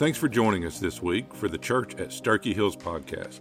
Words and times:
Thanks 0.00 0.16
for 0.16 0.30
joining 0.30 0.64
us 0.64 0.78
this 0.78 1.02
week 1.02 1.34
for 1.34 1.46
the 1.46 1.58
Church 1.58 1.92
at 1.96 2.08
Sterchi 2.08 2.54
Hills 2.54 2.74
podcast. 2.74 3.40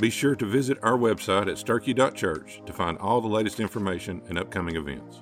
Be 0.00 0.10
sure 0.10 0.34
to 0.34 0.44
visit 0.44 0.76
our 0.82 0.98
website 0.98 1.42
at 1.42 1.64
sterchi.church 1.64 2.60
to 2.66 2.72
find 2.72 2.98
all 2.98 3.20
the 3.20 3.28
latest 3.28 3.60
information 3.60 4.20
and 4.28 4.36
upcoming 4.36 4.74
events. 4.74 5.20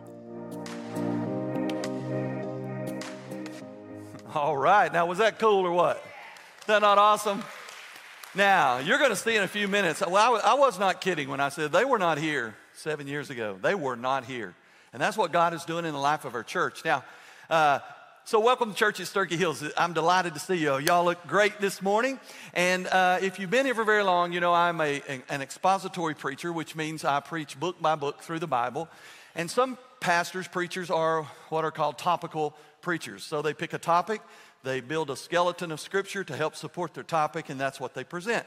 All 4.35 4.57
right. 4.57 4.91
Now, 4.91 5.05
was 5.05 5.19
that 5.19 5.39
cool 5.39 5.67
or 5.67 5.73
what? 5.73 6.03
Is 6.61 6.67
that 6.69 6.81
not 6.81 6.97
awesome? 6.97 7.45
Now, 8.35 8.79
you're 8.79 8.97
going 8.97 9.11
to 9.11 9.17
see 9.17 9.37
in 9.37 9.43
a 9.43 9.49
few 9.49 9.69
minutes. 9.69 10.01
Well, 10.01 10.41
I 10.43 10.55
was 10.55 10.79
not 10.79 11.03
kidding 11.03 11.29
when 11.29 11.41
I 11.41 11.51
said 11.51 11.73
they 11.73 11.85
were 11.85 11.99
not 11.99 12.17
here 12.17 12.55
seven 12.73 13.07
years 13.07 13.29
ago. 13.29 13.59
They 13.61 13.75
were 13.75 13.97
not 13.97 14.25
here. 14.25 14.54
And 14.95 15.03
that's 15.03 15.18
what 15.18 15.31
God 15.31 15.53
is 15.53 15.67
doing 15.67 15.85
in 15.85 15.93
the 15.93 16.01
life 16.01 16.25
of 16.25 16.35
our 16.35 16.43
church. 16.43 16.87
Now, 16.87 17.04
uh, 17.51 17.81
so, 18.30 18.39
welcome 18.39 18.70
to 18.70 18.76
church 18.76 19.00
at 19.00 19.07
Sterchi 19.07 19.32
Hills. 19.32 19.64
I'm 19.76 19.93
delighted 19.93 20.34
to 20.34 20.39
see 20.39 20.54
you. 20.54 20.79
Y'all 20.79 21.04
look 21.04 21.18
great 21.26 21.61
this 21.61 21.82
morning. 21.82 22.20
And 22.54 22.86
uh, 22.86 23.18
if 23.20 23.40
you've 23.40 23.50
been 23.50 23.66
here 23.66 23.75
for 23.75 23.82
very 23.82 24.04
long, 24.04 24.32
you 24.32 24.39
know 24.39 24.54
I'm 24.54 24.80
a, 24.80 25.03
an 25.29 25.43
expository 25.43 26.14
preacher, 26.14 26.53
which 26.53 26.76
means 26.76 27.04
I 27.04 27.18
preach 27.18 27.58
book 27.58 27.82
by 27.82 27.96
book 27.96 28.20
through 28.20 28.39
the 28.39 28.46
Bible. 28.46 28.89
And 29.34 29.50
some 29.50 29.76
pastors, 29.98 30.46
preachers, 30.46 30.93
are 30.93 31.25
what 31.48 31.64
are 31.64 31.72
called 31.72 31.98
topical 31.98 32.55
preachers. 32.83 33.25
So, 33.25 33.42
they 33.42 33.53
pick 33.53 33.72
a 33.72 33.78
topic, 33.78 34.20
they 34.62 34.81
build 34.81 35.11
a 35.11 35.17
skeleton 35.17 35.72
of 35.72 35.81
scripture 35.81 36.22
to 36.22 36.36
help 36.36 36.55
support 36.55 36.94
their 36.94 37.03
topic, 37.03 37.48
and 37.48 37.61
that's 37.61 37.81
what 37.81 37.94
they 37.94 38.05
present. 38.05 38.47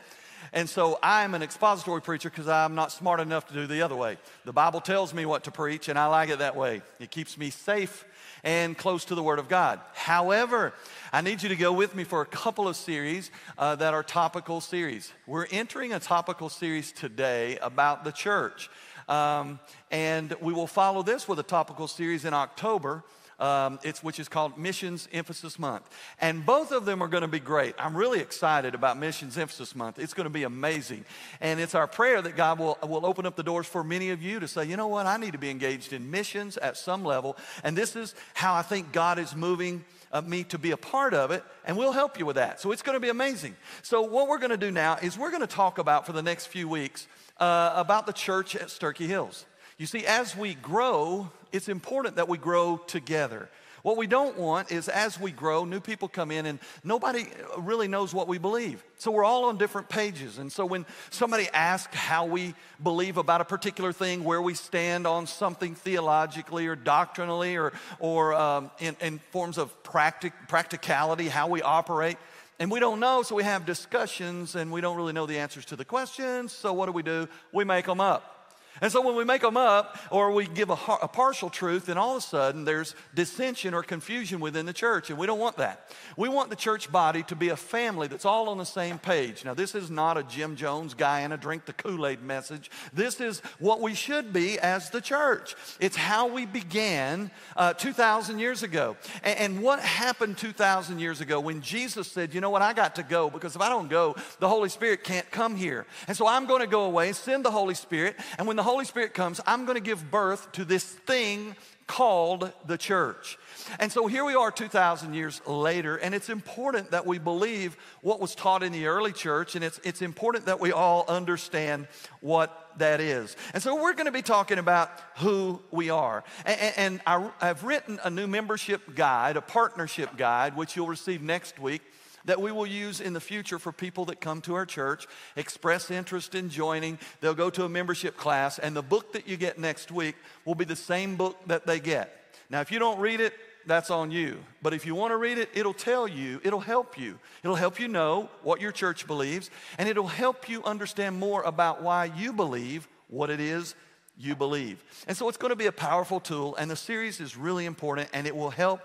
And 0.53 0.69
so 0.69 0.99
I'm 1.01 1.35
an 1.35 1.43
expository 1.43 2.01
preacher 2.01 2.29
because 2.29 2.47
I'm 2.47 2.75
not 2.75 2.91
smart 2.91 3.19
enough 3.19 3.47
to 3.47 3.53
do 3.53 3.65
the 3.65 3.81
other 3.81 3.95
way. 3.95 4.17
The 4.43 4.51
Bible 4.51 4.81
tells 4.81 5.13
me 5.13 5.25
what 5.25 5.45
to 5.45 5.51
preach, 5.51 5.87
and 5.87 5.97
I 5.97 6.07
like 6.07 6.29
it 6.29 6.39
that 6.39 6.55
way. 6.55 6.81
It 6.99 7.11
keeps 7.11 7.37
me 7.37 7.49
safe 7.49 8.05
and 8.43 8.77
close 8.77 9.05
to 9.05 9.15
the 9.15 9.23
Word 9.23 9.39
of 9.39 9.47
God. 9.47 9.79
However, 9.93 10.73
I 11.11 11.21
need 11.21 11.41
you 11.41 11.49
to 11.49 11.55
go 11.55 11.71
with 11.71 11.95
me 11.95 12.03
for 12.03 12.21
a 12.21 12.25
couple 12.25 12.67
of 12.67 12.75
series 12.75 13.31
uh, 13.57 13.75
that 13.77 13.93
are 13.93 14.03
topical 14.03 14.59
series. 14.61 15.13
We're 15.25 15.47
entering 15.49 15.93
a 15.93 15.99
topical 15.99 16.49
series 16.49 16.91
today 16.91 17.57
about 17.59 18.03
the 18.03 18.11
church. 18.11 18.69
Um, 19.07 19.59
and 19.91 20.33
we 20.41 20.53
will 20.53 20.67
follow 20.67 21.03
this 21.03 21.27
with 21.27 21.39
a 21.39 21.43
topical 21.43 21.87
series 21.87 22.25
in 22.25 22.33
October 22.33 23.03
um, 23.39 23.79
it's, 23.83 24.03
which 24.03 24.19
is 24.19 24.27
called 24.27 24.57
Missions 24.57 25.07
Emphasis 25.11 25.57
Month. 25.59 25.89
And 26.19 26.45
both 26.45 26.71
of 26.71 26.85
them 26.85 27.01
are 27.01 27.07
going 27.07 27.21
to 27.21 27.27
be 27.27 27.39
great. 27.39 27.75
I'm 27.77 27.95
really 27.95 28.19
excited 28.19 28.75
about 28.75 28.97
Missions 28.97 29.37
Emphasis 29.37 29.75
Month. 29.75 29.99
It's 29.99 30.13
going 30.13 30.25
to 30.25 30.29
be 30.29 30.43
amazing. 30.43 31.05
And 31.41 31.59
it's 31.59 31.75
our 31.75 31.87
prayer 31.87 32.21
that 32.21 32.35
God 32.35 32.59
will, 32.59 32.77
will 32.83 33.05
open 33.05 33.25
up 33.25 33.35
the 33.35 33.43
doors 33.43 33.67
for 33.67 33.83
many 33.83 34.09
of 34.11 34.21
you 34.21 34.39
to 34.39 34.47
say, 34.47 34.65
you 34.65 34.77
know 34.77 34.87
what, 34.87 35.05
I 35.05 35.17
need 35.17 35.33
to 35.33 35.39
be 35.39 35.49
engaged 35.49 35.93
in 35.93 36.09
missions 36.11 36.57
at 36.57 36.77
some 36.77 37.03
level. 37.03 37.37
And 37.63 37.77
this 37.77 37.95
is 37.95 38.15
how 38.33 38.53
I 38.53 38.61
think 38.61 38.91
God 38.91 39.19
is 39.19 39.35
moving 39.35 39.83
uh, 40.13 40.21
me 40.21 40.43
to 40.45 40.59
be 40.59 40.71
a 40.71 40.77
part 40.77 41.13
of 41.13 41.31
it, 41.31 41.43
and 41.65 41.75
we'll 41.75 41.91
help 41.91 42.19
you 42.19 42.25
with 42.25 42.35
that. 42.35 42.61
So 42.61 42.71
it's 42.71 42.83
going 42.83 42.95
to 42.95 42.99
be 42.99 43.09
amazing. 43.09 43.55
So, 43.81 44.03
what 44.03 44.27
we're 44.27 44.37
going 44.37 44.51
to 44.51 44.57
do 44.57 44.69
now 44.69 44.97
is 45.01 45.17
we're 45.17 45.31
going 45.31 45.41
to 45.41 45.47
talk 45.47 45.79
about 45.79 46.05
for 46.05 46.13
the 46.13 46.21
next 46.21 46.45
few 46.45 46.69
weeks 46.69 47.07
uh, 47.39 47.73
about 47.75 48.05
the 48.05 48.13
church 48.13 48.55
at 48.55 48.67
Sterchi 48.67 49.07
Hills. 49.07 49.45
You 49.77 49.85
see, 49.85 50.05
as 50.05 50.35
we 50.35 50.53
grow, 50.55 51.31
it's 51.51 51.69
important 51.69 52.17
that 52.17 52.29
we 52.29 52.37
grow 52.37 52.77
together. 52.77 53.49
What 53.83 53.97
we 53.97 54.07
don't 54.07 54.37
want 54.37 54.71
is 54.71 54.87
as 54.87 55.19
we 55.19 55.31
grow, 55.31 55.65
new 55.65 55.81
people 55.81 56.07
come 56.07 56.31
in 56.31 56.45
and 56.45 56.59
nobody 56.85 57.27
really 57.57 57.89
knows 57.89 58.13
what 58.13 58.29
we 58.29 58.37
believe. 58.37 58.81
So 58.97 59.11
we're 59.11 59.25
all 59.25 59.45
on 59.45 59.57
different 59.57 59.89
pages. 59.89 60.37
And 60.37 60.49
so 60.49 60.65
when 60.65 60.85
somebody 61.09 61.49
asks 61.53 61.93
how 61.93 62.25
we 62.25 62.55
believe 62.81 63.17
about 63.17 63.41
a 63.41 63.45
particular 63.45 63.91
thing, 63.91 64.23
where 64.23 64.41
we 64.41 64.53
stand 64.53 65.05
on 65.05 65.27
something 65.27 65.75
theologically 65.75 66.67
or 66.67 66.77
doctrinally 66.77 67.57
or, 67.57 67.73
or 67.99 68.33
um, 68.33 68.71
in, 68.79 68.95
in, 69.01 69.19
forms 69.31 69.57
of 69.57 69.83
practic, 69.83 70.31
practicality, 70.47 71.27
how 71.27 71.49
we 71.49 71.61
operate, 71.61 72.15
and 72.59 72.71
we 72.71 72.79
don't 72.79 73.01
know, 73.01 73.21
so 73.23 73.35
we 73.35 73.43
have 73.43 73.65
discussions 73.65 74.55
and 74.55 74.71
we 74.71 74.79
don't 74.79 74.95
really 74.95 75.11
know 75.11 75.25
the 75.25 75.39
answers 75.39 75.65
to 75.65 75.75
the 75.75 75.83
questions. 75.83 76.53
So 76.53 76.71
what 76.71 76.85
do 76.85 76.93
we 76.93 77.03
do? 77.03 77.27
We 77.51 77.65
make 77.65 77.85
them 77.85 77.99
up. 77.99 78.32
And 78.81 78.91
so 78.91 79.01
when 79.01 79.15
we 79.15 79.23
make 79.23 79.41
them 79.41 79.57
up 79.57 79.97
or 80.09 80.31
we 80.31 80.47
give 80.47 80.69
a, 80.69 80.77
a, 81.01 81.07
partial 81.07 81.49
truth, 81.49 81.85
then 81.85 81.97
all 81.97 82.17
of 82.17 82.23
a 82.23 82.25
sudden 82.25 82.65
there's 82.65 82.95
dissension 83.13 83.73
or 83.73 83.83
confusion 83.83 84.39
within 84.39 84.65
the 84.65 84.73
church, 84.73 85.09
and 85.09 85.19
we 85.19 85.27
don't 85.27 85.39
want 85.39 85.57
that. 85.57 85.89
We 86.17 86.27
want 86.27 86.49
the 86.49 86.55
church 86.55 86.91
body 86.91 87.23
to 87.23 87.35
be 87.35 87.49
a 87.49 87.55
family 87.55 88.07
that's 88.07 88.25
all 88.25 88.49
on 88.49 88.57
the 88.57 88.65
same 88.65 88.97
page. 88.97 89.45
Now, 89.45 89.53
this 89.53 89.75
is 89.75 89.91
not 89.91 90.17
a 90.17 90.23
Jim 90.23 90.55
Jones 90.55 90.93
guy 90.93 91.21
and 91.21 91.33
a 91.33 91.37
drink 91.37 91.65
the 91.65 91.73
Kool 91.73 92.07
Aid 92.07 92.23
message. 92.23 92.71
This 92.91 93.21
is 93.21 93.39
what 93.59 93.79
we 93.79 93.93
should 93.93 94.33
be 94.33 94.59
as 94.59 94.89
the 94.89 95.01
church. 95.01 95.55
It's 95.79 95.95
how 95.95 96.27
we 96.27 96.45
began 96.45 97.31
uh, 97.55 97.73
2,000 97.73 98.39
years 98.39 98.63
ago. 98.63 98.97
And, 99.23 99.39
and 99.39 99.63
what 99.63 99.79
happened 99.79 100.37
2,000 100.37 100.99
years 100.99 101.21
ago 101.21 101.39
when 101.39 101.61
Jesus 101.61 102.11
said, 102.11 102.33
You 102.33 102.41
know 102.41 102.49
what, 102.49 102.61
I 102.61 102.73
got 102.73 102.95
to 102.95 103.03
go 103.03 103.29
because 103.29 103.55
if 103.55 103.61
I 103.61 103.69
don't 103.69 103.89
go, 103.89 104.15
the 104.39 104.49
Holy 104.49 104.69
Spirit 104.69 105.03
can't 105.03 105.29
come 105.29 105.55
here. 105.55 105.85
And 106.07 106.17
so 106.17 106.27
I'm 106.27 106.45
going 106.47 106.61
to 106.61 106.67
go 106.67 106.85
away, 106.85 107.07
and 107.07 107.15
send 107.15 107.45
the 107.45 107.51
Holy 107.51 107.75
Spirit, 107.75 108.15
and 108.37 108.47
when 108.47 108.57
the 108.57 108.62
the 108.63 108.69
Holy 108.69 108.85
Spirit 108.85 109.13
comes, 109.13 109.41
I'm 109.45 109.65
going 109.65 109.75
to 109.75 109.83
give 109.83 110.09
birth 110.09 110.53
to 110.53 110.63
this 110.63 110.85
thing 110.85 111.57
called 111.85 112.49
the 112.65 112.77
church. 112.77 113.37
And 113.77 113.91
so 113.91 114.07
here 114.07 114.23
we 114.23 114.35
are 114.35 114.51
2,000 114.51 115.13
years 115.13 115.41
later, 115.45 115.97
and 115.97 116.15
it's 116.15 116.29
important 116.29 116.91
that 116.91 117.05
we 117.05 117.19
believe 117.19 117.75
what 117.99 118.21
was 118.21 118.35
taught 118.35 118.63
in 118.63 118.71
the 118.71 118.85
early 118.85 119.11
church, 119.11 119.55
and 119.55 119.65
it's, 119.65 119.81
it's 119.83 120.01
important 120.01 120.45
that 120.45 120.61
we 120.61 120.71
all 120.71 121.03
understand 121.09 121.89
what 122.21 122.71
that 122.77 123.01
is. 123.01 123.35
And 123.53 123.61
so 123.61 123.75
we're 123.75 123.95
going 123.95 124.05
to 124.05 124.13
be 124.13 124.21
talking 124.21 124.59
about 124.59 124.89
who 125.17 125.61
we 125.69 125.89
are. 125.89 126.23
And, 126.45 126.73
and 126.77 127.01
I, 127.05 127.29
I've 127.41 127.65
written 127.65 127.99
a 128.01 128.09
new 128.09 128.27
membership 128.27 128.95
guide, 128.95 129.35
a 129.35 129.41
partnership 129.41 130.15
guide, 130.15 130.55
which 130.55 130.77
you'll 130.77 130.87
receive 130.87 131.21
next 131.21 131.59
week 131.59 131.81
that 132.25 132.41
we 132.41 132.51
will 132.51 132.67
use 132.67 133.01
in 133.01 133.13
the 133.13 133.19
future 133.19 133.59
for 133.59 133.71
people 133.71 134.05
that 134.05 134.21
come 134.21 134.41
to 134.41 134.55
our 134.55 134.65
church, 134.65 135.07
express 135.35 135.91
interest 135.91 136.35
in 136.35 136.49
joining. 136.49 136.97
They'll 137.21 137.33
go 137.33 137.49
to 137.49 137.65
a 137.65 137.69
membership 137.69 138.17
class, 138.17 138.59
and 138.59 138.75
the 138.75 138.81
book 138.81 139.13
that 139.13 139.27
you 139.27 139.37
get 139.37 139.59
next 139.59 139.91
week 139.91 140.15
will 140.45 140.55
be 140.55 140.65
the 140.65 140.75
same 140.75 141.15
book 141.15 141.37
that 141.47 141.65
they 141.65 141.79
get. 141.79 142.17
Now, 142.49 142.61
if 142.61 142.71
you 142.71 142.79
don't 142.79 142.99
read 142.99 143.19
it, 143.19 143.33
that's 143.65 143.89
on 143.89 144.11
you. 144.11 144.39
But 144.61 144.73
if 144.73 144.85
you 144.85 144.95
want 144.95 145.11
to 145.11 145.17
read 145.17 145.37
it, 145.37 145.49
it'll 145.53 145.73
tell 145.73 146.07
you, 146.07 146.41
it'll 146.43 146.59
help 146.59 146.99
you. 146.99 147.17
It'll 147.43 147.55
help 147.55 147.79
you 147.79 147.87
know 147.87 148.29
what 148.41 148.61
your 148.61 148.71
church 148.71 149.07
believes, 149.07 149.49
and 149.77 149.87
it'll 149.87 150.07
help 150.07 150.49
you 150.49 150.63
understand 150.63 151.17
more 151.17 151.43
about 151.43 151.81
why 151.81 152.05
you 152.05 152.33
believe 152.33 152.87
what 153.09 153.29
it 153.29 153.39
is 153.39 153.75
you 154.17 154.35
believe. 154.35 154.83
And 155.07 155.15
so 155.15 155.27
it's 155.29 155.37
going 155.37 155.49
to 155.51 155.55
be 155.55 155.67
a 155.67 155.71
powerful 155.71 156.19
tool, 156.19 156.55
and 156.55 156.69
the 156.69 156.75
series 156.75 157.19
is 157.19 157.37
really 157.37 157.65
important, 157.65 158.09
and 158.13 158.27
it 158.27 158.35
will 158.35 158.49
help 158.49 158.81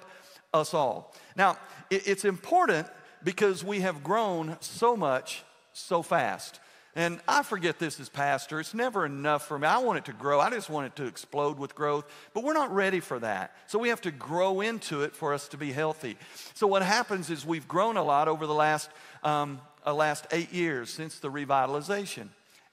us 0.55 0.72
all. 0.72 1.15
Now, 1.37 1.56
it's 1.91 2.25
important 2.25 2.87
because 3.25 3.65
we 3.65 3.81
have 3.81 4.03
grown 4.03 4.56
so 4.61 4.97
much 4.97 5.45
so 5.73 6.03
fast. 6.03 6.61
And 6.95 7.21
I 7.29 7.43
forget 7.43 7.79
this 7.79 8.01
as 8.01 8.09
pastor. 8.09 8.59
It's 8.59 8.75
never 8.75 9.06
enough 9.06 9.47
for 9.47 9.59
me. 9.59 9.69
I 9.69 9.79
want 9.79 9.99
it 9.99 10.06
to 10.06 10.12
grow. 10.12 10.41
I 10.41 10.51
just 10.51 10.69
want 10.69 10.87
it 10.87 10.97
to 10.97 11.06
explode 11.06 11.59
with 11.59 11.75
growth. 11.75 12.05
But 12.34 12.43
we're 12.43 12.55
not 12.55 12.75
ready 12.75 12.99
for 12.99 13.21
that. 13.21 13.55
So 13.69 13.79
we 13.79 13.91
have 13.91 14.01
to 14.01 14.11
grow 14.11 14.61
into 14.61 15.03
it 15.03 15.15
for 15.15 15.33
us 15.33 15.47
to 15.49 15.56
be 15.56 15.71
healthy. 15.71 16.17
So 16.55 16.67
what 16.67 16.83
happens 16.83 17.31
is 17.31 17.47
we've 17.47 17.69
grown 17.69 17.97
a 17.97 18.03
lot 18.03 18.27
over 18.27 18.47
the 18.47 18.55
last, 18.55 18.91
um, 19.23 19.61
uh, 19.87 19.95
last 19.95 20.27
eight 20.33 20.53
years 20.53 20.91
since 20.91 21.21
the 21.21 21.31
revitalization. 21.31 22.29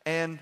And 0.06 0.39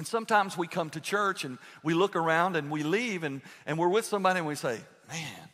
and 0.00 0.06
sometimes 0.06 0.56
we 0.56 0.66
come 0.66 0.88
to 0.90 1.00
church 1.00 1.44
and 1.44 1.58
we 1.82 1.92
look 1.92 2.16
around 2.16 2.56
and 2.56 2.70
we 2.70 2.82
leave 2.82 3.22
and, 3.22 3.42
and 3.66 3.78
we're 3.78 3.88
with 3.88 4.06
somebody 4.06 4.38
and 4.38 4.48
we 4.48 4.54
say, 4.54 4.78
Man, 5.10 5.48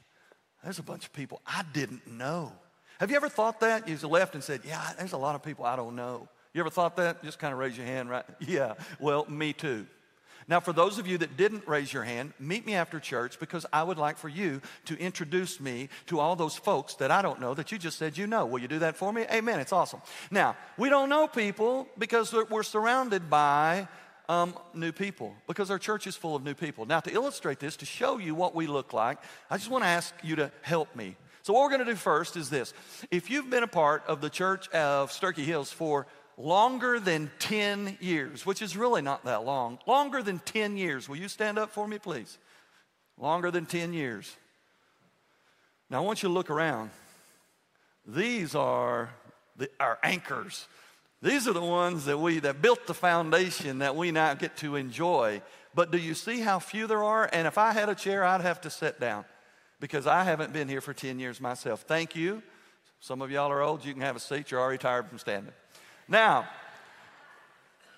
there's 0.62 0.78
a 0.78 0.84
bunch 0.84 1.04
of 1.04 1.12
people 1.12 1.42
I 1.44 1.64
didn't 1.72 2.06
know. 2.06 2.52
Have 2.98 3.10
you 3.10 3.16
ever 3.16 3.28
thought 3.28 3.60
that? 3.60 3.88
You 3.88 3.96
left 4.08 4.34
and 4.34 4.42
said, 4.42 4.62
Yeah, 4.64 4.92
there's 4.98 5.12
a 5.12 5.18
lot 5.18 5.34
of 5.34 5.42
people 5.42 5.64
I 5.64 5.76
don't 5.76 5.96
know. 5.96 6.28
You 6.54 6.60
ever 6.60 6.70
thought 6.70 6.96
that? 6.96 7.22
Just 7.22 7.38
kind 7.38 7.52
of 7.52 7.58
raise 7.58 7.76
your 7.76 7.86
hand, 7.86 8.08
right? 8.08 8.24
Yeah, 8.40 8.74
well, 8.98 9.26
me 9.28 9.52
too. 9.52 9.86
Now, 10.48 10.60
for 10.60 10.72
those 10.72 10.98
of 10.98 11.08
you 11.08 11.18
that 11.18 11.36
didn't 11.36 11.66
raise 11.66 11.92
your 11.92 12.04
hand, 12.04 12.32
meet 12.38 12.64
me 12.64 12.74
after 12.74 13.00
church 13.00 13.40
because 13.40 13.66
I 13.72 13.82
would 13.82 13.98
like 13.98 14.16
for 14.16 14.28
you 14.28 14.60
to 14.84 14.96
introduce 14.96 15.58
me 15.58 15.88
to 16.06 16.20
all 16.20 16.36
those 16.36 16.54
folks 16.54 16.94
that 16.94 17.10
I 17.10 17.20
don't 17.20 17.40
know 17.40 17.52
that 17.54 17.72
you 17.72 17.78
just 17.78 17.98
said 17.98 18.16
you 18.16 18.28
know. 18.28 18.46
Will 18.46 18.60
you 18.60 18.68
do 18.68 18.78
that 18.78 18.96
for 18.96 19.12
me? 19.12 19.26
Amen. 19.32 19.58
It's 19.58 19.72
awesome. 19.72 20.00
Now, 20.30 20.56
we 20.78 20.88
don't 20.88 21.08
know 21.08 21.26
people 21.26 21.88
because 21.98 22.32
we're 22.48 22.62
surrounded 22.62 23.28
by 23.28 23.88
um, 24.28 24.54
new 24.72 24.92
people 24.92 25.34
because 25.48 25.70
our 25.70 25.78
church 25.80 26.06
is 26.06 26.14
full 26.14 26.36
of 26.36 26.44
new 26.44 26.54
people. 26.54 26.86
Now, 26.86 27.00
to 27.00 27.12
illustrate 27.12 27.58
this, 27.58 27.76
to 27.78 27.86
show 27.86 28.18
you 28.18 28.34
what 28.36 28.54
we 28.54 28.68
look 28.68 28.92
like, 28.92 29.18
I 29.50 29.56
just 29.56 29.70
want 29.70 29.82
to 29.82 29.88
ask 29.88 30.14
you 30.22 30.36
to 30.36 30.52
help 30.62 30.94
me. 30.94 31.16
So, 31.46 31.52
what 31.52 31.62
we're 31.62 31.76
going 31.76 31.84
to 31.86 31.92
do 31.92 31.94
first 31.94 32.36
is 32.36 32.50
this. 32.50 32.74
If 33.08 33.30
you've 33.30 33.48
been 33.48 33.62
a 33.62 33.68
part 33.68 34.02
of 34.08 34.20
the 34.20 34.28
church 34.28 34.68
of 34.70 35.12
Sterchi 35.12 35.44
Hills 35.44 35.70
for 35.70 36.08
longer 36.36 36.98
than 36.98 37.30
10 37.38 37.98
years, 38.00 38.44
which 38.44 38.60
is 38.62 38.76
really 38.76 39.00
not 39.00 39.24
that 39.26 39.44
long, 39.44 39.78
longer 39.86 40.24
than 40.24 40.40
10 40.40 40.76
years, 40.76 41.08
will 41.08 41.18
you 41.18 41.28
stand 41.28 41.56
up 41.56 41.70
for 41.70 41.86
me, 41.86 42.00
please? 42.00 42.36
Longer 43.16 43.52
than 43.52 43.64
10 43.64 43.92
years. 43.92 44.36
Now, 45.88 45.98
I 45.98 46.00
want 46.00 46.20
you 46.20 46.30
to 46.30 46.32
look 46.32 46.50
around. 46.50 46.90
These 48.04 48.56
are 48.56 49.10
the, 49.56 49.70
our 49.78 50.00
anchors. 50.02 50.66
These 51.22 51.46
are 51.46 51.52
the 51.52 51.62
ones 51.62 52.06
that 52.06 52.18
we 52.18 52.40
that 52.40 52.60
built 52.60 52.88
the 52.88 52.94
foundation 52.94 53.78
that 53.78 53.94
we 53.94 54.10
now 54.10 54.34
get 54.34 54.56
to 54.56 54.74
enjoy. 54.74 55.42
But 55.76 55.92
do 55.92 55.98
you 55.98 56.14
see 56.14 56.40
how 56.40 56.58
few 56.58 56.88
there 56.88 57.04
are? 57.04 57.30
And 57.32 57.46
if 57.46 57.56
I 57.56 57.70
had 57.70 57.88
a 57.88 57.94
chair, 57.94 58.24
I'd 58.24 58.40
have 58.40 58.62
to 58.62 58.70
sit 58.70 58.98
down 58.98 59.24
because 59.80 60.06
I 60.06 60.24
haven't 60.24 60.52
been 60.52 60.68
here 60.68 60.80
for 60.80 60.94
10 60.94 61.18
years 61.18 61.40
myself. 61.40 61.82
Thank 61.82 62.16
you. 62.16 62.42
Some 63.00 63.22
of 63.22 63.30
y'all 63.30 63.50
are 63.52 63.62
old, 63.62 63.84
you 63.84 63.92
can 63.92 64.02
have 64.02 64.16
a 64.16 64.20
seat, 64.20 64.50
you're 64.50 64.60
already 64.60 64.78
tired 64.78 65.06
from 65.06 65.18
standing. 65.18 65.52
Now, 66.08 66.48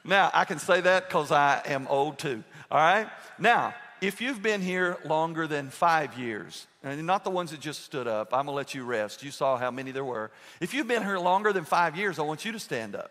now 0.05 0.31
I 0.35 0.45
can 0.45 0.59
say 0.59 0.81
that 0.81 1.09
because 1.09 1.31
I 1.31 1.63
am 1.67 1.87
old 1.89 2.19
too. 2.19 2.43
All 2.71 2.79
right? 2.79 3.09
Now, 3.39 3.75
if 4.01 4.21
you've 4.21 4.43
been 4.43 4.61
here 4.61 4.99
longer 5.05 5.47
than 5.47 5.71
five 5.71 6.19
years, 6.19 6.67
and 6.83 7.05
not 7.07 7.25
the 7.25 7.31
ones 7.31 7.51
that 7.51 7.61
just 7.61 7.85
stood 7.85 8.07
up, 8.07 8.33
I'm 8.33 8.47
gonna 8.47 8.57
let 8.57 8.75
you 8.75 8.85
rest. 8.85 9.23
You 9.23 9.31
saw 9.31 9.57
how 9.57 9.71
many 9.71 9.91
there 9.91 10.05
were. 10.05 10.31
If 10.61 10.75
you've 10.75 10.87
been 10.87 11.03
here 11.03 11.19
longer 11.19 11.53
than 11.53 11.65
five 11.65 11.97
years, 11.97 12.19
I 12.19 12.23
want 12.23 12.45
you 12.45 12.53
to 12.53 12.61
stand 12.61 12.95
up. 12.95 13.11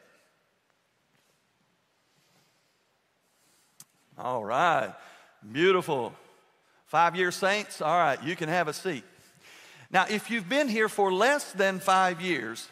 All 4.18 4.44
right, 4.44 4.94
beautiful. 5.52 6.14
Five 6.88 7.16
year 7.16 7.31
saints, 7.31 7.81
all 7.81 7.98
right, 7.98 8.22
you 8.24 8.36
can 8.36 8.50
have 8.50 8.68
a 8.68 8.74
seat. 8.74 9.04
Now, 9.92 10.06
if 10.10 10.31
you've 10.31 10.50
been 10.50 10.68
here 10.68 10.89
for 10.89 11.13
less 11.13 11.51
than 11.51 11.80
five 11.80 12.22
years, 12.22 12.68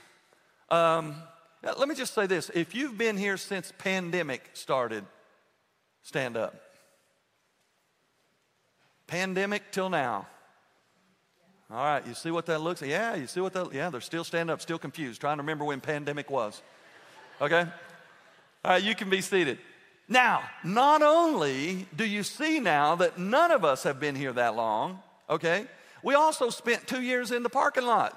um, 0.69 1.15
let 1.61 1.87
me 1.87 1.95
just 1.95 2.13
say 2.13 2.25
this. 2.25 2.49
If 2.53 2.73
you've 2.73 2.97
been 2.97 3.17
here 3.17 3.37
since 3.37 3.73
pandemic 3.77 4.49
started, 4.53 5.05
stand 6.03 6.37
up. 6.37 6.55
Pandemic 9.07 9.71
till 9.71 9.89
now. 9.89 10.27
All 11.69 11.83
right, 11.83 12.05
you 12.07 12.13
see 12.13 12.31
what 12.31 12.45
that 12.45 12.61
looks 12.61 12.81
like? 12.81 12.91
Yeah, 12.91 13.15
you 13.15 13.27
see 13.27 13.41
what 13.41 13.53
that, 13.53 13.73
yeah, 13.73 13.89
they're 13.89 14.01
still 14.01 14.23
standing 14.23 14.53
up, 14.53 14.61
still 14.61 14.77
confused, 14.77 15.19
trying 15.19 15.37
to 15.37 15.43
remember 15.43 15.65
when 15.65 15.81
pandemic 15.81 16.29
was. 16.29 16.61
Okay? 17.41 17.61
All 18.63 18.71
right, 18.71 18.83
you 18.83 18.95
can 18.95 19.09
be 19.09 19.21
seated. 19.21 19.57
Now, 20.07 20.43
not 20.63 21.01
only 21.01 21.87
do 21.95 22.05
you 22.05 22.23
see 22.23 22.59
now 22.59 22.95
that 22.95 23.17
none 23.17 23.51
of 23.51 23.65
us 23.65 23.83
have 23.83 23.99
been 23.99 24.15
here 24.15 24.33
that 24.33 24.55
long, 24.55 24.99
okay, 25.29 25.65
we 26.03 26.13
also 26.13 26.49
spent 26.49 26.87
two 26.87 27.01
years 27.01 27.31
in 27.31 27.41
the 27.41 27.49
parking 27.49 27.85
lot, 27.85 28.15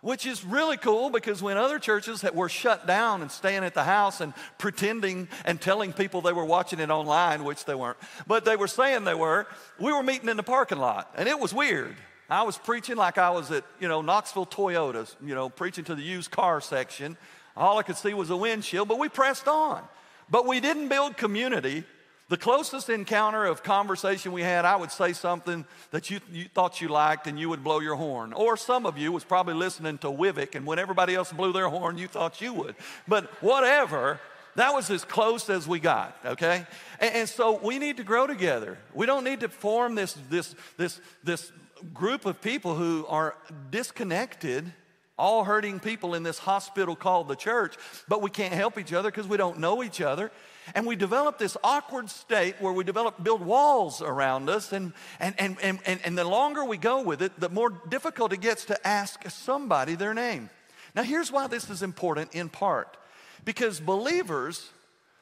which 0.00 0.26
is 0.26 0.44
really 0.44 0.76
cool 0.76 1.08
because 1.08 1.40
when 1.40 1.56
other 1.56 1.78
churches 1.78 2.22
that 2.22 2.34
were 2.34 2.48
shut 2.48 2.84
down 2.84 3.22
and 3.22 3.30
staying 3.30 3.62
at 3.62 3.74
the 3.74 3.84
house 3.84 4.20
and 4.20 4.34
pretending 4.58 5.28
and 5.44 5.60
telling 5.60 5.92
people 5.92 6.20
they 6.20 6.32
were 6.32 6.44
watching 6.44 6.80
it 6.80 6.90
online, 6.90 7.44
which 7.44 7.64
they 7.64 7.76
weren't, 7.76 7.98
but 8.26 8.44
they 8.44 8.56
were 8.56 8.66
saying 8.66 9.04
they 9.04 9.14
were, 9.14 9.46
we 9.78 9.92
were 9.92 10.02
meeting 10.02 10.28
in 10.28 10.36
the 10.36 10.42
parking 10.42 10.78
lot, 10.78 11.12
and 11.16 11.28
it 11.28 11.38
was 11.38 11.54
weird. 11.54 11.94
I 12.28 12.42
was 12.42 12.58
preaching 12.58 12.96
like 12.96 13.18
I 13.18 13.30
was 13.30 13.52
at, 13.52 13.64
you 13.80 13.86
know, 13.86 14.02
Knoxville 14.02 14.46
Toyotas, 14.46 15.14
you 15.24 15.34
know, 15.34 15.48
preaching 15.48 15.84
to 15.84 15.94
the 15.94 16.02
used 16.02 16.30
car 16.30 16.60
section. 16.60 17.16
All 17.56 17.78
I 17.78 17.82
could 17.82 17.96
see 17.96 18.14
was 18.14 18.30
a 18.30 18.36
windshield, 18.36 18.88
but 18.88 18.98
we 18.98 19.08
pressed 19.08 19.48
on. 19.48 19.82
But 20.30 20.46
we 20.46 20.60
didn't 20.60 20.88
build 20.88 21.16
community. 21.16 21.84
The 22.28 22.36
closest 22.36 22.88
encounter 22.88 23.44
of 23.44 23.64
conversation 23.64 24.30
we 24.30 24.42
had, 24.42 24.64
I 24.64 24.76
would 24.76 24.92
say 24.92 25.12
something 25.12 25.64
that 25.90 26.10
you, 26.10 26.20
you 26.30 26.44
thought 26.44 26.80
you 26.80 26.86
liked 26.86 27.26
and 27.26 27.38
you 27.40 27.48
would 27.48 27.64
blow 27.64 27.80
your 27.80 27.96
horn. 27.96 28.32
Or 28.32 28.56
some 28.56 28.86
of 28.86 28.96
you 28.96 29.10
was 29.10 29.24
probably 29.24 29.54
listening 29.54 29.98
to 29.98 30.06
Wivik, 30.06 30.54
and 30.54 30.64
when 30.64 30.78
everybody 30.78 31.16
else 31.16 31.32
blew 31.32 31.52
their 31.52 31.68
horn, 31.68 31.98
you 31.98 32.06
thought 32.06 32.40
you 32.40 32.54
would. 32.54 32.76
But 33.08 33.24
whatever, 33.42 34.20
that 34.54 34.72
was 34.72 34.90
as 34.90 35.04
close 35.04 35.50
as 35.50 35.66
we 35.66 35.80
got, 35.80 36.16
okay? 36.24 36.66
And, 37.00 37.14
and, 37.14 37.28
so 37.28 37.58
we 37.60 37.80
need 37.80 37.96
to 37.96 38.04
grow 38.04 38.28
together. 38.28 38.78
We 38.94 39.06
don't 39.06 39.24
need 39.24 39.40
to 39.40 39.48
form 39.48 39.96
this, 39.96 40.16
this, 40.28 40.54
this, 40.76 41.00
this 41.24 41.50
group 41.92 42.26
of 42.26 42.40
people 42.40 42.76
who 42.76 43.06
are 43.08 43.34
disconnected 43.72 44.72
all 45.20 45.44
hurting 45.44 45.78
people 45.78 46.14
in 46.14 46.22
this 46.22 46.38
hospital 46.38 46.96
called 46.96 47.28
the 47.28 47.36
church, 47.36 47.76
but 48.08 48.22
we 48.22 48.30
can't 48.30 48.54
help 48.54 48.78
each 48.78 48.92
other 48.92 49.10
because 49.10 49.28
we 49.28 49.36
don't 49.36 49.58
know 49.58 49.82
each 49.82 50.00
other. 50.00 50.32
And 50.74 50.86
we 50.86 50.96
develop 50.96 51.38
this 51.38 51.56
awkward 51.62 52.10
state 52.10 52.56
where 52.60 52.72
we 52.72 52.84
develop, 52.84 53.22
build 53.22 53.44
walls 53.44 54.02
around 54.02 54.48
us. 54.48 54.72
And, 54.72 54.92
and, 55.18 55.34
and, 55.38 55.58
and, 55.62 56.00
and 56.04 56.18
the 56.18 56.24
longer 56.24 56.64
we 56.64 56.76
go 56.76 57.02
with 57.02 57.22
it, 57.22 57.38
the 57.38 57.48
more 57.48 57.70
difficult 57.70 58.32
it 58.32 58.40
gets 58.40 58.64
to 58.66 58.86
ask 58.86 59.28
somebody 59.30 59.94
their 59.94 60.14
name. 60.14 60.50
Now, 60.94 61.02
here's 61.02 61.30
why 61.30 61.46
this 61.46 61.70
is 61.70 61.82
important 61.82 62.34
in 62.34 62.48
part 62.48 62.96
because 63.44 63.80
believers, 63.80 64.70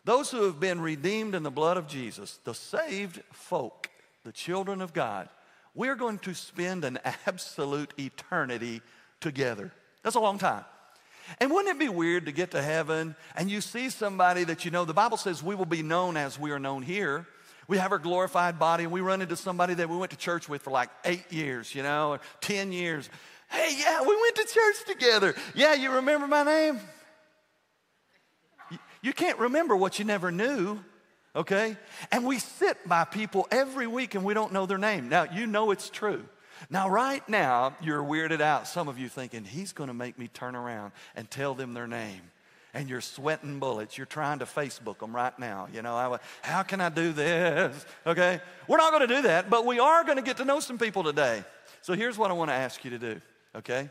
those 0.04 0.30
who 0.30 0.44
have 0.44 0.58
been 0.58 0.80
redeemed 0.80 1.34
in 1.34 1.42
the 1.42 1.50
blood 1.50 1.76
of 1.76 1.86
Jesus, 1.86 2.38
the 2.44 2.54
saved 2.54 3.22
folk, 3.32 3.90
the 4.24 4.32
children 4.32 4.80
of 4.80 4.92
God, 4.92 5.28
we're 5.74 5.94
going 5.94 6.18
to 6.20 6.34
spend 6.34 6.84
an 6.84 6.98
absolute 7.26 7.92
eternity 7.98 8.82
together. 9.20 9.72
That's 10.08 10.16
a 10.16 10.20
long 10.20 10.38
time. 10.38 10.64
And 11.38 11.50
wouldn't 11.50 11.76
it 11.76 11.78
be 11.78 11.90
weird 11.90 12.24
to 12.24 12.32
get 12.32 12.52
to 12.52 12.62
heaven 12.62 13.14
and 13.36 13.50
you 13.50 13.60
see 13.60 13.90
somebody 13.90 14.42
that 14.44 14.64
you 14.64 14.70
know? 14.70 14.86
The 14.86 14.94
Bible 14.94 15.18
says 15.18 15.42
we 15.42 15.54
will 15.54 15.66
be 15.66 15.82
known 15.82 16.16
as 16.16 16.38
we 16.38 16.50
are 16.50 16.58
known 16.58 16.82
here. 16.82 17.26
We 17.66 17.76
have 17.76 17.92
our 17.92 17.98
glorified 17.98 18.58
body 18.58 18.84
and 18.84 18.90
we 18.90 19.02
run 19.02 19.20
into 19.20 19.36
somebody 19.36 19.74
that 19.74 19.90
we 19.90 19.98
went 19.98 20.12
to 20.12 20.16
church 20.16 20.48
with 20.48 20.62
for 20.62 20.70
like 20.70 20.88
eight 21.04 21.30
years, 21.30 21.74
you 21.74 21.82
know, 21.82 22.12
or 22.12 22.20
10 22.40 22.72
years. 22.72 23.10
Hey, 23.50 23.76
yeah, 23.78 24.00
we 24.00 24.18
went 24.18 24.34
to 24.36 24.46
church 24.46 24.76
together. 24.86 25.34
Yeah, 25.54 25.74
you 25.74 25.92
remember 25.92 26.26
my 26.26 26.42
name? 26.42 26.80
You 29.02 29.12
can't 29.12 29.38
remember 29.38 29.76
what 29.76 29.98
you 29.98 30.06
never 30.06 30.32
knew, 30.32 30.78
okay? 31.36 31.76
And 32.10 32.24
we 32.24 32.38
sit 32.38 32.78
by 32.88 33.04
people 33.04 33.46
every 33.50 33.86
week 33.86 34.14
and 34.14 34.24
we 34.24 34.32
don't 34.32 34.54
know 34.54 34.64
their 34.64 34.78
name. 34.78 35.10
Now, 35.10 35.24
you 35.24 35.46
know 35.46 35.70
it's 35.70 35.90
true. 35.90 36.24
Now, 36.70 36.88
right 36.88 37.26
now, 37.28 37.76
you're 37.80 38.02
weirded 38.02 38.40
out. 38.40 38.66
Some 38.66 38.88
of 38.88 38.98
you 38.98 39.08
thinking, 39.08 39.44
he's 39.44 39.72
going 39.72 39.88
to 39.88 39.94
make 39.94 40.18
me 40.18 40.28
turn 40.28 40.54
around 40.54 40.92
and 41.16 41.30
tell 41.30 41.54
them 41.54 41.74
their 41.74 41.86
name. 41.86 42.20
And 42.74 42.88
you're 42.88 43.00
sweating 43.00 43.58
bullets. 43.58 43.96
You're 43.96 44.06
trying 44.06 44.40
to 44.40 44.44
Facebook 44.44 44.98
them 44.98 45.16
right 45.16 45.36
now. 45.38 45.68
You 45.72 45.82
know, 45.82 45.94
I, 45.96 46.18
how 46.42 46.62
can 46.62 46.80
I 46.80 46.90
do 46.90 47.12
this? 47.12 47.86
Okay? 48.06 48.40
We're 48.66 48.76
not 48.76 48.92
going 48.92 49.08
to 49.08 49.14
do 49.14 49.22
that, 49.22 49.48
but 49.48 49.64
we 49.64 49.78
are 49.80 50.04
going 50.04 50.16
to 50.16 50.22
get 50.22 50.36
to 50.36 50.44
know 50.44 50.60
some 50.60 50.78
people 50.78 51.02
today. 51.02 51.44
So 51.80 51.94
here's 51.94 52.18
what 52.18 52.30
I 52.30 52.34
want 52.34 52.50
to 52.50 52.54
ask 52.54 52.84
you 52.84 52.90
to 52.90 52.98
do, 52.98 53.20
okay? 53.56 53.88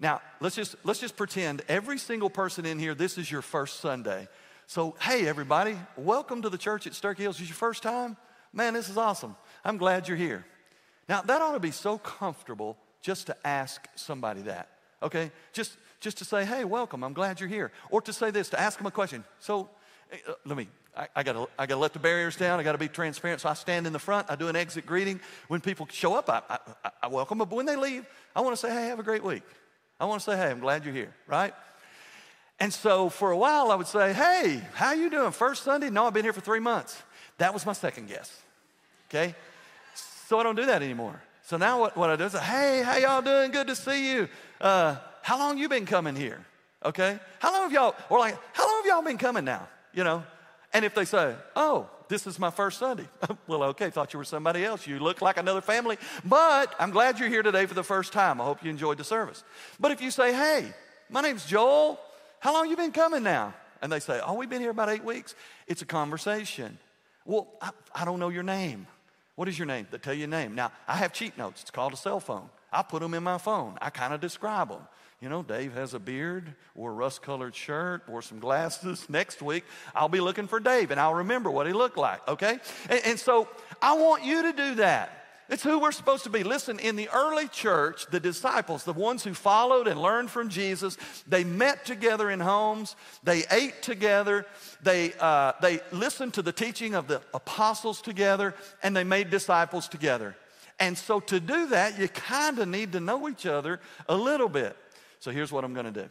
Now, 0.00 0.22
let's 0.40 0.56
just, 0.56 0.76
let's 0.84 1.00
just 1.00 1.16
pretend 1.16 1.62
every 1.68 1.98
single 1.98 2.30
person 2.30 2.64
in 2.64 2.78
here, 2.78 2.94
this 2.94 3.18
is 3.18 3.30
your 3.30 3.42
first 3.42 3.80
Sunday. 3.80 4.28
So, 4.66 4.94
hey, 5.00 5.26
everybody, 5.26 5.76
welcome 5.96 6.42
to 6.42 6.48
the 6.48 6.58
church 6.58 6.86
at 6.86 6.92
Sterchi 6.92 7.18
Hills. 7.18 7.40
Is 7.40 7.48
your 7.48 7.56
first 7.56 7.82
time? 7.82 8.16
Man, 8.52 8.74
this 8.74 8.88
is 8.88 8.96
awesome. 8.96 9.36
I'm 9.64 9.76
glad 9.76 10.08
you're 10.08 10.16
here. 10.16 10.46
Now, 11.08 11.22
that 11.22 11.40
ought 11.40 11.52
to 11.52 11.60
be 11.60 11.70
so 11.70 11.98
comfortable 11.98 12.76
just 13.00 13.26
to 13.28 13.36
ask 13.46 13.86
somebody 13.94 14.42
that, 14.42 14.68
okay? 15.02 15.30
Just, 15.52 15.76
just 16.00 16.18
to 16.18 16.24
say, 16.24 16.44
hey, 16.44 16.64
welcome, 16.64 17.02
I'm 17.02 17.14
glad 17.14 17.40
you're 17.40 17.48
here. 17.48 17.72
Or 17.90 18.02
to 18.02 18.12
say 18.12 18.30
this, 18.30 18.50
to 18.50 18.60
ask 18.60 18.78
them 18.78 18.86
a 18.86 18.90
question. 18.90 19.24
So, 19.38 19.70
uh, 20.12 20.32
let 20.44 20.56
me, 20.56 20.68
I, 20.96 21.08
I, 21.16 21.22
gotta, 21.22 21.46
I 21.58 21.66
gotta 21.66 21.80
let 21.80 21.92
the 21.92 21.98
barriers 21.98 22.36
down. 22.36 22.58
I 22.58 22.62
gotta 22.62 22.78
be 22.78 22.88
transparent. 22.88 23.40
So 23.40 23.48
I 23.48 23.54
stand 23.54 23.86
in 23.86 23.92
the 23.92 23.98
front. 23.98 24.30
I 24.30 24.36
do 24.36 24.48
an 24.48 24.56
exit 24.56 24.84
greeting. 24.84 25.20
When 25.46 25.60
people 25.60 25.86
show 25.90 26.14
up, 26.14 26.28
I, 26.28 26.42
I, 26.84 26.90
I 27.04 27.06
welcome 27.06 27.38
them. 27.38 27.48
But 27.48 27.56
when 27.56 27.66
they 27.66 27.76
leave, 27.76 28.04
I 28.34 28.40
wanna 28.40 28.56
say, 28.56 28.68
hey, 28.68 28.88
have 28.88 28.98
a 28.98 29.04
great 29.04 29.22
week. 29.22 29.42
I 30.00 30.04
wanna 30.06 30.20
say, 30.20 30.36
hey, 30.36 30.50
I'm 30.50 30.60
glad 30.60 30.84
you're 30.84 30.94
here, 30.94 31.14
right? 31.26 31.54
And 32.60 32.72
so 32.72 33.08
for 33.08 33.30
a 33.30 33.36
while, 33.36 33.70
I 33.70 33.76
would 33.76 33.86
say, 33.86 34.12
hey, 34.12 34.60
how 34.74 34.92
you 34.92 35.08
doing? 35.10 35.30
First 35.30 35.62
Sunday? 35.62 35.90
No, 35.90 36.06
I've 36.06 36.14
been 36.14 36.24
here 36.24 36.32
for 36.32 36.40
three 36.40 36.60
months. 36.60 37.00
That 37.38 37.54
was 37.54 37.64
my 37.64 37.72
second 37.72 38.08
guess, 38.08 38.36
okay? 39.08 39.36
So 40.28 40.38
I 40.38 40.42
don't 40.42 40.56
do 40.56 40.66
that 40.66 40.82
anymore. 40.82 41.22
So 41.40 41.56
now 41.56 41.80
what, 41.80 41.96
what 41.96 42.10
I 42.10 42.16
do 42.16 42.24
is, 42.24 42.34
hey, 42.34 42.82
how 42.84 42.98
y'all 42.98 43.22
doing? 43.22 43.50
Good 43.50 43.66
to 43.68 43.74
see 43.74 44.12
you. 44.12 44.28
Uh, 44.60 44.96
how 45.22 45.38
long 45.38 45.56
you 45.56 45.70
been 45.70 45.86
coming 45.86 46.14
here? 46.14 46.44
Okay? 46.84 47.18
How 47.38 47.50
long 47.50 47.62
have 47.62 47.72
y'all, 47.72 47.94
or 48.10 48.18
like, 48.18 48.36
how 48.52 48.66
long 48.66 48.82
have 48.82 48.86
y'all 48.86 49.02
been 49.02 49.16
coming 49.16 49.46
now? 49.46 49.66
You 49.94 50.04
know? 50.04 50.22
And 50.74 50.84
if 50.84 50.94
they 50.94 51.06
say, 51.06 51.34
oh, 51.56 51.88
this 52.08 52.26
is 52.26 52.38
my 52.38 52.50
first 52.50 52.78
Sunday. 52.78 53.08
well, 53.46 53.62
okay, 53.62 53.88
thought 53.88 54.12
you 54.12 54.18
were 54.18 54.24
somebody 54.24 54.66
else. 54.66 54.86
You 54.86 54.98
look 54.98 55.22
like 55.22 55.38
another 55.38 55.62
family, 55.62 55.96
but 56.26 56.74
I'm 56.78 56.90
glad 56.90 57.18
you're 57.18 57.30
here 57.30 57.42
today 57.42 57.64
for 57.64 57.72
the 57.72 57.82
first 57.82 58.12
time. 58.12 58.38
I 58.38 58.44
hope 58.44 58.62
you 58.62 58.68
enjoyed 58.68 58.98
the 58.98 59.04
service. 59.04 59.44
But 59.80 59.92
if 59.92 60.02
you 60.02 60.10
say, 60.10 60.34
hey, 60.34 60.74
my 61.08 61.22
name's 61.22 61.46
Joel, 61.46 61.98
how 62.40 62.52
long 62.52 62.68
you 62.68 62.76
been 62.76 62.92
coming 62.92 63.22
now? 63.22 63.54
And 63.80 63.90
they 63.90 64.00
say, 64.00 64.20
oh, 64.22 64.34
we've 64.34 64.50
been 64.50 64.60
here 64.60 64.72
about 64.72 64.90
eight 64.90 65.04
weeks. 65.04 65.34
It's 65.66 65.80
a 65.80 65.86
conversation. 65.86 66.76
Well, 67.24 67.48
I, 67.62 67.70
I 67.94 68.04
don't 68.04 68.20
know 68.20 68.28
your 68.28 68.42
name. 68.42 68.88
What 69.38 69.46
is 69.46 69.56
your 69.56 69.66
name? 69.66 69.86
They 69.88 69.98
tell 69.98 70.14
you 70.14 70.18
your 70.18 70.28
name. 70.28 70.56
Now, 70.56 70.72
I 70.88 70.96
have 70.96 71.12
cheat 71.12 71.38
notes. 71.38 71.62
It's 71.62 71.70
called 71.70 71.92
a 71.92 71.96
cell 71.96 72.18
phone. 72.18 72.50
I 72.72 72.82
put 72.82 73.02
them 73.02 73.14
in 73.14 73.22
my 73.22 73.38
phone. 73.38 73.78
I 73.80 73.88
kind 73.88 74.12
of 74.12 74.20
describe 74.20 74.68
them. 74.68 74.80
You 75.20 75.28
know, 75.28 75.44
Dave 75.44 75.74
has 75.74 75.94
a 75.94 76.00
beard, 76.00 76.56
wore 76.74 76.90
a 76.90 76.94
rust 76.94 77.22
colored 77.22 77.54
shirt, 77.54 78.02
wore 78.08 78.20
some 78.20 78.40
glasses. 78.40 79.06
Next 79.08 79.40
week, 79.40 79.62
I'll 79.94 80.08
be 80.08 80.18
looking 80.18 80.48
for 80.48 80.58
Dave 80.58 80.90
and 80.90 80.98
I'll 80.98 81.14
remember 81.14 81.52
what 81.52 81.68
he 81.68 81.72
looked 81.72 81.96
like, 81.96 82.26
okay? 82.26 82.58
And, 82.90 83.00
and 83.04 83.20
so 83.20 83.46
I 83.80 83.92
want 83.92 84.24
you 84.24 84.42
to 84.42 84.52
do 84.52 84.74
that. 84.74 85.17
It's 85.48 85.62
who 85.62 85.78
we're 85.78 85.92
supposed 85.92 86.24
to 86.24 86.30
be. 86.30 86.44
Listen, 86.44 86.78
in 86.78 86.96
the 86.96 87.08
early 87.08 87.48
church, 87.48 88.06
the 88.10 88.20
disciples, 88.20 88.84
the 88.84 88.92
ones 88.92 89.24
who 89.24 89.32
followed 89.32 89.88
and 89.88 90.00
learned 90.00 90.30
from 90.30 90.50
Jesus, 90.50 90.98
they 91.26 91.42
met 91.42 91.86
together 91.86 92.30
in 92.30 92.38
homes, 92.38 92.96
they 93.22 93.44
ate 93.50 93.80
together, 93.80 94.44
they, 94.82 95.14
uh, 95.18 95.52
they 95.62 95.80
listened 95.90 96.34
to 96.34 96.42
the 96.42 96.52
teaching 96.52 96.94
of 96.94 97.08
the 97.08 97.22
apostles 97.32 98.02
together, 98.02 98.54
and 98.82 98.94
they 98.94 99.04
made 99.04 99.30
disciples 99.30 99.88
together. 99.88 100.36
And 100.78 100.96
so 100.98 101.18
to 101.20 101.40
do 101.40 101.68
that, 101.68 101.98
you 101.98 102.08
kind 102.08 102.58
of 102.58 102.68
need 102.68 102.92
to 102.92 103.00
know 103.00 103.26
each 103.28 103.46
other 103.46 103.80
a 104.06 104.14
little 104.14 104.50
bit. 104.50 104.76
So 105.18 105.30
here's 105.30 105.50
what 105.50 105.64
I'm 105.64 105.72
going 105.72 105.92
to 105.92 106.02
do 106.02 106.08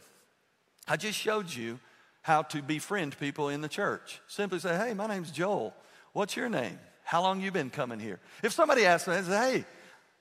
I 0.88 0.96
just 0.96 1.18
showed 1.18 1.54
you 1.54 1.78
how 2.22 2.42
to 2.42 2.60
befriend 2.60 3.18
people 3.20 3.50
in 3.50 3.60
the 3.60 3.68
church. 3.68 4.20
Simply 4.26 4.58
say, 4.58 4.76
hey, 4.76 4.94
my 4.94 5.06
name's 5.06 5.30
Joel. 5.30 5.74
What's 6.12 6.36
your 6.36 6.48
name? 6.48 6.78
How 7.08 7.22
long 7.22 7.40
you 7.40 7.50
been 7.50 7.70
coming 7.70 7.98
here? 7.98 8.20
If 8.42 8.52
somebody 8.52 8.84
asks 8.84 9.08
me, 9.08 9.14
I 9.14 9.22
say, 9.22 9.30
hey, 9.30 9.64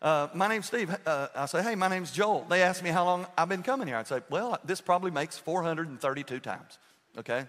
uh, 0.01 0.29
my 0.33 0.47
name's 0.47 0.67
Steve. 0.67 0.95
Uh, 1.05 1.27
I 1.35 1.45
say, 1.45 1.61
hey, 1.61 1.75
my 1.75 1.89
name's 1.89 2.11
Joel. 2.11 2.45
They 2.49 2.61
ask 2.61 2.81
me 2.81 2.91
how 2.91 3.03
long 3.03 3.27
I've 3.37 3.49
been 3.49 3.61
coming 3.61 3.89
here. 3.89 3.97
I'd 3.97 4.07
say, 4.07 4.21
well, 4.29 4.57
this 4.63 4.79
probably 4.79 5.11
makes 5.11 5.37
432 5.37 6.39
times, 6.39 6.79
okay? 7.17 7.45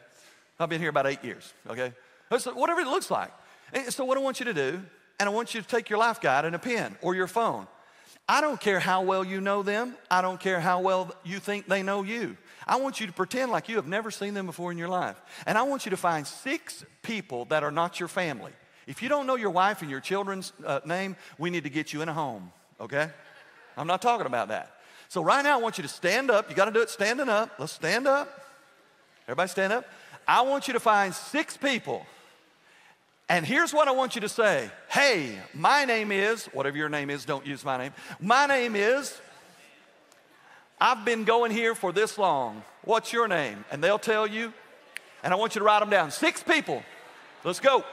I've 0.58 0.68
been 0.68 0.80
here 0.80 0.90
about 0.90 1.06
eight 1.06 1.22
years, 1.22 1.54
okay? 1.70 1.92
So 2.36 2.52
whatever 2.52 2.80
it 2.80 2.88
looks 2.88 3.12
like. 3.12 3.30
And 3.72 3.92
so 3.92 4.04
what 4.04 4.18
I 4.18 4.20
want 4.20 4.40
you 4.40 4.46
to 4.46 4.52
do, 4.52 4.82
and 5.20 5.28
I 5.28 5.32
want 5.32 5.54
you 5.54 5.62
to 5.62 5.68
take 5.68 5.88
your 5.88 6.00
life 6.00 6.20
guide 6.20 6.44
and 6.44 6.56
a 6.56 6.58
pen 6.58 6.96
or 7.00 7.14
your 7.14 7.28
phone. 7.28 7.68
I 8.28 8.40
don't 8.40 8.60
care 8.60 8.80
how 8.80 9.02
well 9.02 9.22
you 9.22 9.40
know 9.40 9.62
them. 9.62 9.94
I 10.10 10.20
don't 10.20 10.40
care 10.40 10.58
how 10.58 10.80
well 10.80 11.14
you 11.22 11.38
think 11.38 11.68
they 11.68 11.84
know 11.84 12.02
you. 12.02 12.36
I 12.66 12.74
want 12.74 12.98
you 12.98 13.06
to 13.06 13.12
pretend 13.12 13.52
like 13.52 13.68
you 13.68 13.76
have 13.76 13.86
never 13.86 14.10
seen 14.10 14.34
them 14.34 14.46
before 14.46 14.72
in 14.72 14.78
your 14.78 14.88
life. 14.88 15.22
And 15.46 15.56
I 15.56 15.62
want 15.62 15.86
you 15.86 15.90
to 15.90 15.96
find 15.96 16.26
six 16.26 16.84
people 17.02 17.44
that 17.44 17.62
are 17.62 17.70
not 17.70 18.00
your 18.00 18.08
family. 18.08 18.50
If 18.88 19.02
you 19.02 19.10
don't 19.10 19.26
know 19.26 19.36
your 19.36 19.50
wife 19.50 19.82
and 19.82 19.90
your 19.90 20.00
children's 20.00 20.54
uh, 20.64 20.80
name, 20.86 21.14
we 21.36 21.50
need 21.50 21.64
to 21.64 21.70
get 21.70 21.92
you 21.92 22.00
in 22.00 22.08
a 22.08 22.14
home, 22.14 22.50
okay? 22.80 23.10
I'm 23.76 23.86
not 23.86 24.00
talking 24.00 24.26
about 24.26 24.48
that. 24.48 24.72
So, 25.10 25.22
right 25.22 25.44
now, 25.44 25.58
I 25.58 25.62
want 25.62 25.76
you 25.76 25.82
to 25.82 25.88
stand 25.88 26.30
up. 26.30 26.48
You 26.48 26.56
got 26.56 26.64
to 26.64 26.70
do 26.70 26.80
it 26.80 26.88
standing 26.88 27.28
up. 27.28 27.50
Let's 27.58 27.72
stand 27.72 28.08
up. 28.08 28.46
Everybody 29.26 29.50
stand 29.50 29.74
up. 29.74 29.84
I 30.26 30.40
want 30.40 30.68
you 30.68 30.72
to 30.72 30.80
find 30.80 31.14
six 31.14 31.54
people. 31.54 32.06
And 33.28 33.44
here's 33.44 33.74
what 33.74 33.88
I 33.88 33.90
want 33.90 34.14
you 34.14 34.22
to 34.22 34.28
say 34.28 34.70
Hey, 34.88 35.38
my 35.52 35.84
name 35.84 36.10
is, 36.10 36.46
whatever 36.46 36.78
your 36.78 36.88
name 36.88 37.10
is, 37.10 37.26
don't 37.26 37.46
use 37.46 37.66
my 37.66 37.76
name. 37.76 37.92
My 38.18 38.46
name 38.46 38.74
is, 38.74 39.20
I've 40.80 41.04
been 41.04 41.24
going 41.24 41.52
here 41.52 41.74
for 41.74 41.92
this 41.92 42.16
long. 42.16 42.62
What's 42.84 43.12
your 43.12 43.28
name? 43.28 43.66
And 43.70 43.84
they'll 43.84 43.98
tell 43.98 44.26
you, 44.26 44.54
and 45.22 45.34
I 45.34 45.36
want 45.36 45.54
you 45.54 45.58
to 45.58 45.64
write 45.64 45.80
them 45.80 45.90
down. 45.90 46.10
Six 46.10 46.42
people. 46.42 46.82
Let's 47.44 47.60
go. 47.60 47.84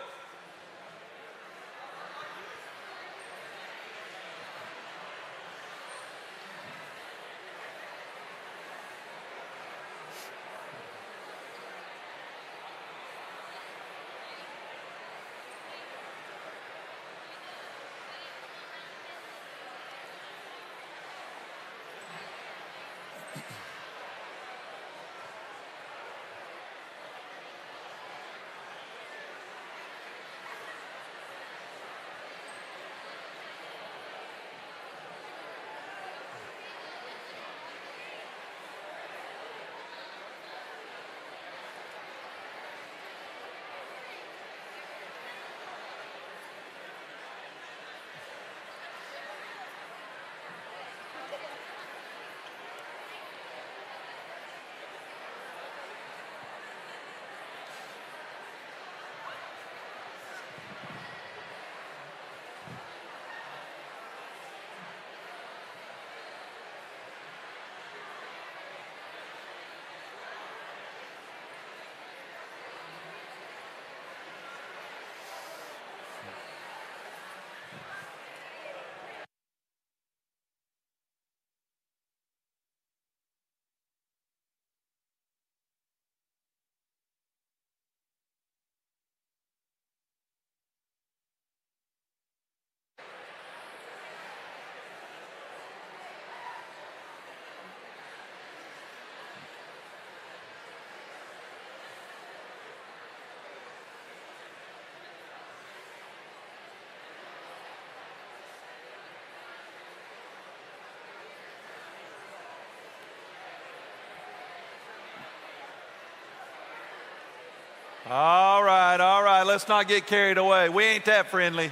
All 118.07 118.63
right, 118.63 119.00
all 119.01 119.24
right. 119.24 119.41
Let's 119.41 119.67
not 119.67 119.88
get 119.88 120.05
carried 120.05 120.38
away. 120.38 120.69
We 120.69 120.83
ain't 120.83 121.05
that 121.05 121.27
friendly. 121.27 121.71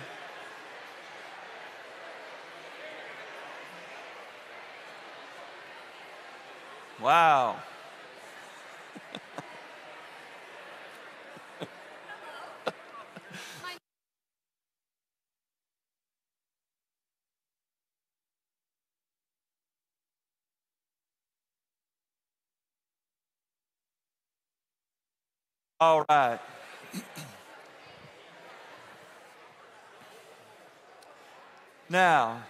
Wow. 7.00 7.58
All 25.84 26.06
right. 26.08 26.40
now, 31.90 32.42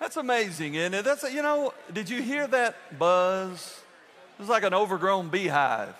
that's 0.00 0.16
amazing, 0.16 0.76
isn't 0.76 0.94
it? 0.94 1.04
That's, 1.04 1.30
you 1.30 1.42
know, 1.42 1.74
did 1.92 2.08
you 2.08 2.22
hear 2.22 2.46
that 2.46 2.98
buzz? 2.98 3.82
It 4.38 4.40
was 4.40 4.48
like 4.48 4.62
an 4.62 4.72
overgrown 4.72 5.28
beehive. 5.28 5.94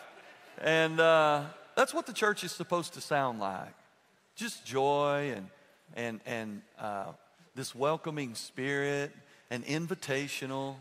And 0.62 0.99
uh, 0.99 1.43
that's 1.76 1.93
what 1.93 2.07
the 2.07 2.14
church 2.14 2.43
is 2.43 2.52
supposed 2.52 2.95
to 2.95 3.02
sound 3.02 3.38
like 3.38 3.75
just 4.35 4.64
joy 4.64 5.35
and, 5.37 5.49
and, 5.95 6.21
and 6.25 6.62
uh, 6.79 7.12
this 7.55 7.75
welcoming 7.75 8.35
spirit 8.35 9.12
and 9.50 9.62
invitational. 9.67 10.76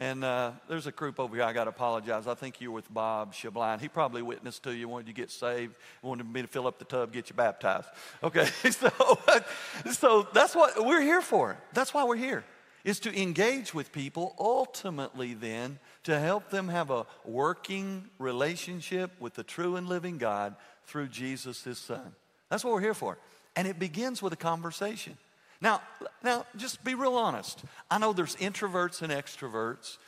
And 0.00 0.22
uh, 0.22 0.52
there's 0.68 0.86
a 0.86 0.92
group 0.92 1.18
over 1.18 1.34
here, 1.34 1.44
I 1.44 1.52
got 1.52 1.64
to 1.64 1.70
apologize. 1.70 2.28
I 2.28 2.34
think 2.34 2.60
you 2.60 2.70
were 2.70 2.76
with 2.76 2.94
Bob 2.94 3.34
Shabline. 3.34 3.80
He 3.80 3.88
probably 3.88 4.22
witnessed 4.22 4.62
to 4.62 4.72
you, 4.72 4.86
wanted 4.86 5.08
you 5.08 5.14
to 5.14 5.20
get 5.20 5.30
saved, 5.30 5.74
wanted 6.02 6.32
me 6.32 6.42
to 6.42 6.46
fill 6.46 6.68
up 6.68 6.78
the 6.78 6.84
tub, 6.84 7.12
get 7.12 7.28
you 7.28 7.34
baptized. 7.34 7.88
Okay, 8.22 8.44
so, 8.70 9.18
so 9.92 10.28
that's 10.32 10.54
what 10.54 10.84
we're 10.84 11.00
here 11.00 11.20
for. 11.20 11.58
That's 11.72 11.92
why 11.92 12.04
we're 12.04 12.14
here, 12.14 12.44
is 12.84 13.00
to 13.00 13.20
engage 13.20 13.74
with 13.74 13.90
people, 13.90 14.36
ultimately, 14.38 15.34
then, 15.34 15.80
to 16.04 16.20
help 16.20 16.50
them 16.50 16.68
have 16.68 16.90
a 16.90 17.04
working 17.24 18.08
relationship 18.20 19.10
with 19.18 19.34
the 19.34 19.42
true 19.42 19.74
and 19.74 19.88
living 19.88 20.16
God 20.16 20.54
through 20.84 21.08
Jesus, 21.08 21.64
his 21.64 21.78
son. 21.78 22.14
That's 22.50 22.64
what 22.64 22.72
we're 22.72 22.80
here 22.80 22.94
for. 22.94 23.18
And 23.56 23.66
it 23.66 23.80
begins 23.80 24.22
with 24.22 24.32
a 24.32 24.36
conversation. 24.36 25.18
Now, 25.60 25.82
now, 26.22 26.46
just 26.56 26.84
be 26.84 26.94
real 26.94 27.16
honest. 27.16 27.62
I 27.90 27.98
know 27.98 28.12
there's 28.12 28.36
introverts 28.36 29.02
and 29.02 29.12
extroverts, 29.12 29.98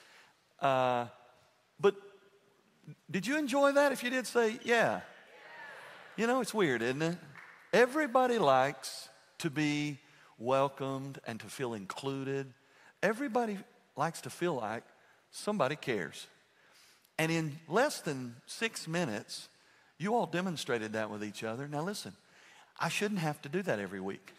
uh, 0.61 1.07
but 1.81 1.95
did 3.11 3.27
you 3.27 3.37
enjoy 3.37 3.73
that? 3.73 3.93
If 3.93 4.05
you 4.05 4.11
did, 4.11 4.27
say 4.27 4.59
yeah. 4.65 5.01
You 6.17 6.27
know, 6.27 6.41
it's 6.41 6.55
weird, 6.55 6.83
isn't 6.83 7.03
it? 7.03 7.19
Everybody 7.73 8.39
likes 8.39 9.09
to 9.39 9.51
be 9.51 9.99
welcomed 10.39 11.19
and 11.27 11.41
to 11.41 11.47
feel 11.47 11.75
included. 11.75 12.53
Everybody 13.03 13.59
likes 13.97 14.21
to 14.23 14.31
feel 14.31 14.55
like 14.55 14.85
somebody 15.31 15.77
cares. 15.77 16.27
And 17.19 17.31
in 17.31 17.59
less 17.69 18.01
than 18.01 18.37
six 18.47 18.89
minutes, 18.89 19.49
you 19.99 20.15
all 20.15 20.27
demonstrated 20.27 20.95
that 20.95 21.11
with 21.11 21.23
each 21.23 21.45
other. 21.45 21.69
Now, 21.69 21.83
listen, 21.83 22.15
I 22.79 22.89
shouldn't 22.89 23.21
have 23.21 23.41
to 23.43 23.49
do 23.49 23.63
that 23.63 23.79
every 23.79 24.01
week. 24.01 24.33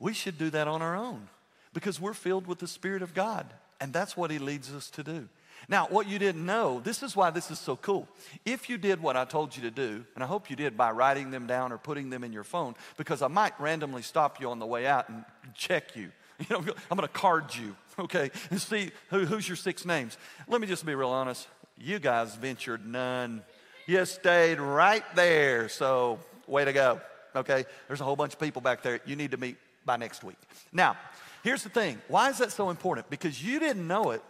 We 0.00 0.12
should 0.12 0.36
do 0.38 0.50
that 0.50 0.66
on 0.66 0.82
our 0.82 0.96
own 0.96 1.28
because 1.72 2.00
we're 2.00 2.14
filled 2.14 2.48
with 2.48 2.58
the 2.58 2.66
Spirit 2.66 3.02
of 3.02 3.14
God, 3.14 3.46
and 3.80 3.92
that's 3.92 4.16
what 4.16 4.32
He 4.32 4.40
leads 4.40 4.74
us 4.74 4.90
to 4.90 5.04
do. 5.04 5.28
Now, 5.68 5.86
what 5.88 6.08
you 6.08 6.18
didn't 6.18 6.44
know, 6.44 6.80
this 6.80 7.02
is 7.02 7.14
why 7.14 7.30
this 7.30 7.50
is 7.50 7.58
so 7.58 7.76
cool. 7.76 8.08
If 8.46 8.68
you 8.70 8.78
did 8.78 9.02
what 9.02 9.16
I 9.16 9.26
told 9.26 9.54
you 9.54 9.62
to 9.62 9.70
do, 9.70 10.04
and 10.14 10.24
I 10.24 10.26
hope 10.26 10.48
you 10.48 10.56
did 10.56 10.76
by 10.76 10.90
writing 10.90 11.30
them 11.30 11.46
down 11.46 11.70
or 11.70 11.78
putting 11.78 12.08
them 12.08 12.24
in 12.24 12.32
your 12.32 12.44
phone, 12.44 12.74
because 12.96 13.20
I 13.20 13.28
might 13.28 13.52
randomly 13.60 14.02
stop 14.02 14.40
you 14.40 14.50
on 14.50 14.58
the 14.58 14.66
way 14.66 14.86
out 14.86 15.10
and 15.10 15.22
check 15.54 15.94
you 15.94 16.10
You 16.48 16.56
know, 16.56 16.72
I'm 16.90 16.96
going 16.96 17.06
to 17.06 17.08
card 17.08 17.54
you, 17.54 17.76
okay, 17.98 18.30
and 18.50 18.60
see 18.60 18.90
who, 19.10 19.26
who's 19.26 19.46
your 19.46 19.56
six 19.56 19.84
names. 19.84 20.16
Let 20.48 20.60
me 20.60 20.66
just 20.66 20.86
be 20.86 20.94
real 20.94 21.10
honest. 21.10 21.46
You 21.76 21.98
guys 21.98 22.34
ventured 22.34 22.86
none. 22.86 23.42
You 23.86 24.04
stayed 24.06 24.58
right 24.58 25.04
there. 25.14 25.68
So, 25.68 26.18
way 26.46 26.64
to 26.64 26.72
go, 26.72 27.00
okay? 27.36 27.66
There's 27.88 28.00
a 28.00 28.04
whole 28.04 28.16
bunch 28.16 28.32
of 28.32 28.40
people 28.40 28.62
back 28.62 28.82
there 28.82 29.00
you 29.04 29.16
need 29.16 29.32
to 29.32 29.36
meet 29.36 29.56
by 29.90 29.96
next 29.96 30.22
week. 30.22 30.36
Now, 30.72 30.96
here's 31.42 31.64
the 31.64 31.68
thing 31.68 32.00
why 32.06 32.30
is 32.30 32.38
that 32.38 32.52
so 32.52 32.70
important? 32.70 33.10
Because 33.10 33.44
you 33.44 33.58
didn't 33.58 33.88
know 33.88 34.12
it, 34.12 34.22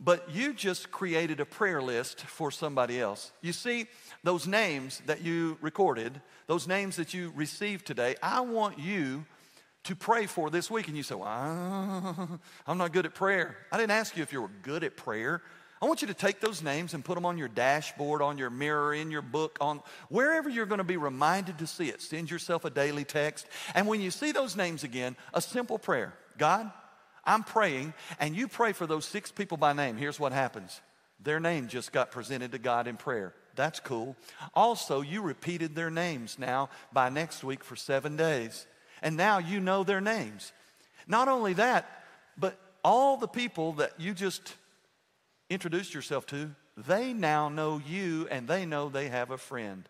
but 0.00 0.30
you 0.30 0.54
just 0.54 0.90
created 0.90 1.38
a 1.38 1.44
prayer 1.44 1.82
list 1.82 2.22
for 2.22 2.50
somebody 2.50 2.98
else. 2.98 3.30
You 3.42 3.52
see, 3.52 3.88
those 4.24 4.46
names 4.46 5.02
that 5.04 5.20
you 5.20 5.58
recorded, 5.60 6.18
those 6.46 6.66
names 6.66 6.96
that 6.96 7.12
you 7.12 7.30
received 7.36 7.84
today, 7.86 8.16
I 8.22 8.40
want 8.40 8.78
you 8.78 9.26
to 9.84 9.94
pray 9.94 10.24
for 10.24 10.48
this 10.48 10.70
week. 10.70 10.88
And 10.88 10.96
you 10.96 11.02
say, 11.02 11.14
well, 11.14 12.40
I'm 12.66 12.78
not 12.78 12.94
good 12.94 13.04
at 13.04 13.14
prayer. 13.14 13.54
I 13.70 13.76
didn't 13.76 13.92
ask 13.92 14.16
you 14.16 14.22
if 14.22 14.32
you 14.32 14.40
were 14.40 14.50
good 14.62 14.82
at 14.82 14.96
prayer. 14.96 15.42
I 15.80 15.86
want 15.86 16.00
you 16.00 16.08
to 16.08 16.14
take 16.14 16.40
those 16.40 16.62
names 16.62 16.94
and 16.94 17.04
put 17.04 17.16
them 17.16 17.26
on 17.26 17.36
your 17.36 17.48
dashboard, 17.48 18.22
on 18.22 18.38
your 18.38 18.48
mirror, 18.48 18.94
in 18.94 19.10
your 19.10 19.22
book, 19.22 19.58
on 19.60 19.82
wherever 20.08 20.48
you're 20.48 20.66
going 20.66 20.78
to 20.78 20.84
be 20.84 20.96
reminded 20.96 21.58
to 21.58 21.66
see 21.66 21.88
it. 21.88 22.00
Send 22.00 22.30
yourself 22.30 22.64
a 22.64 22.70
daily 22.70 23.04
text. 23.04 23.46
And 23.74 23.86
when 23.86 24.00
you 24.00 24.10
see 24.10 24.32
those 24.32 24.56
names 24.56 24.84
again, 24.84 25.16
a 25.34 25.42
simple 25.42 25.78
prayer 25.78 26.14
God, 26.38 26.70
I'm 27.24 27.42
praying, 27.42 27.92
and 28.18 28.34
you 28.34 28.48
pray 28.48 28.72
for 28.72 28.86
those 28.86 29.04
six 29.04 29.30
people 29.30 29.58
by 29.58 29.74
name. 29.74 29.96
Here's 29.96 30.20
what 30.20 30.32
happens 30.32 30.80
their 31.20 31.40
name 31.40 31.68
just 31.68 31.92
got 31.92 32.10
presented 32.10 32.52
to 32.52 32.58
God 32.58 32.86
in 32.86 32.96
prayer. 32.96 33.34
That's 33.54 33.80
cool. 33.80 34.16
Also, 34.54 35.00
you 35.00 35.22
repeated 35.22 35.74
their 35.74 35.90
names 35.90 36.38
now 36.38 36.68
by 36.92 37.08
next 37.08 37.42
week 37.42 37.64
for 37.64 37.74
seven 37.74 38.16
days. 38.16 38.66
And 39.02 39.16
now 39.16 39.38
you 39.38 39.60
know 39.60 39.82
their 39.82 40.00
names. 40.00 40.52
Not 41.06 41.28
only 41.28 41.54
that, 41.54 42.04
but 42.38 42.58
all 42.84 43.16
the 43.16 43.28
people 43.28 43.72
that 43.74 43.92
you 43.98 44.14
just 44.14 44.54
introduced 45.50 45.94
yourself 45.94 46.26
to, 46.26 46.50
they 46.76 47.12
now 47.12 47.48
know 47.48 47.80
you 47.86 48.28
and 48.30 48.46
they 48.48 48.66
know 48.66 48.88
they 48.88 49.08
have 49.08 49.30
a 49.30 49.38
friend. 49.38 49.88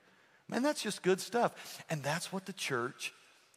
Man, 0.49 0.63
that's 0.63 0.83
just 0.83 1.03
good 1.03 1.21
stuff. 1.21 1.83
And 1.91 2.03
that's 2.03 2.33
what 2.33 2.47
the 2.47 2.53
church 2.53 3.13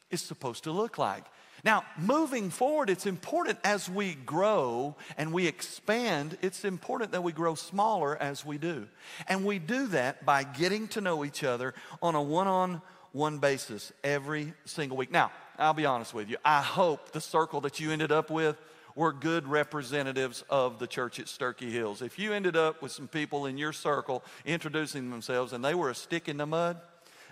is 0.09 0.21
supposed 0.21 0.63
to 0.63 0.71
look 0.71 0.97
like. 0.97 1.23
Now, 1.63 1.83
moving 1.97 2.49
forward, 2.49 2.89
it's 2.89 3.05
important 3.05 3.59
as 3.63 3.89
we 3.89 4.15
grow 4.15 4.95
and 5.17 5.33
we 5.33 5.45
expand, 5.45 6.37
it's 6.41 6.63
important 6.63 7.11
that 7.11 7.23
we 7.23 7.33
grow 7.33 7.55
smaller 7.55 8.17
as 8.17 8.45
we 8.45 8.57
do. 8.57 8.87
And 9.27 9.45
we 9.45 9.59
do 9.59 9.87
that 9.87 10.25
by 10.25 10.43
getting 10.43 10.87
to 10.89 11.01
know 11.01 11.25
each 11.25 11.43
other 11.43 11.73
on 12.01 12.15
a 12.15 12.21
one 12.21 12.47
on 12.47 12.81
one 13.11 13.39
basis 13.39 13.91
every 14.03 14.53
single 14.65 14.97
week. 14.97 15.11
Now, 15.11 15.31
I'll 15.57 15.73
be 15.73 15.85
honest 15.85 16.13
with 16.13 16.29
you. 16.29 16.37
I 16.45 16.61
hope 16.61 17.11
the 17.11 17.21
circle 17.21 17.61
that 17.61 17.79
you 17.79 17.91
ended 17.91 18.11
up 18.11 18.29
with 18.29 18.55
were 18.99 19.13
good 19.13 19.47
representatives 19.47 20.43
of 20.49 20.77
the 20.77 20.85
church 20.85 21.21
at 21.21 21.27
Sterchi 21.27 21.71
Hills. 21.71 22.01
If 22.01 22.19
you 22.19 22.33
ended 22.33 22.57
up 22.57 22.81
with 22.81 22.91
some 22.91 23.07
people 23.07 23.45
in 23.45 23.57
your 23.57 23.71
circle 23.71 24.25
introducing 24.45 25.09
themselves 25.09 25.53
and 25.53 25.63
they 25.63 25.73
were 25.73 25.89
a 25.89 25.95
stick 25.95 26.27
in 26.27 26.35
the 26.35 26.45
mud, 26.45 26.75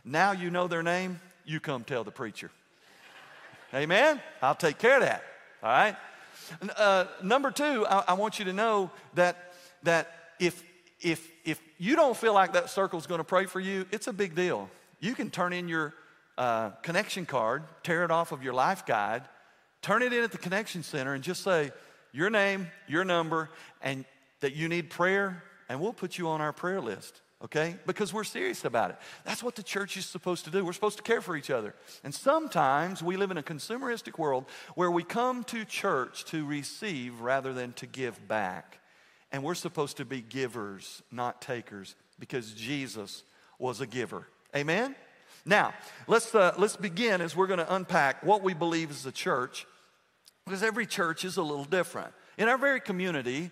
now 0.06 0.32
you 0.32 0.50
know 0.50 0.70
their 0.70 0.82
name, 0.82 1.20
you 1.44 1.60
come 1.60 1.84
tell 1.84 2.06
the 2.06 2.12
preacher. 2.12 2.52
Amen? 3.74 4.22
I'll 4.42 4.56
take 4.56 4.78
care 4.78 4.96
of 4.96 5.02
that. 5.02 5.26
All 5.62 5.70
right? 5.70 5.98
Uh, 6.78 7.04
number 7.22 7.52
two, 7.52 7.86
I, 7.86 8.06
I, 8.08 8.14
want 8.14 8.40
you 8.40 8.46
to 8.46 8.54
know 8.54 8.90
that, 9.16 9.54
that 9.84 10.10
if, 10.40 10.64
if, 11.02 11.30
if 11.44 11.60
you 11.78 11.98
don't 11.98 12.16
feel 12.16 12.34
like 12.34 12.54
that 12.54 12.70
circle 12.70 12.98
is 12.98 13.08
going 13.08 13.20
to 13.20 13.26
pray 13.26 13.46
for 13.46 13.60
you, 13.60 13.86
it's 13.92 14.08
a 14.08 14.14
big 14.14 14.36
deal. 14.36 14.70
You 15.02 15.14
can 15.14 15.30
turn 15.30 15.52
in 15.52 15.68
your 15.68 15.94
uh, 16.38 16.70
connection 16.82 17.26
card, 17.26 17.64
tear 17.84 18.06
it 18.06 18.12
off 18.12 18.32
of 18.32 18.42
your 18.42 18.54
life 18.54 18.86
guide, 18.86 19.24
turn 19.88 20.01
it 20.01 20.12
in 20.12 20.22
at 20.22 20.34
the 20.34 20.38
connection 20.38 20.84
center, 20.84 21.13
and 21.13 21.24
just 21.24 21.44
say 21.44 21.72
your 22.12 22.29
name, 22.29 22.68
your 22.88 23.05
number, 23.05 23.50
and 23.81 24.03
that 24.42 24.53
you 24.53 24.68
need 24.68 24.90
prayer, 24.90 25.44
and 25.70 25.79
we'll 25.79 25.94
put 25.94 26.18
you 26.18 26.27
on 26.27 26.42
our 26.42 26.51
prayer 26.51 26.81
list 26.81 27.22
okay? 27.44 27.75
Because 27.85 28.14
we're 28.14 28.24
serious 28.24 28.66
about 28.66 28.90
it. 28.90 28.98
That's 29.24 29.44
what 29.44 29.55
the 29.55 29.64
church 29.64 29.96
is 29.96 30.05
supposed 30.05 30.46
to 30.46 30.51
do. 30.51 30.66
We're 30.66 30.74
supposed 30.74 30.98
to 30.98 31.03
care 31.03 31.22
for 31.22 31.35
each 31.35 31.51
other. 31.51 31.75
And 32.03 32.14
sometimes 32.14 33.03
we 33.03 33.16
live 33.16 33.29
in 33.29 33.38
a 33.38 33.44
consumeristic 33.44 34.18
world 34.18 34.46
where 34.74 34.90
we 34.90 35.03
come 35.03 35.44
to 35.46 35.64
church 35.64 36.25
to 36.25 36.46
receive 36.46 37.22
rather 37.22 37.53
than 37.53 37.74
to 37.74 37.85
give 37.85 38.27
back. 38.27 38.79
And 39.31 39.44
we're 39.44 39.53
supposed 39.53 39.98
to 39.98 40.05
be 40.05 40.20
givers, 40.22 41.03
not 41.12 41.40
takers, 41.40 41.96
because 42.18 42.53
Jesus 42.53 43.24
was 43.59 43.81
a 43.81 43.88
giver. 43.88 44.27
Amen? 44.55 44.96
Now, 45.46 45.74
let's, 46.07 46.33
uh, 46.33 46.53
let's 46.57 46.75
begin 46.75 47.22
as 47.22 47.35
we're 47.35 47.48
going 47.48 47.59
to 47.59 47.74
unpack 47.74 48.24
what 48.24 48.42
we 48.42 48.53
believe 48.53 48.90
is 48.90 49.03
the 49.03 49.12
church, 49.12 49.66
because 50.48 50.64
every 50.64 50.86
church 50.86 51.25
is 51.25 51.36
a 51.36 51.44
little 51.44 51.66
different. 51.66 52.14
In 52.38 52.48
our 52.48 52.57
very 52.57 52.79
community, 52.79 53.51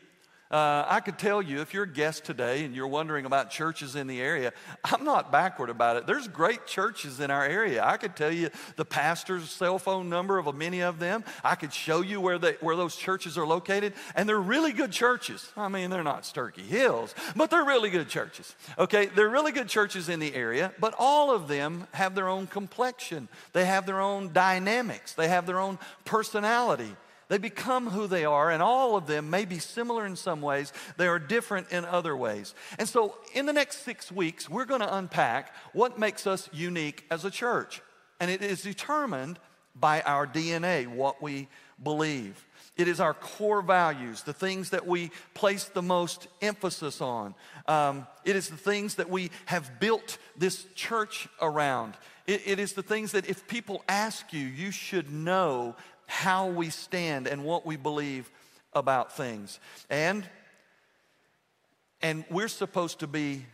uh, 0.51 0.86
I 0.88 0.99
could 0.99 1.17
tell 1.17 1.41
you 1.41 1.62
if 1.62 1.73
you're 1.73 1.86
a 1.86 1.91
guest 1.91 2.23
today 2.23 2.65
and 2.65 2.75
you're 2.75 2.88
wondering 2.88 3.25
about 3.25 3.49
churches 3.49 3.95
in 3.95 4.05
the 4.05 4.21
area, 4.21 4.53
I'm 4.84 5.03
not 5.03 5.31
backward 5.31 5.71
about 5.71 5.97
it. 5.97 6.05
There's 6.05 6.27
great 6.27 6.67
churches 6.67 7.19
in 7.19 7.31
our 7.31 7.43
area. 7.43 7.84
I 7.84 7.97
could 7.97 8.15
tell 8.15 8.31
you 8.31 8.49
the 8.75 8.86
pastor's 8.86 9.49
cell 9.49 9.79
phone 9.79 10.08
number 10.08 10.38
of 10.38 10.53
many 10.53 10.81
of 10.81 10.99
them. 10.99 11.23
I 11.43 11.55
could 11.55 11.73
show 11.73 12.01
you 12.01 12.21
where, 12.21 12.38
they, 12.38 12.53
where 12.62 12.75
those 12.75 12.95
churches 12.95 13.39
are 13.39 13.47
located, 13.47 13.93
and 14.15 14.29
they're 14.29 14.39
really 14.39 14.71
good 14.71 14.91
churches. 14.91 15.51
I 15.58 15.67
mean, 15.67 15.89
they're 15.89 16.03
not 16.03 16.23
Sterchi 16.23 16.60
Hills, 16.60 17.15
but 17.36 17.49
they're 17.49 17.65
really 17.65 17.89
good 17.89 18.08
churches. 18.08 18.55
Okay, 18.77 19.08
they're 19.08 19.29
really 19.29 19.51
good 19.51 19.67
churches 19.67 20.10
in 20.10 20.19
the 20.19 20.36
area, 20.36 20.73
but 20.79 20.93
all 20.99 21.31
of 21.31 21.47
them 21.47 21.88
have 21.91 22.13
their 22.13 22.27
own 22.27 22.45
complexion, 22.45 23.29
they 23.53 23.65
have 23.65 23.88
their 23.88 23.99
own 23.99 24.31
dynamics, 24.31 25.13
they 25.13 25.27
have 25.27 25.47
their 25.47 25.60
own 25.60 25.79
personality. 26.05 26.95
They 27.27 27.38
become 27.38 27.89
who 27.89 28.07
they 28.07 28.25
are, 28.25 28.51
and 28.51 28.61
all 28.61 28.95
of 28.95 29.07
them 29.07 29.29
may 29.29 29.45
be 29.45 29.59
similar 29.59 30.05
in 30.05 30.15
some 30.15 30.41
ways. 30.41 30.71
They 30.97 31.07
are 31.07 31.19
different 31.19 31.71
in 31.71 31.85
other 31.85 32.15
ways. 32.15 32.53
And 32.77 32.88
so, 32.88 33.17
in 33.33 33.45
the 33.45 33.53
next 33.53 33.83
six 33.83 34.11
weeks, 34.11 34.49
we're 34.49 34.65
going 34.65 34.81
to 34.81 34.95
unpack 34.95 35.53
what 35.73 35.97
makes 35.97 36.27
us 36.27 36.49
unique 36.53 37.05
as 37.09 37.25
a 37.25 37.31
church. 37.31 37.81
And 38.19 38.29
it 38.29 38.41
is 38.41 38.61
determined 38.61 39.39
by 39.75 40.01
our 40.01 40.25
DNA, 40.25 40.88
what 40.88 41.21
we 41.21 41.47
believe. 41.81 42.45
It 42.77 42.88
is 42.88 42.99
our 42.99 43.13
core 43.13 43.61
values, 43.61 44.23
the 44.23 44.33
things 44.33 44.71
that 44.71 44.85
we 44.85 45.11
place 45.33 45.65
the 45.65 45.81
most 45.81 46.27
emphasis 46.41 46.99
on. 47.01 47.33
Um, 47.67 48.05
it 48.25 48.35
is 48.35 48.49
the 48.49 48.57
things 48.57 48.95
that 48.95 49.09
we 49.09 49.31
have 49.45 49.79
built 49.79 50.17
this 50.38 50.65
church 50.75 51.27
around. 51.41 51.95
It, 52.27 52.41
it 52.45 52.59
is 52.59 52.73
the 52.73 52.83
things 52.83 53.13
that 53.13 53.29
if 53.29 53.47
people 53.47 53.83
ask 53.88 54.33
you, 54.33 54.45
you 54.45 54.71
should 54.71 55.09
know 55.11 55.75
how 56.07 56.47
we 56.47 56.69
stand 56.69 57.27
and 57.27 57.43
what 57.43 57.65
we 57.65 57.75
believe 57.75 58.31
about 58.73 59.15
things. 59.15 59.59
And 59.89 60.27
and 62.01 62.23
we're 62.29 62.49
supposed 62.49 62.99
to 62.99 63.07
be 63.07 63.45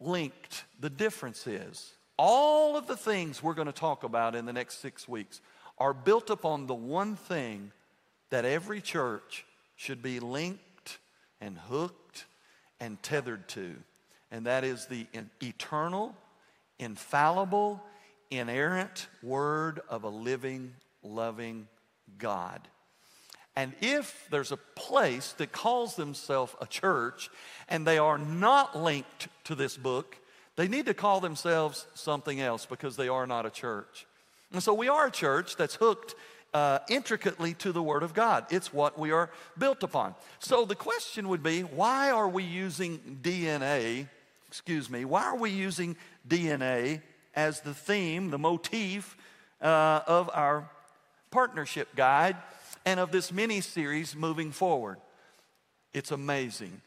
linked. 0.00 0.64
The 0.80 0.90
difference 0.90 1.46
is 1.46 1.92
all 2.16 2.76
of 2.76 2.86
the 2.86 2.96
things 2.96 3.42
we're 3.42 3.54
going 3.54 3.66
to 3.66 3.72
talk 3.72 4.04
about 4.04 4.34
in 4.34 4.46
the 4.46 4.52
next 4.52 4.80
6 4.80 5.08
weeks 5.08 5.40
are 5.78 5.92
built 5.92 6.30
upon 6.30 6.66
the 6.66 6.74
one 6.74 7.16
thing 7.16 7.72
that 8.30 8.44
every 8.44 8.80
church 8.80 9.44
should 9.76 10.02
be 10.02 10.20
linked 10.20 10.98
and 11.40 11.58
hooked 11.58 12.24
and 12.80 13.02
tethered 13.02 13.48
to. 13.48 13.74
And 14.30 14.46
that 14.46 14.64
is 14.64 14.86
the 14.86 15.06
eternal, 15.42 16.16
infallible, 16.78 17.82
inerrant 18.30 19.08
word 19.22 19.80
of 19.88 20.04
a 20.04 20.08
living, 20.08 20.72
loving 21.02 21.68
God. 22.18 22.60
And 23.54 23.72
if 23.80 24.26
there's 24.30 24.52
a 24.52 24.56
place 24.56 25.32
that 25.34 25.52
calls 25.52 25.96
themselves 25.96 26.54
a 26.60 26.66
church 26.66 27.30
and 27.68 27.86
they 27.86 27.98
are 27.98 28.18
not 28.18 28.78
linked 28.78 29.28
to 29.44 29.54
this 29.54 29.76
book, 29.76 30.16
they 30.56 30.68
need 30.68 30.86
to 30.86 30.94
call 30.94 31.20
themselves 31.20 31.86
something 31.94 32.40
else 32.40 32.66
because 32.66 32.96
they 32.96 33.08
are 33.08 33.26
not 33.26 33.46
a 33.46 33.50
church. 33.50 34.06
And 34.52 34.62
so 34.62 34.74
we 34.74 34.88
are 34.88 35.06
a 35.06 35.10
church 35.10 35.56
that's 35.56 35.74
hooked 35.74 36.14
uh, 36.54 36.80
intricately 36.88 37.54
to 37.54 37.72
the 37.72 37.82
Word 37.82 38.02
of 38.02 38.14
God. 38.14 38.46
It's 38.50 38.72
what 38.72 38.98
we 38.98 39.10
are 39.10 39.30
built 39.56 39.82
upon. 39.82 40.14
So 40.38 40.64
the 40.64 40.74
question 40.74 41.28
would 41.28 41.42
be 41.42 41.62
why 41.62 42.10
are 42.10 42.28
we 42.28 42.44
using 42.44 43.18
DNA? 43.22 44.08
Excuse 44.48 44.90
me, 44.90 45.04
why 45.04 45.24
are 45.24 45.36
we 45.36 45.50
using 45.50 45.96
DNA 46.28 47.00
as 47.34 47.60
the 47.60 47.72
theme, 47.72 48.30
the 48.30 48.38
motif 48.38 49.16
uh, 49.62 50.00
of 50.06 50.28
our 50.34 50.68
partnership 51.32 51.88
guide 51.96 52.36
and 52.84 53.00
of 53.00 53.10
this 53.10 53.32
mini 53.32 53.60
series 53.60 54.14
moving 54.14 54.52
forward. 54.52 54.98
It's 55.92 56.12
amazing. 56.12 56.80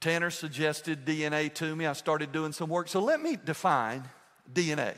Tanner 0.00 0.30
suggested 0.30 1.06
DNA 1.06 1.52
to 1.54 1.74
me. 1.74 1.86
I 1.86 1.94
started 1.94 2.32
doing 2.32 2.52
some 2.52 2.68
work. 2.68 2.88
So 2.88 3.00
let 3.00 3.20
me 3.20 3.38
define 3.42 4.02
DNA. 4.52 4.94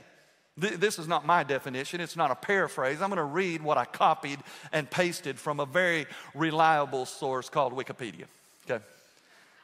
This 0.57 1.01
is 1.01 1.09
not 1.09 1.27
my 1.27 1.43
definition, 1.43 2.01
it's 2.01 2.17
not 2.17 2.31
a 2.31 2.37
paraphrase. 2.37 3.03
I'm 3.03 3.09
going 3.09 3.17
to 3.17 3.25
read 3.25 3.61
what 3.61 3.77
I 3.77 3.85
copied 3.85 4.39
and 4.73 4.89
pasted 4.89 5.37
from 5.37 5.59
a 5.59 5.67
very 5.67 6.07
reliable 6.33 7.07
source 7.07 7.49
called 7.49 7.73
Wikipedia. 7.73 8.27
Okay. 8.65 8.83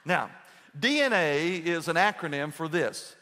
Now, 0.04 0.30
DNA 0.78 1.64
is 1.64 1.86
an 1.86 1.94
acronym 1.94 2.52
for 2.52 2.66
this 2.66 3.14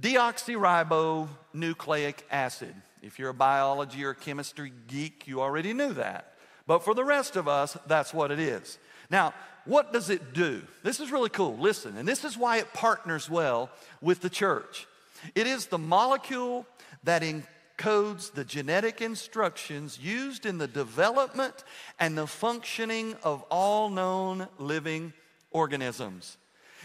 deoxyribonucleic 0.00 2.14
acid. 2.30 2.74
If 3.02 3.18
you're 3.18 3.30
a 3.30 3.34
biology 3.34 4.04
or 4.04 4.14
chemistry 4.14 4.72
geek, 4.86 5.26
you 5.26 5.40
already 5.40 5.72
knew 5.72 5.92
that. 5.94 6.34
But 6.66 6.84
for 6.84 6.94
the 6.94 7.04
rest 7.04 7.36
of 7.36 7.48
us, 7.48 7.76
that's 7.86 8.14
what 8.14 8.30
it 8.30 8.38
is. 8.38 8.78
Now, 9.10 9.34
what 9.64 9.92
does 9.92 10.10
it 10.10 10.32
do? 10.32 10.62
This 10.82 11.00
is 11.00 11.10
really 11.10 11.30
cool. 11.30 11.56
Listen, 11.58 11.96
and 11.96 12.06
this 12.06 12.24
is 12.24 12.38
why 12.38 12.58
it 12.58 12.72
partners 12.72 13.28
well 13.28 13.70
with 14.00 14.20
the 14.20 14.30
church. 14.30 14.86
It 15.34 15.46
is 15.46 15.66
the 15.66 15.78
molecule 15.78 16.66
that 17.04 17.22
encodes 17.22 18.32
the 18.32 18.44
genetic 18.44 19.00
instructions 19.00 19.98
used 19.98 20.46
in 20.46 20.58
the 20.58 20.68
development 20.68 21.64
and 21.98 22.16
the 22.16 22.26
functioning 22.26 23.16
of 23.22 23.42
all 23.50 23.90
known 23.90 24.48
living 24.58 25.12
organisms. 25.50 26.36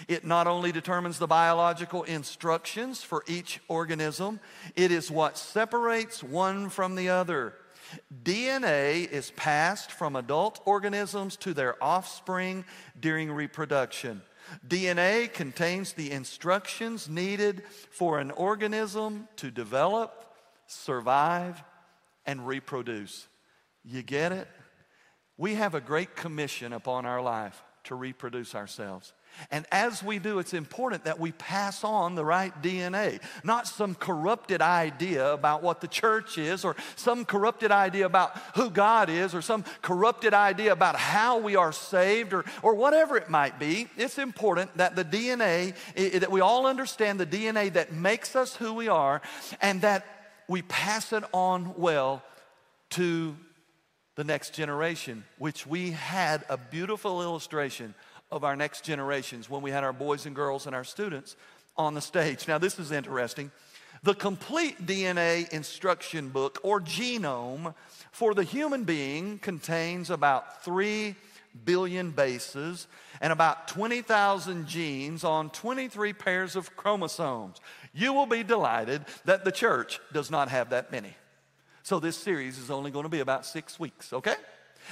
It 0.08 0.26
not 0.26 0.48
only 0.48 0.72
determines 0.72 1.20
the 1.20 1.28
biological 1.28 2.04
instructions 2.04 3.02
for 3.04 3.24
each 3.28 3.60
organism, 3.68 4.40
it 4.76 4.92
is 4.92 5.10
what 5.10 5.38
separates 5.38 6.24
one 6.24 6.70
from 6.70 6.96
the 6.96 7.10
other. 7.10 7.54
DNA 8.24 9.10
is 9.10 9.32
passed 9.32 9.92
from 9.92 10.16
adult 10.16 10.60
organisms 10.66 11.38
to 11.38 11.54
their 11.54 11.82
offspring 11.84 12.66
during 13.00 13.32
reproduction. 13.32 14.22
DNA 14.68 15.32
contains 15.32 15.94
the 15.94 16.12
instructions 16.12 17.10
needed 17.10 17.64
for 17.92 18.20
an 18.20 18.32
organism 18.32 19.28
to 19.38 19.50
develop, 19.50 20.34
survive, 20.68 21.64
and 22.26 22.46
reproduce. 22.46 23.28
You 23.84 24.02
get 24.02 24.32
it? 24.32 24.48
We 25.38 25.56
have 25.56 25.76
a 25.76 25.82
great 25.82 26.16
commission 26.16 26.74
upon 26.74 27.06
our 27.06 27.22
life 27.22 27.62
to 27.86 27.96
reproduce 27.96 28.56
ourselves. 28.56 29.14
And 29.52 29.66
as 29.72 30.04
we 30.04 30.20
do, 30.20 30.40
it's 30.40 30.54
important 30.54 31.06
that 31.06 31.20
we 31.20 31.32
pass 31.32 31.84
on 31.84 32.16
the 32.16 32.26
right 32.26 32.54
DNA, 32.62 33.22
not 33.44 33.68
some 33.68 33.96
corrupted 33.96 34.62
idea 34.62 35.34
about 35.34 35.64
what 35.64 35.82
the 35.82 35.88
church 35.88 36.38
is, 36.38 36.66
or 36.66 36.76
some 36.96 37.26
corrupted 37.26 37.72
idea 37.72 38.06
about 38.06 38.38
who 38.56 38.70
God 38.70 39.10
is, 39.10 39.36
or 39.36 39.42
some 39.42 39.64
corrupted 39.82 40.34
idea 40.34 40.72
about 40.72 40.96
how 40.96 41.38
we 41.38 41.56
are 41.56 41.72
saved, 41.72 42.34
or, 42.34 42.46
or 42.62 42.76
whatever 42.76 43.18
it 43.18 43.30
might 43.30 43.60
be. 43.60 43.88
It's 43.98 44.18
important 44.18 44.76
that 44.78 44.96
the 44.96 45.06
DNA, 45.06 45.76
that 46.20 46.32
we 46.32 46.42
all 46.42 46.66
understand 46.66 47.20
the 47.20 47.26
DNA 47.26 47.74
that 47.74 47.94
makes 47.94 48.36
us 48.36 48.56
who 48.56 48.74
we 48.74 48.88
are, 48.88 49.22
and 49.62 49.82
that 49.82 50.06
we 50.48 50.62
pass 50.62 51.14
it 51.14 51.24
on 51.34 51.74
well 51.78 52.24
to 52.92 53.36
the 54.16 54.24
next 54.24 54.54
generation, 54.54 55.26
which 55.38 55.68
we 55.68 55.92
had 55.92 56.46
a 56.50 56.58
beautiful 56.58 57.22
illustration 57.22 57.94
of 58.32 58.44
our 58.44 58.56
next 58.56 58.84
generations 58.84 59.50
when 59.50 59.62
we 59.62 59.72
had 59.72 59.84
our 59.84 59.94
boys 59.94 60.26
and 60.26 60.36
girls 60.36 60.66
and 60.66 60.76
our 60.76 60.84
students 60.84 61.36
on 61.78 61.94
the 61.94 62.02
stage. 62.02 62.48
Now, 62.48 62.58
this 62.58 62.80
is 62.80 62.92
interesting. 62.92 63.52
The 64.04 64.14
complete 64.14 64.86
DNA 64.86 65.50
instruction 65.50 66.30
book 66.30 66.60
or 66.64 66.80
genome 66.80 67.74
for 68.12 68.34
the 68.34 68.44
human 68.44 68.84
being 68.84 69.40
contains 69.40 70.10
about 70.10 70.64
3 70.64 71.16
billion 71.64 72.12
bases 72.12 72.88
and 73.22 73.32
about 73.32 73.68
20,000 73.70 74.68
genes 74.68 75.24
on 75.24 75.50
23 75.50 76.14
pairs 76.14 76.56
of 76.56 76.76
chromosomes. 76.76 77.62
You 77.94 78.14
will 78.14 78.26
be 78.26 78.44
delighted 78.44 79.06
that 79.24 79.46
the 79.46 79.52
church 79.52 80.00
does 80.12 80.30
not 80.30 80.50
have 80.50 80.70
that 80.72 80.92
many. 80.92 81.16
So, 81.84 82.00
this 82.00 82.18
series 82.18 82.58
is 82.58 82.72
only 82.72 82.92
going 82.92 83.04
to 83.04 83.10
be 83.10 83.20
about 83.20 83.46
six 83.46 83.80
weeks, 83.80 84.12
okay? 84.12 84.36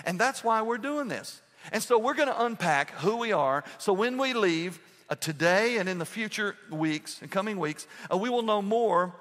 And 0.06 0.20
that's 0.20 0.44
why 0.44 0.62
we're 0.62 0.78
doing 0.78 1.08
this. 1.08 1.42
And 1.72 1.82
so 1.82 1.98
we're 1.98 2.14
going 2.14 2.30
to 2.30 2.46
unpack 2.46 2.92
who 2.92 3.18
we 3.18 3.32
are. 3.32 3.64
So 3.78 3.94
when 3.94 4.18
we 4.18 4.34
leave 4.34 4.80
uh, 5.10 5.16
today 5.16 5.78
and 5.78 5.88
in 5.88 5.98
the 5.98 6.06
future 6.06 6.56
weeks 6.70 7.22
and 7.22 7.32
coming 7.32 7.60
weeks, 7.60 7.88
uh, 8.12 8.18
we 8.18 8.30
will 8.30 8.44
know 8.44 8.62
more 8.62 9.14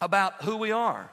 about 0.00 0.42
who 0.42 0.56
we 0.56 0.72
are. 0.72 1.10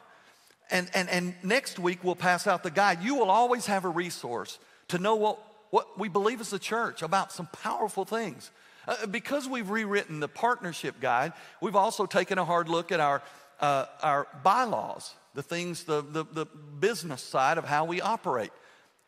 And, 0.70 0.90
and, 0.94 1.10
and 1.10 1.36
next 1.44 1.80
week 1.80 2.04
we'll 2.04 2.16
pass 2.16 2.48
out 2.48 2.64
the 2.64 2.72
guide. 2.72 3.04
You 3.04 3.16
will 3.16 3.30
always 3.30 3.66
have 3.68 3.86
a 3.86 3.90
resource 3.90 4.60
to 4.90 4.98
know 4.98 5.16
what, 5.16 5.40
what 5.70 6.00
we 6.00 6.10
believe 6.10 6.42
as 6.42 6.54
a 6.54 6.60
church 6.60 7.02
about 7.02 7.32
some 7.32 7.48
powerful 7.48 8.06
things. 8.06 8.52
Uh, 8.88 9.06
because 9.08 9.48
we've 9.48 9.70
rewritten 9.70 10.20
the 10.20 10.28
partnership 10.28 11.00
guide, 11.02 11.34
we've 11.62 11.76
also 11.76 12.06
taken 12.06 12.38
a 12.38 12.46
hard 12.46 12.70
look 12.70 12.92
at 12.92 13.00
our, 13.00 13.22
uh, 13.60 13.86
our 14.02 14.28
bylaws, 14.44 15.14
the 15.34 15.44
things, 15.44 15.84
the, 15.84 16.02
the, 16.02 16.26
the 16.32 16.46
business 16.46 17.22
side 17.22 17.58
of 17.58 17.66
how 17.66 17.86
we 17.86 18.00
operate. 18.00 18.52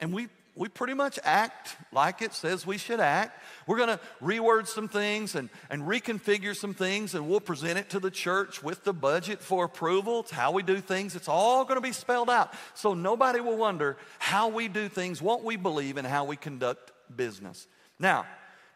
And 0.01 0.13
we 0.13 0.27
we 0.55 0.67
pretty 0.67 0.93
much 0.93 1.17
act 1.23 1.77
like 1.91 2.21
it 2.21 2.33
says 2.33 2.65
we 2.65 2.77
should 2.77 2.99
act. 2.99 3.41
We're 3.65 3.77
going 3.77 3.97
to 3.97 3.99
reword 4.21 4.67
some 4.67 4.87
things 4.87 5.35
and, 5.35 5.49
and 5.69 5.83
reconfigure 5.83 6.55
some 6.55 6.73
things, 6.73 7.15
and 7.15 7.29
we'll 7.29 7.39
present 7.39 7.79
it 7.79 7.91
to 7.91 7.99
the 7.99 8.11
church 8.11 8.61
with 8.61 8.83
the 8.83 8.93
budget 8.93 9.41
for 9.41 9.65
approval. 9.65 10.21
It's 10.21 10.31
how 10.31 10.51
we 10.51 10.63
do 10.63 10.81
things. 10.81 11.15
It's 11.15 11.29
all 11.29 11.63
going 11.63 11.77
to 11.77 11.81
be 11.81 11.93
spelled 11.93 12.29
out. 12.29 12.53
So 12.73 12.93
nobody 12.93 13.39
will 13.39 13.57
wonder 13.57 13.97
how 14.17 14.49
we 14.49 14.67
do 14.67 14.89
things, 14.89 15.21
what 15.21 15.43
we 15.43 15.55
believe, 15.55 15.97
and 15.97 16.05
how 16.05 16.25
we 16.25 16.35
conduct 16.35 16.91
business. 17.15 17.67
Now, 17.99 18.25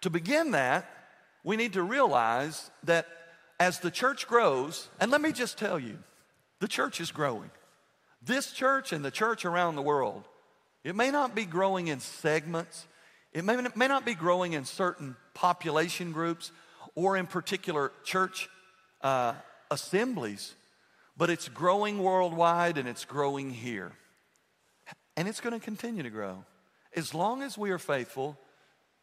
to 0.01 0.09
begin 0.09 0.51
that, 0.51 0.89
we 1.43 1.57
need 1.57 1.73
to 1.73 1.83
realize 1.83 2.71
that 2.83 3.07
as 3.59 3.79
the 3.79 3.91
church 3.91 4.27
grows, 4.27 4.89
and 4.99 5.12
let 5.12 5.21
me 5.21 5.31
just 5.31 5.57
tell 5.57 5.79
you, 5.79 5.97
the 6.59 6.67
church 6.67 7.01
is 7.01 7.12
growing. 7.12 7.51
This 8.21 8.51
church 8.51 8.93
and 8.93 9.03
the 9.03 9.12
church 9.12 9.43
around 9.43 9.75
the 9.75 9.81
world 9.81 10.27
it 10.84 10.96
may 10.96 11.12
not 11.12 11.36
be 11.36 11.46
growing 11.46 11.88
in 11.88 12.00
segments, 12.00 12.86
it 13.32 13.43
may, 13.43 13.58
may 13.76 13.88
not 13.88 14.06
be 14.06 14.13
growing 14.13 14.54
in 14.54 14.65
certain 14.65 15.15
population 15.34 16.12
groups 16.12 16.52
or 16.96 17.17
in 17.17 17.26
particular 17.26 17.91
church 18.04 18.50
uh, 19.02 19.34
assemblies, 19.72 20.54
but 21.17 21.30
it's 21.30 21.50
growing 21.50 22.00
worldwide 22.00 22.78
and 22.78 22.88
it's 22.88 23.06
growing 23.06 23.50
here. 23.50 23.91
And 25.15 25.28
it's 25.28 25.41
going 25.41 25.58
to 25.58 25.63
continue 25.63 26.04
to 26.04 26.10
grow. 26.10 26.43
As 26.96 27.13
long 27.13 27.41
as 27.41 27.58
we 27.58 27.72
are 27.72 27.80
faithful 27.80 28.38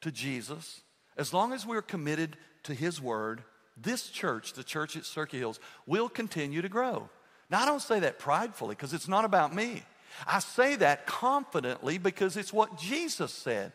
to 0.01 0.11
Jesus, 0.11 0.83
as 1.17 1.35
long 1.35 1.53
as 1.53 1.67
we're 1.67 1.83
committed 1.83 2.37
to 2.65 2.75
His 2.75 3.01
Word, 3.01 3.43
this 3.77 4.09
church, 4.11 4.53
the 4.53 4.65
church 4.65 4.97
at 4.97 5.03
Sterchi 5.03 5.39
Hills, 5.39 5.61
will 5.87 6.09
continue 6.09 6.63
to 6.63 6.69
grow. 6.69 7.09
Now, 7.51 7.63
I 7.63 7.67
don't 7.67 7.83
say 7.83 8.01
that 8.01 8.19
pridefully 8.19 8.75
because 8.75 8.93
it's 8.93 9.09
not 9.09 9.25
about 9.25 9.55
me. 9.55 9.83
I 10.27 10.39
say 10.39 10.77
that 10.77 11.07
confidently 11.07 11.99
because 11.99 12.37
it's 12.37 12.53
what 12.53 12.79
Jesus 12.79 13.33
said. 13.33 13.73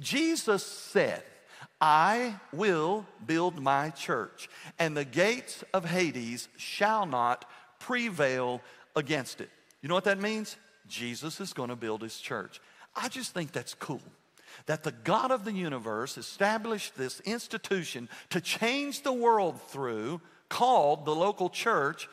Jesus 0.00 0.64
said, 0.64 1.22
I 1.80 2.34
will 2.52 3.06
build 3.24 3.60
my 3.60 3.90
church, 3.90 4.48
and 4.78 4.96
the 4.96 5.04
gates 5.04 5.62
of 5.72 5.84
Hades 5.84 6.48
shall 6.56 7.06
not 7.06 7.44
prevail 7.78 8.60
against 8.96 9.40
it. 9.40 9.50
You 9.80 9.88
know 9.88 9.94
what 9.94 10.04
that 10.04 10.20
means? 10.20 10.56
Jesus 10.88 11.40
is 11.40 11.52
going 11.52 11.68
to 11.68 11.76
build 11.76 12.02
his 12.02 12.18
church. 12.18 12.60
I 12.96 13.08
just 13.08 13.32
think 13.32 13.52
that's 13.52 13.74
cool. 13.74 14.02
That 14.66 14.82
the 14.82 14.92
God 14.92 15.30
of 15.30 15.44
the 15.44 15.52
universe 15.52 16.18
established 16.18 16.96
this 16.96 17.20
institution 17.20 18.08
to 18.30 18.40
change 18.40 19.02
the 19.02 19.12
world 19.12 19.60
through, 19.68 20.20
called 20.48 21.04
the 21.04 21.14
local 21.14 21.48
church, 21.50 22.08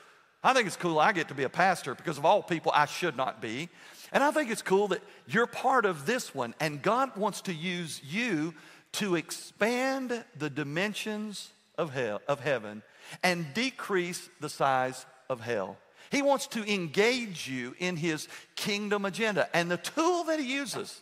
I 0.46 0.54
think 0.54 0.68
it's 0.68 0.76
cool 0.76 1.00
I 1.00 1.12
get 1.12 1.30
to 1.30 1.34
be 1.34 1.42
a 1.42 1.50
pastor 1.50 1.96
because 1.96 2.20
of 2.20 2.26
all 2.26 2.44
people 2.44 2.72
I 2.76 2.86
should 2.86 3.18
not 3.18 3.42
be. 3.42 3.68
And 4.12 4.24
I 4.24 4.30
think 4.30 4.52
it's 4.52 4.62
cool 4.62 4.90
that 4.90 5.02
you're 5.26 5.48
part 5.48 5.88
of 5.88 6.06
this 6.06 6.36
one 6.36 6.54
and 6.60 6.84
God 6.84 7.18
wants 7.18 7.42
to 7.42 7.54
use 7.54 8.00
you 8.08 8.54
to 8.94 9.16
expand 9.16 10.24
the 10.38 10.50
dimensions 10.52 11.50
of 11.80 11.92
hell 11.94 12.22
of 12.28 12.42
heaven 12.42 12.84
and 13.24 13.56
decrease 13.56 14.30
the 14.40 14.48
size 14.48 15.08
of 15.30 15.42
hell. 15.42 15.78
He 16.12 16.22
wants 16.22 16.46
to 16.48 16.72
engage 16.72 17.48
you 17.48 17.76
in 17.80 17.96
his 17.96 18.28
kingdom 18.56 19.04
agenda. 19.04 19.50
And 19.52 19.72
the 19.72 19.78
tool 19.78 20.26
that 20.26 20.40
he 20.40 20.54
uses, 20.54 21.02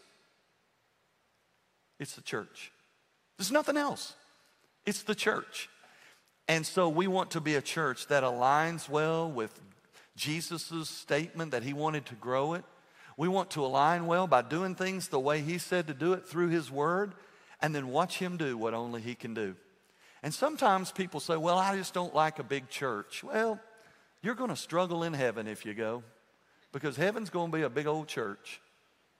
it's 1.99 2.15
the 2.15 2.21
church. 2.21 2.71
There's 3.37 3.51
nothing 3.51 3.75
else. 3.75 4.13
It's 4.85 5.03
the 5.03 5.15
church. 5.15 5.69
And 6.47 6.65
so 6.65 6.89
we 6.89 7.07
want 7.07 7.31
to 7.31 7.41
be 7.41 7.55
a 7.55 7.61
church 7.61 8.07
that 8.07 8.23
aligns 8.23 8.89
well 8.89 9.31
with 9.31 9.59
Jesus' 10.15 10.89
statement 10.89 11.51
that 11.51 11.63
he 11.63 11.73
wanted 11.73 12.05
to 12.07 12.15
grow 12.15 12.53
it. 12.53 12.63
We 13.15 13.27
want 13.27 13.51
to 13.51 13.65
align 13.65 14.07
well 14.07 14.27
by 14.27 14.41
doing 14.41 14.75
things 14.75 15.07
the 15.07 15.19
way 15.19 15.41
he 15.41 15.57
said 15.57 15.87
to 15.87 15.93
do 15.93 16.13
it 16.13 16.27
through 16.27 16.49
his 16.49 16.69
word 16.71 17.13
and 17.61 17.73
then 17.73 17.87
watch 17.89 18.19
him 18.19 18.37
do 18.37 18.57
what 18.57 18.73
only 18.73 19.01
he 19.01 19.15
can 19.15 19.33
do. 19.33 19.55
And 20.21 20.33
sometimes 20.33 20.91
people 20.91 21.19
say, 21.19 21.37
Well, 21.37 21.57
I 21.57 21.75
just 21.75 21.93
don't 21.93 22.15
like 22.15 22.39
a 22.39 22.43
big 22.43 22.69
church. 22.69 23.23
Well, 23.23 23.59
you're 24.21 24.35
going 24.35 24.49
to 24.49 24.55
struggle 24.55 25.03
in 25.03 25.13
heaven 25.13 25.47
if 25.47 25.65
you 25.65 25.73
go 25.73 26.03
because 26.71 26.95
heaven's 26.95 27.29
going 27.29 27.51
to 27.51 27.57
be 27.57 27.63
a 27.63 27.69
big 27.69 27.87
old 27.87 28.07
church. 28.07 28.61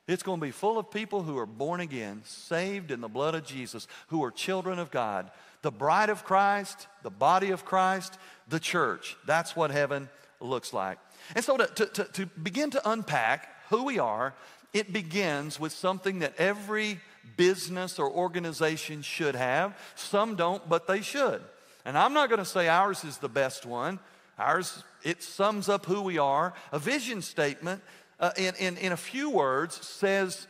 It's 0.07 0.23
going 0.23 0.39
to 0.39 0.45
be 0.45 0.51
full 0.51 0.77
of 0.77 0.91
people 0.91 1.23
who 1.23 1.37
are 1.37 1.45
born 1.45 1.79
again, 1.79 2.21
saved 2.25 2.91
in 2.91 2.99
the 2.99 3.07
blood 3.07 3.35
of 3.35 3.45
Jesus, 3.45 3.87
who 4.07 4.23
are 4.23 4.31
children 4.31 4.77
of 4.77 4.91
God, 4.91 5.31
the 5.61 5.71
bride 5.71 6.09
of 6.09 6.25
Christ, 6.25 6.87
the 7.03 7.09
body 7.09 7.51
of 7.51 7.63
Christ, 7.63 8.17
the 8.49 8.59
church. 8.59 9.15
That's 9.25 9.55
what 9.55 9.71
heaven 9.71 10.09
looks 10.41 10.73
like. 10.73 10.97
And 11.35 11.45
so, 11.45 11.55
to, 11.55 11.85
to, 11.85 12.03
to 12.03 12.25
begin 12.25 12.69
to 12.71 12.89
unpack 12.89 13.47
who 13.69 13.85
we 13.85 13.97
are, 13.97 14.33
it 14.73 14.91
begins 14.91 15.57
with 15.57 15.71
something 15.71 16.19
that 16.19 16.33
every 16.37 16.99
business 17.37 17.97
or 17.97 18.11
organization 18.11 19.01
should 19.01 19.35
have. 19.35 19.77
Some 19.95 20.35
don't, 20.35 20.67
but 20.67 20.85
they 20.85 21.01
should. 21.01 21.41
And 21.85 21.97
I'm 21.97 22.13
not 22.13 22.27
going 22.27 22.39
to 22.39 22.45
say 22.45 22.67
ours 22.67 23.05
is 23.05 23.17
the 23.17 23.29
best 23.29 23.65
one. 23.65 23.99
Ours, 24.37 24.83
it 25.03 25.23
sums 25.23 25.69
up 25.69 25.85
who 25.85 26.01
we 26.01 26.17
are. 26.17 26.53
A 26.71 26.79
vision 26.79 27.21
statement 27.21 27.81
uh, 28.23 28.31
in, 28.37 28.55
in, 28.55 28.77
in 28.77 28.91
a 28.93 28.97
few 28.97 29.29
words, 29.29 29.85
says 29.85 30.47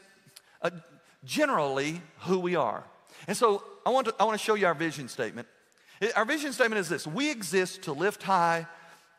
uh, 0.61 0.69
generally 1.23 2.03
who 2.19 2.37
we 2.37 2.55
are. 2.55 2.83
And 3.27 3.35
so 3.35 3.63
I 3.83 3.89
want, 3.89 4.05
to, 4.07 4.15
I 4.19 4.25
want 4.25 4.39
to 4.39 4.43
show 4.43 4.53
you 4.53 4.67
our 4.67 4.75
vision 4.75 5.07
statement. 5.07 5.47
Our 6.15 6.23
vision 6.23 6.53
statement 6.53 6.79
is 6.79 6.87
this 6.87 7.07
We 7.07 7.31
exist 7.31 7.81
to 7.83 7.93
lift 7.93 8.21
high 8.21 8.67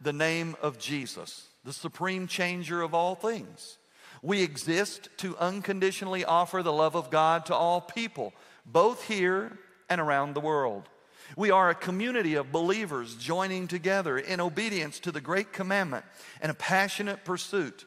the 0.00 0.12
name 0.12 0.54
of 0.62 0.78
Jesus, 0.78 1.48
the 1.64 1.72
supreme 1.72 2.28
changer 2.28 2.80
of 2.80 2.94
all 2.94 3.16
things. 3.16 3.78
We 4.22 4.40
exist 4.42 5.08
to 5.16 5.36
unconditionally 5.38 6.24
offer 6.24 6.62
the 6.62 6.72
love 6.72 6.94
of 6.94 7.10
God 7.10 7.46
to 7.46 7.54
all 7.56 7.80
people, 7.80 8.32
both 8.64 9.02
here 9.08 9.58
and 9.90 10.00
around 10.00 10.34
the 10.34 10.40
world. 10.40 10.88
We 11.36 11.50
are 11.50 11.70
a 11.70 11.74
community 11.74 12.34
of 12.34 12.52
believers 12.52 13.16
joining 13.16 13.66
together 13.66 14.16
in 14.16 14.40
obedience 14.40 15.00
to 15.00 15.10
the 15.10 15.20
great 15.20 15.52
commandment 15.52 16.04
and 16.40 16.52
a 16.52 16.54
passionate 16.54 17.24
pursuit 17.24 17.84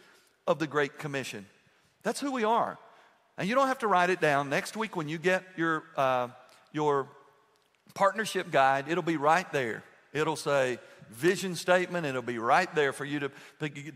of 0.47 0.59
the 0.59 0.67
Great 0.67 0.97
Commission. 0.97 1.45
That's 2.03 2.19
who 2.19 2.31
we 2.31 2.43
are. 2.43 2.77
And 3.37 3.47
you 3.47 3.53
don't 3.53 3.67
have 3.67 3.79
to 3.79 3.87
write 3.87 4.09
it 4.09 4.19
down. 4.19 4.49
Next 4.49 4.75
week, 4.75 4.95
when 4.95 5.09
you 5.09 5.17
get 5.17 5.43
your, 5.55 5.83
uh, 5.95 6.29
your 6.71 7.07
partnership 7.93 8.49
guide, 8.49 8.85
it'll 8.87 9.03
be 9.03 9.17
right 9.17 9.51
there. 9.51 9.83
It'll 10.13 10.35
say 10.35 10.79
vision 11.11 11.55
statement, 11.55 12.05
it'll 12.05 12.21
be 12.21 12.39
right 12.39 12.73
there 12.75 12.91
for 12.91 13.05
you 13.05 13.19
to, 13.19 13.31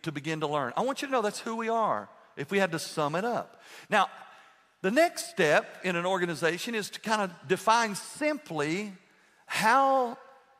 to 0.01 0.11
begin 0.11 0.41
to 0.41 0.47
learn. 0.47 0.73
I 0.77 0.81
want 0.81 1.01
you 1.01 1.07
to 1.07 1.11
know 1.11 1.21
that's 1.21 1.39
who 1.39 1.55
we 1.55 1.69
are 1.69 2.07
if 2.37 2.51
we 2.51 2.59
had 2.59 2.71
to 2.71 2.79
sum 2.79 3.15
it 3.15 3.25
up. 3.25 3.61
Now, 3.89 4.09
the 4.81 4.91
next 4.91 5.29
step 5.29 5.77
in 5.83 5.95
an 5.95 6.05
organization 6.05 6.73
is 6.73 6.89
to 6.91 6.99
kind 6.99 7.21
of 7.21 7.31
define 7.47 7.95
simply 7.95 8.93
how 9.45 10.17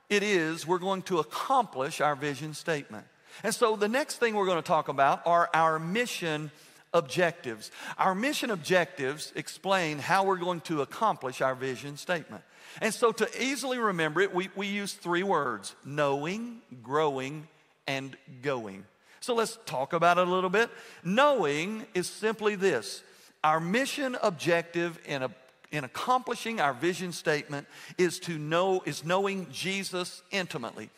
it 0.09 0.23
is 0.23 0.67
we're 0.67 0.77
going 0.77 1.01
to 1.03 1.19
accomplish 1.19 2.01
our 2.01 2.15
vision 2.15 2.53
statement. 2.53 3.05
And 3.43 3.53
so 3.53 3.75
the 3.75 3.87
next 3.87 4.17
thing 4.17 4.35
we're 4.35 4.45
going 4.45 4.61
to 4.61 4.67
talk 4.67 4.87
about 4.87 5.25
are 5.25 5.49
our 5.53 5.79
mission 5.79 6.51
objectives. 6.93 7.71
Our 7.97 8.13
mission 8.13 8.51
objectives 8.51 9.31
explain 9.35 9.99
how 9.99 10.25
we're 10.25 10.37
going 10.37 10.61
to 10.61 10.81
accomplish 10.81 11.41
our 11.41 11.55
vision 11.55 11.97
statement. 11.97 12.43
And 12.81 12.93
so 12.93 13.11
to 13.11 13.43
easily 13.43 13.79
remember 13.79 14.21
it, 14.21 14.33
we, 14.33 14.49
we 14.55 14.67
use 14.67 14.93
three 14.93 15.23
words 15.23 15.75
knowing, 15.85 16.61
growing, 16.83 17.47
and 17.87 18.15
going. 18.41 18.85
So 19.19 19.35
let's 19.35 19.57
talk 19.65 19.93
about 19.93 20.17
it 20.17 20.27
a 20.27 20.31
little 20.31 20.49
bit. 20.49 20.69
Knowing 21.03 21.85
is 21.93 22.07
simply 22.09 22.55
this 22.55 23.03
our 23.43 23.59
mission 23.59 24.17
objective 24.21 24.99
in, 25.05 25.23
a, 25.23 25.31
in 25.71 25.83
accomplishing 25.83 26.59
our 26.59 26.73
vision 26.73 27.11
statement 27.11 27.67
is 27.97 28.19
to 28.19 28.37
know, 28.37 28.81
is 28.85 29.03
knowing 29.03 29.47
Jesus 29.51 30.21
intimately. 30.31 30.89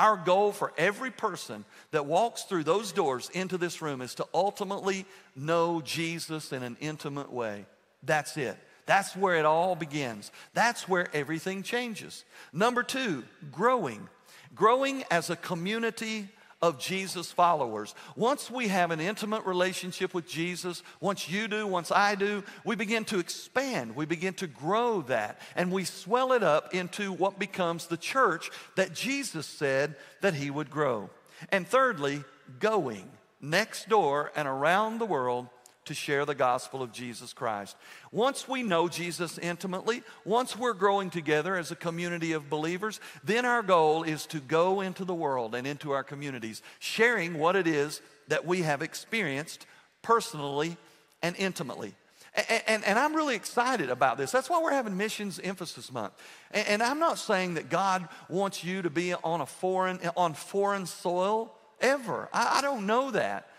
Our 0.00 0.16
goal 0.16 0.52
for 0.52 0.72
every 0.78 1.10
person 1.10 1.66
that 1.90 2.06
walks 2.06 2.44
through 2.44 2.64
those 2.64 2.90
doors 2.90 3.28
into 3.34 3.58
this 3.58 3.82
room 3.82 4.00
is 4.00 4.14
to 4.14 4.26
ultimately 4.32 5.04
know 5.36 5.82
Jesus 5.82 6.52
in 6.52 6.62
an 6.62 6.78
intimate 6.80 7.30
way. 7.30 7.66
That's 8.02 8.38
it. 8.38 8.56
That's 8.86 9.14
where 9.14 9.36
it 9.36 9.44
all 9.44 9.76
begins. 9.76 10.32
That's 10.54 10.88
where 10.88 11.14
everything 11.14 11.62
changes. 11.62 12.24
Number 12.50 12.82
two, 12.82 13.24
growing. 13.52 14.08
Growing 14.54 15.04
as 15.10 15.28
a 15.28 15.36
community 15.36 16.30
of 16.62 16.78
Jesus 16.78 17.32
followers. 17.32 17.94
Once 18.16 18.50
we 18.50 18.68
have 18.68 18.90
an 18.90 19.00
intimate 19.00 19.44
relationship 19.46 20.12
with 20.12 20.28
Jesus, 20.28 20.82
once 21.00 21.28
you 21.28 21.48
do, 21.48 21.66
once 21.66 21.90
I 21.90 22.14
do, 22.14 22.44
we 22.64 22.76
begin 22.76 23.04
to 23.06 23.18
expand, 23.18 23.96
we 23.96 24.04
begin 24.04 24.34
to 24.34 24.46
grow 24.46 25.02
that, 25.02 25.40
and 25.56 25.72
we 25.72 25.84
swell 25.84 26.32
it 26.32 26.42
up 26.42 26.74
into 26.74 27.12
what 27.12 27.38
becomes 27.38 27.86
the 27.86 27.96
church 27.96 28.50
that 28.76 28.94
Jesus 28.94 29.46
said 29.46 29.96
that 30.20 30.34
he 30.34 30.50
would 30.50 30.70
grow. 30.70 31.08
And 31.50 31.66
thirdly, 31.66 32.24
going 32.58 33.08
next 33.40 33.88
door 33.88 34.32
and 34.36 34.46
around 34.46 34.98
the 34.98 35.06
world 35.06 35.48
to 35.86 35.94
share 35.94 36.24
the 36.24 36.34
gospel 36.34 36.82
of 36.82 36.92
Jesus 36.92 37.32
Christ. 37.32 37.76
Once 38.12 38.46
we 38.46 38.62
know 38.62 38.88
Jesus 38.88 39.38
intimately, 39.38 40.02
once 40.24 40.56
we're 40.56 40.74
growing 40.74 41.10
together 41.10 41.56
as 41.56 41.70
a 41.70 41.76
community 41.76 42.32
of 42.32 42.50
believers, 42.50 43.00
then 43.24 43.44
our 43.44 43.62
goal 43.62 44.02
is 44.02 44.26
to 44.26 44.40
go 44.40 44.80
into 44.80 45.04
the 45.04 45.14
world 45.14 45.54
and 45.54 45.66
into 45.66 45.92
our 45.92 46.04
communities, 46.04 46.62
sharing 46.78 47.38
what 47.38 47.56
it 47.56 47.66
is 47.66 48.00
that 48.28 48.46
we 48.46 48.62
have 48.62 48.82
experienced 48.82 49.66
personally 50.02 50.76
and 51.22 51.34
intimately. 51.36 51.94
And, 52.34 52.62
and, 52.68 52.84
and, 52.84 52.98
I'm 52.98 53.16
really 53.16 53.34
excited 53.34 53.90
about 53.90 54.16
this. 54.16 54.30
That's 54.30 54.48
why 54.48 54.62
we're 54.62 54.70
having 54.70 54.96
Missions 54.96 55.40
Emphasis 55.42 55.90
Month. 55.90 56.12
And, 56.52 56.68
and, 56.68 56.82
I'm 56.82 57.00
not 57.00 57.18
saying 57.18 57.54
that 57.54 57.68
God 57.68 58.08
wants 58.28 58.62
you 58.62 58.82
to 58.82 58.90
be 58.90 59.14
on 59.14 59.40
a 59.40 59.46
foreign, 59.46 59.98
on 60.16 60.34
foreign 60.34 60.86
soil 60.86 61.52
ever. 61.80 62.28
I, 62.32 62.58
I 62.58 62.60
don't 62.62 62.86
know 62.86 63.10
that. 63.10 63.49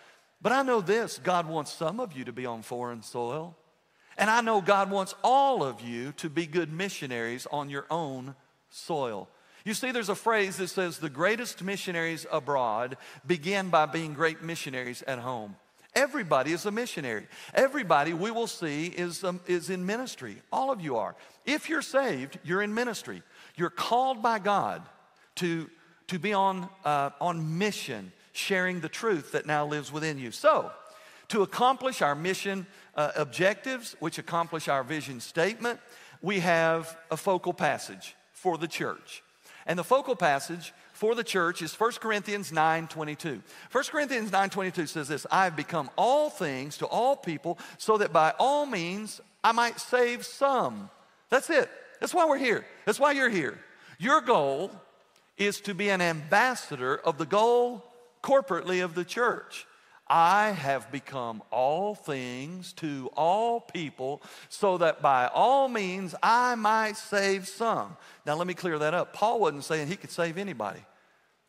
But 0.42 0.52
I 0.52 0.64
know 0.64 0.82
this 0.82 1.20
God 1.24 1.48
wants 1.48 1.72
some 1.72 2.00
of 2.00 2.14
you 2.14 2.26
to 2.26 2.32
be 2.32 2.46
on 2.46 2.62
foreign 2.62 3.02
soil. 3.02 3.56
And 4.18 4.30
I 4.30 4.42
know 4.42 4.62
God 4.62 4.92
wants 4.92 5.16
all 5.24 5.64
of 5.64 5.82
you 5.82 6.12
to 6.14 6.30
be 6.30 6.46
good 6.46 6.72
missionaries 6.72 7.48
on 7.52 7.70
your 7.70 7.86
own 7.90 8.36
soil. 8.70 9.30
You 9.64 9.74
see, 9.74 9.92
there's 9.92 10.10
a 10.10 10.16
phrase 10.16 10.58
that 10.58 10.70
says 10.70 10.98
the 10.98 11.10
greatest 11.10 11.64
missionaries 11.64 12.26
abroad 12.32 12.98
begin 13.26 13.70
by 13.70 13.86
being 13.86 14.14
great 14.14 14.42
missionaries 14.42 15.04
at 15.04 15.20
home. 15.20 15.56
Everybody 15.94 16.54
is 16.54 16.66
a 16.66 16.72
missionary. 16.72 17.28
Everybody 17.54 18.14
we 18.14 18.32
will 18.32 18.48
see 18.48 18.88
is, 18.88 19.24
um, 19.24 19.42
is 19.46 19.70
in 19.70 19.86
ministry. 19.86 20.38
All 20.52 20.72
of 20.72 20.82
you 20.82 20.98
are. 20.98 21.16
If 21.46 21.70
you're 21.70 21.82
saved, 21.82 22.40
you're 22.44 22.62
in 22.62 22.74
ministry. 22.74 23.22
You're 23.56 23.70
called 23.70 24.24
by 24.24 24.40
God 24.40 24.84
to, 25.36 25.70
to 26.08 26.18
be 26.18 26.34
on, 26.34 26.70
uh, 26.86 27.10
on 27.20 27.58
mission 27.58 28.14
sharing 28.34 28.80
the 28.80 28.90
truth 28.90 29.32
that 29.32 29.46
now 29.46 29.66
lives 29.66 29.92
within 29.92 30.18
you. 30.18 30.32
So, 30.32 30.72
to 31.30 31.44
accomplish 31.44 32.02
our 32.02 32.16
mission 32.16 32.66
uh, 32.96 33.12
objectives, 33.16 33.96
which 34.00 34.18
accomplish 34.18 34.68
our 34.68 34.84
vision 34.84 35.20
statement, 35.20 35.80
we 36.22 36.40
have 36.40 36.98
a 37.10 37.18
focal 37.18 37.54
passage 37.54 38.16
for 38.34 38.58
the 38.58 38.68
church. 38.68 39.24
And 39.66 39.78
the 39.78 39.84
focal 39.84 40.16
passage 40.16 40.74
for 40.94 41.16
the 41.16 41.24
church 41.24 41.62
is 41.62 41.74
1 41.74 41.94
Corinthians 41.94 42.52
9 42.52 42.88
22. 42.88 43.42
1 43.72 43.84
Corinthians 43.86 44.32
9 44.32 44.50
22 44.50 44.88
says 44.88 45.08
this 45.08 45.26
I 45.32 45.46
have 45.46 45.56
become 45.56 45.90
all 45.98 46.30
things 46.30 46.78
to 46.78 46.86
all 46.86 47.16
people 47.16 47.58
so 47.78 47.98
that 47.98 48.12
by 48.12 48.34
all 48.40 48.66
means 48.66 49.22
I 49.44 49.52
might 49.52 49.80
save 49.80 50.26
some. 50.26 50.90
That's 51.30 51.50
it. 51.50 51.70
That's 52.00 52.14
why 52.14 52.26
we're 52.26 52.38
here. 52.38 52.66
That's 52.86 53.00
why 53.00 53.12
you're 53.14 53.30
here. 53.30 53.60
Your 54.00 54.22
goal 54.22 54.72
is 55.38 55.62
to 55.62 55.74
be 55.74 55.90
an 55.90 56.02
ambassador 56.02 56.98
of 56.98 57.18
the 57.18 57.26
goal 57.26 57.86
corporately 58.22 58.84
of 58.84 58.96
the 58.96 59.06
church. 59.06 59.66
I 60.08 60.50
have 60.50 60.92
become 60.92 61.42
all 61.52 61.96
things 61.96 62.74
to 62.74 63.10
all 63.16 63.62
people 63.62 64.22
so 64.50 64.78
that 64.80 65.02
by 65.02 65.28
all 65.28 65.70
means 65.70 66.14
I 66.22 66.56
might 66.56 66.98
save 66.98 67.48
some. 67.48 67.96
Now, 68.26 68.36
let 68.36 68.46
me 68.46 68.54
clear 68.54 68.78
that 68.80 68.94
up. 68.94 69.14
Paul 69.14 69.40
wasn't 69.40 69.64
saying 69.64 69.88
he 69.88 69.96
could 69.96 70.12
save 70.12 70.38
anybody. 70.38 70.82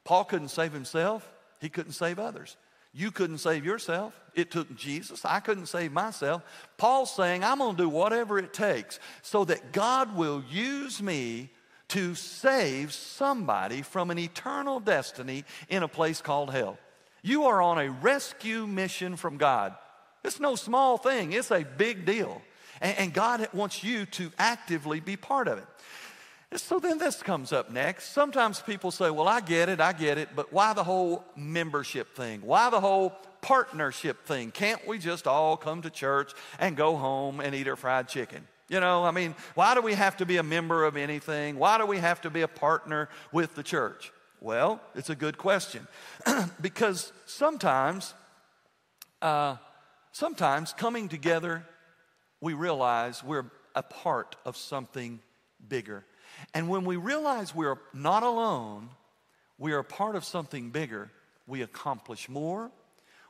Paul 0.05 0.25
couldn't 0.25 0.51
save 0.51 0.73
himself, 0.73 1.29
he 1.61 1.69
couldn't 1.69 1.93
save 1.93 2.21
others. 2.21 2.57
You 2.95 3.11
couldn't 3.11 3.39
save 3.39 3.65
yourself. 3.65 4.21
It 4.35 4.51
took 4.51 4.77
Jesus. 4.77 5.25
I 5.25 5.41
couldn't 5.41 5.67
save 5.67 5.93
myself. 5.93 6.43
Paul's 6.77 7.15
saying, 7.15 7.43
I'm 7.43 7.59
going 7.59 7.75
to 7.77 7.83
do 7.83 7.89
whatever 7.89 8.39
it 8.39 8.53
takes 8.53 9.01
so 9.23 9.45
that 9.47 9.73
God 9.73 10.15
will 10.15 10.45
use 10.51 11.03
me 11.03 11.51
to 11.93 12.15
save 12.15 12.91
somebody 12.91 13.83
from 13.83 14.11
an 14.11 14.19
eternal 14.19 14.81
destiny 14.81 15.45
in 15.69 15.83
a 15.83 15.89
place 15.89 16.23
called 16.23 16.51
hell. 16.51 16.79
You 17.23 17.45
are 17.45 17.61
on 17.61 17.79
a 17.79 17.91
rescue 17.91 18.67
mission 18.67 19.15
from 19.15 19.37
God. 19.37 19.75
It's 20.25 20.41
no 20.41 20.57
small 20.57 20.97
thing, 20.97 21.33
it's 21.33 21.51
a 21.51 21.65
big 21.65 22.07
deal. 22.07 22.41
And, 22.81 22.97
and 22.97 23.13
God 23.13 23.47
wants 23.53 23.85
you 23.85 24.07
to 24.07 24.33
actively 24.39 25.01
be 25.01 25.17
part 25.17 25.49
of 25.49 25.59
it. 25.59 26.59
So 26.59 26.79
then 26.79 26.97
this 26.97 27.23
comes 27.23 27.53
up 27.53 27.71
next. 27.71 28.13
Sometimes 28.13 28.61
people 28.61 28.91
say, 28.91 29.11
Well, 29.11 29.29
I 29.29 29.43
get 29.43 29.69
it, 29.69 29.79
I 29.79 29.93
get 29.93 30.17
it, 30.17 30.31
but 30.35 30.51
why 30.51 30.73
the 30.73 30.85
whole 30.85 31.25
membership 31.37 32.17
thing? 32.17 32.41
Why 32.41 32.71
the 32.71 32.81
whole 32.81 33.11
partnership 33.43 34.25
thing? 34.25 34.51
Can't 34.51 34.87
we 34.89 34.99
just 34.99 35.27
all 35.27 35.59
come 35.59 35.83
to 35.83 35.91
church 35.91 36.33
and 36.59 36.75
go 36.75 36.97
home 36.97 37.41
and 37.41 37.55
eat 37.55 37.69
our 37.69 37.77
fried 37.77 38.09
chicken? 38.09 38.47
You 38.73 38.81
know, 38.81 39.05
I 39.05 39.11
mean, 39.11 39.35
why 39.55 39.75
do 39.75 39.83
we 39.83 39.93
have 39.93 40.17
to 40.17 40.25
be 40.25 40.39
a 40.39 40.43
member 40.43 40.85
of 40.85 40.97
anything? 40.97 41.59
Why 41.59 41.77
do 41.77 41.85
we 41.85 41.99
have 41.99 42.23
to 42.23 42.31
be 42.31 42.41
a 42.41 42.49
partner 42.49 43.11
with 43.31 43.55
the 43.55 43.63
church? 43.63 44.11
Well, 44.41 44.81
it's 44.95 45.11
a 45.11 45.15
good 45.15 45.37
question 45.37 45.87
because 46.63 47.13
sometimes, 47.27 48.15
uh, 49.21 49.57
sometimes 50.13 50.73
coming 50.73 51.11
together, 51.11 51.67
we 52.41 52.55
realize 52.55 53.23
we're 53.23 53.45
a 53.75 53.83
part 53.83 54.37
of 54.47 54.57
something 54.57 55.21
bigger. 55.69 56.07
And 56.55 56.71
when 56.71 56.87
we 56.87 56.97
realize 56.97 57.55
we're 57.55 57.77
not 57.93 58.23
alone, 58.23 58.89
we 59.59 59.73
are 59.73 59.81
a 59.81 59.85
part 59.85 60.17
of 60.17 60.25
something 60.25 60.71
bigger, 60.71 61.11
we 61.47 61.61
accomplish 61.61 62.27
more, 62.27 62.71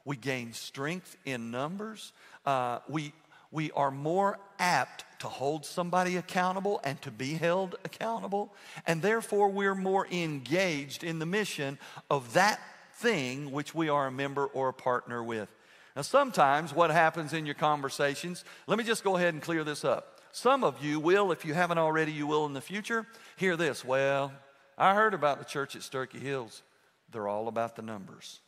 we 0.05 0.17
gain 0.17 0.53
strength 0.53 1.17
in 1.25 1.51
numbers, 1.51 2.13
uh, 2.47 2.79
we, 2.89 3.13
we 3.53 3.71
are 3.73 3.91
more 3.91 4.39
apt 4.59 5.05
to 5.21 5.29
hold 5.29 5.65
somebody 5.65 6.17
accountable 6.17 6.81
and 6.83 7.01
to 7.03 7.11
be 7.11 7.35
held 7.35 7.77
accountable. 7.85 8.53
And 8.87 9.03
therefore, 9.03 9.51
we're 9.51 9.77
more 9.77 10.09
engaged 10.11 11.05
in 11.05 11.21
the 11.21 11.27
mission 11.27 11.79
of 12.11 12.33
that 12.33 12.61
thing 12.95 13.53
which 13.53 13.75
we 13.75 13.89
are 13.89 14.07
a 14.07 14.11
member 14.11 14.47
or 14.47 14.71
a 14.71 14.73
partner 14.73 15.23
with. 15.23 15.49
Now, 15.95 16.03
sometimes 16.03 16.75
what 16.75 16.91
happens 16.91 17.35
in 17.35 17.45
your 17.45 17.55
conversations, 17.55 18.45
let 18.67 18.79
me 18.79 18.85
just 18.85 19.05
go 19.05 19.17
ahead 19.17 19.35
and 19.35 19.43
clear 19.43 19.63
this 19.63 19.85
up. 19.85 20.21
Some 20.33 20.65
of 20.65 20.83
you 20.83 20.99
will, 20.99 21.31
if 21.31 21.45
you 21.45 21.53
haven't 21.53 21.79
already, 21.79 22.11
you 22.11 22.27
will 22.27 22.47
in 22.47 22.55
the 22.55 22.63
future, 22.63 23.07
hear 23.37 23.57
this. 23.57 23.85
Well, 23.85 24.33
I 24.79 24.95
heard 24.95 25.13
about 25.13 25.39
the 25.39 25.45
church 25.45 25.77
at 25.77 25.83
Sterchi 25.83 26.19
Hills. 26.19 26.63
They're 27.11 27.29
all 27.29 27.49
about 27.49 27.77
the 27.77 27.83
numbers. 27.83 28.41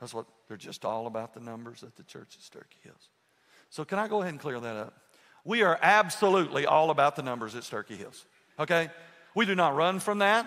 That's 0.00 0.12
what 0.12 0.26
they're 0.48 0.56
just 0.56 0.84
all 0.84 1.06
about 1.06 1.34
the 1.34 1.40
numbers 1.40 1.84
at 1.84 1.94
the 1.94 2.02
church 2.02 2.36
at 2.36 2.42
Sterchi 2.42 2.82
Hills. 2.82 3.10
So, 3.70 3.84
can 3.84 3.98
I 3.98 4.08
go 4.08 4.20
ahead 4.20 4.32
and 4.32 4.40
clear 4.40 4.58
that 4.60 4.76
up? 4.76 4.94
We 5.44 5.62
are 5.62 5.78
absolutely 5.80 6.66
all 6.66 6.90
about 6.90 7.16
the 7.16 7.22
numbers 7.22 7.54
at 7.54 7.62
Sterchi 7.62 7.96
Hills. 7.96 8.24
Okay? 8.58 8.90
We 9.34 9.46
do 9.46 9.54
not 9.54 9.76
run 9.76 10.00
from 10.00 10.18
that. 10.18 10.46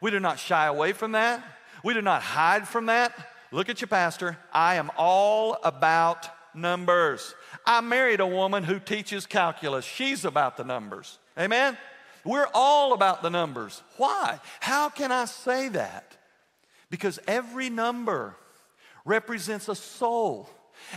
We 0.00 0.10
do 0.10 0.20
not 0.20 0.38
shy 0.38 0.66
away 0.66 0.92
from 0.92 1.12
that. 1.12 1.44
We 1.84 1.94
do 1.94 2.02
not 2.02 2.22
hide 2.22 2.66
from 2.66 2.86
that. 2.86 3.12
Look 3.52 3.68
at 3.68 3.80
your 3.80 3.88
pastor. 3.88 4.38
I 4.52 4.76
am 4.76 4.90
all 4.96 5.58
about 5.62 6.28
numbers. 6.54 7.34
I 7.66 7.80
married 7.80 8.20
a 8.20 8.26
woman 8.26 8.64
who 8.64 8.78
teaches 8.78 9.26
calculus. 9.26 9.84
She's 9.84 10.24
about 10.24 10.56
the 10.56 10.64
numbers. 10.64 11.18
Amen? 11.38 11.76
We're 12.24 12.48
all 12.54 12.92
about 12.92 13.22
the 13.22 13.30
numbers. 13.30 13.82
Why? 13.96 14.40
How 14.60 14.88
can 14.88 15.10
I 15.10 15.24
say 15.24 15.68
that? 15.70 16.16
Because 16.90 17.18
every 17.26 17.70
number 17.70 18.36
represents 19.04 19.68
a 19.68 19.74
soul. 19.74 20.48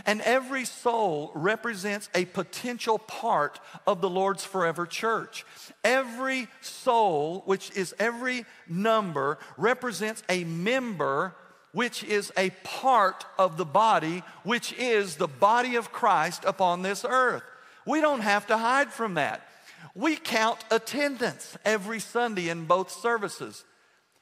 And 0.06 0.20
every 0.22 0.64
soul 0.64 1.30
represents 1.34 2.08
a 2.14 2.24
potential 2.24 2.98
part 2.98 3.60
of 3.86 4.00
the 4.00 4.10
Lord's 4.10 4.44
forever 4.44 4.86
church. 4.86 5.44
Every 5.82 6.48
soul, 6.60 7.42
which 7.46 7.70
is 7.76 7.94
every 7.98 8.44
number, 8.68 9.38
represents 9.56 10.22
a 10.28 10.44
member, 10.44 11.34
which 11.72 12.04
is 12.04 12.32
a 12.36 12.50
part 12.62 13.24
of 13.38 13.56
the 13.56 13.64
body, 13.64 14.22
which 14.42 14.72
is 14.74 15.16
the 15.16 15.28
body 15.28 15.76
of 15.76 15.92
Christ 15.92 16.44
upon 16.44 16.82
this 16.82 17.04
earth. 17.08 17.42
We 17.86 18.00
don't 18.00 18.20
have 18.20 18.46
to 18.46 18.56
hide 18.56 18.92
from 18.92 19.14
that. 19.14 19.46
We 19.94 20.16
count 20.16 20.64
attendance 20.70 21.56
every 21.64 22.00
Sunday 22.00 22.48
in 22.48 22.64
both 22.64 22.90
services. 22.90 23.64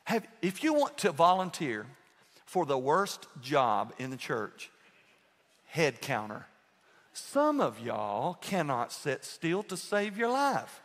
Have, 0.05 0.27
if 0.42 0.64
you 0.64 0.75
want 0.75 0.98
to 0.98 1.12
volunteer 1.12 1.87
for 2.44 2.66
the 2.66 2.77
worst 2.77 3.27
job 3.40 3.94
in 3.98 4.11
the 4.11 4.16
church, 4.16 4.70
head 5.72 6.02
counter. 6.02 6.44
Some 7.14 7.62
of 7.62 7.80
y'all 7.80 8.35
cannot 8.35 8.92
sit 8.92 9.24
still 9.24 9.62
to 9.64 9.76
save 9.76 10.18
your 10.18 10.28
life. 10.28 10.82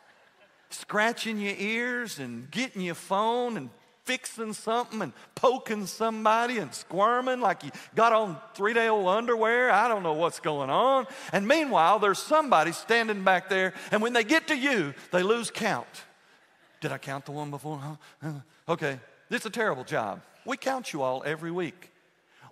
Scratching 0.69 1.39
your 1.39 1.55
ears 1.57 2.19
and 2.19 2.49
getting 2.49 2.81
your 2.81 2.95
phone 2.95 3.57
and 3.57 3.69
fixing 4.05 4.53
something 4.53 5.01
and 5.01 5.11
poking 5.35 5.85
somebody 5.85 6.59
and 6.59 6.73
squirming 6.73 7.41
like 7.41 7.65
you 7.65 7.71
got 7.95 8.13
on 8.13 8.37
three 8.53 8.73
day 8.73 8.87
old 8.87 9.09
underwear. 9.09 9.69
I 9.69 9.89
don't 9.89 10.03
know 10.03 10.13
what's 10.13 10.39
going 10.39 10.69
on. 10.69 11.05
And 11.33 11.45
meanwhile, 11.45 11.99
there's 11.99 12.19
somebody 12.19 12.71
standing 12.71 13.25
back 13.25 13.49
there, 13.49 13.73
and 13.91 14.01
when 14.01 14.13
they 14.13 14.23
get 14.23 14.47
to 14.47 14.57
you, 14.57 14.93
they 15.11 15.21
lose 15.21 15.51
count. 15.51 15.87
Did 16.79 16.93
I 16.93 16.97
count 16.97 17.25
the 17.25 17.33
one 17.33 17.51
before? 17.51 17.77
Huh? 17.77 17.95
Uh, 18.23 18.71
okay, 18.71 19.01
it's 19.29 19.45
a 19.45 19.49
terrible 19.49 19.83
job. 19.83 20.21
We 20.45 20.55
count 20.55 20.93
you 20.93 21.01
all 21.01 21.23
every 21.25 21.51
week. 21.51 21.91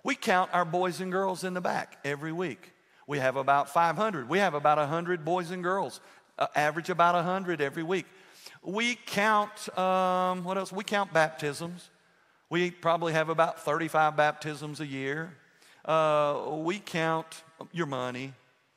We 0.06 0.14
count 0.14 0.50
our 0.52 0.64
boys 0.64 1.00
and 1.00 1.10
girls 1.10 1.42
in 1.42 1.52
the 1.52 1.60
back 1.60 1.98
every 2.04 2.30
week. 2.30 2.70
We 3.08 3.18
have 3.18 3.34
about 3.34 3.70
500. 3.70 4.28
We 4.28 4.38
have 4.38 4.54
about 4.54 4.78
100 4.78 5.24
boys 5.24 5.50
and 5.50 5.64
girls, 5.64 6.00
uh, 6.38 6.46
average 6.54 6.90
about 6.90 7.16
100 7.16 7.60
every 7.60 7.82
week. 7.82 8.06
We 8.62 8.94
count, 8.94 9.76
um, 9.76 10.44
what 10.44 10.58
else? 10.58 10.70
We 10.70 10.84
count 10.84 11.12
baptisms. 11.12 11.90
We 12.50 12.70
probably 12.70 13.14
have 13.14 13.30
about 13.30 13.64
35 13.64 14.16
baptisms 14.16 14.78
a 14.78 14.86
year. 14.86 15.34
Uh, 15.84 16.50
we 16.52 16.78
count 16.78 17.42
your 17.72 17.86
money, 17.86 18.32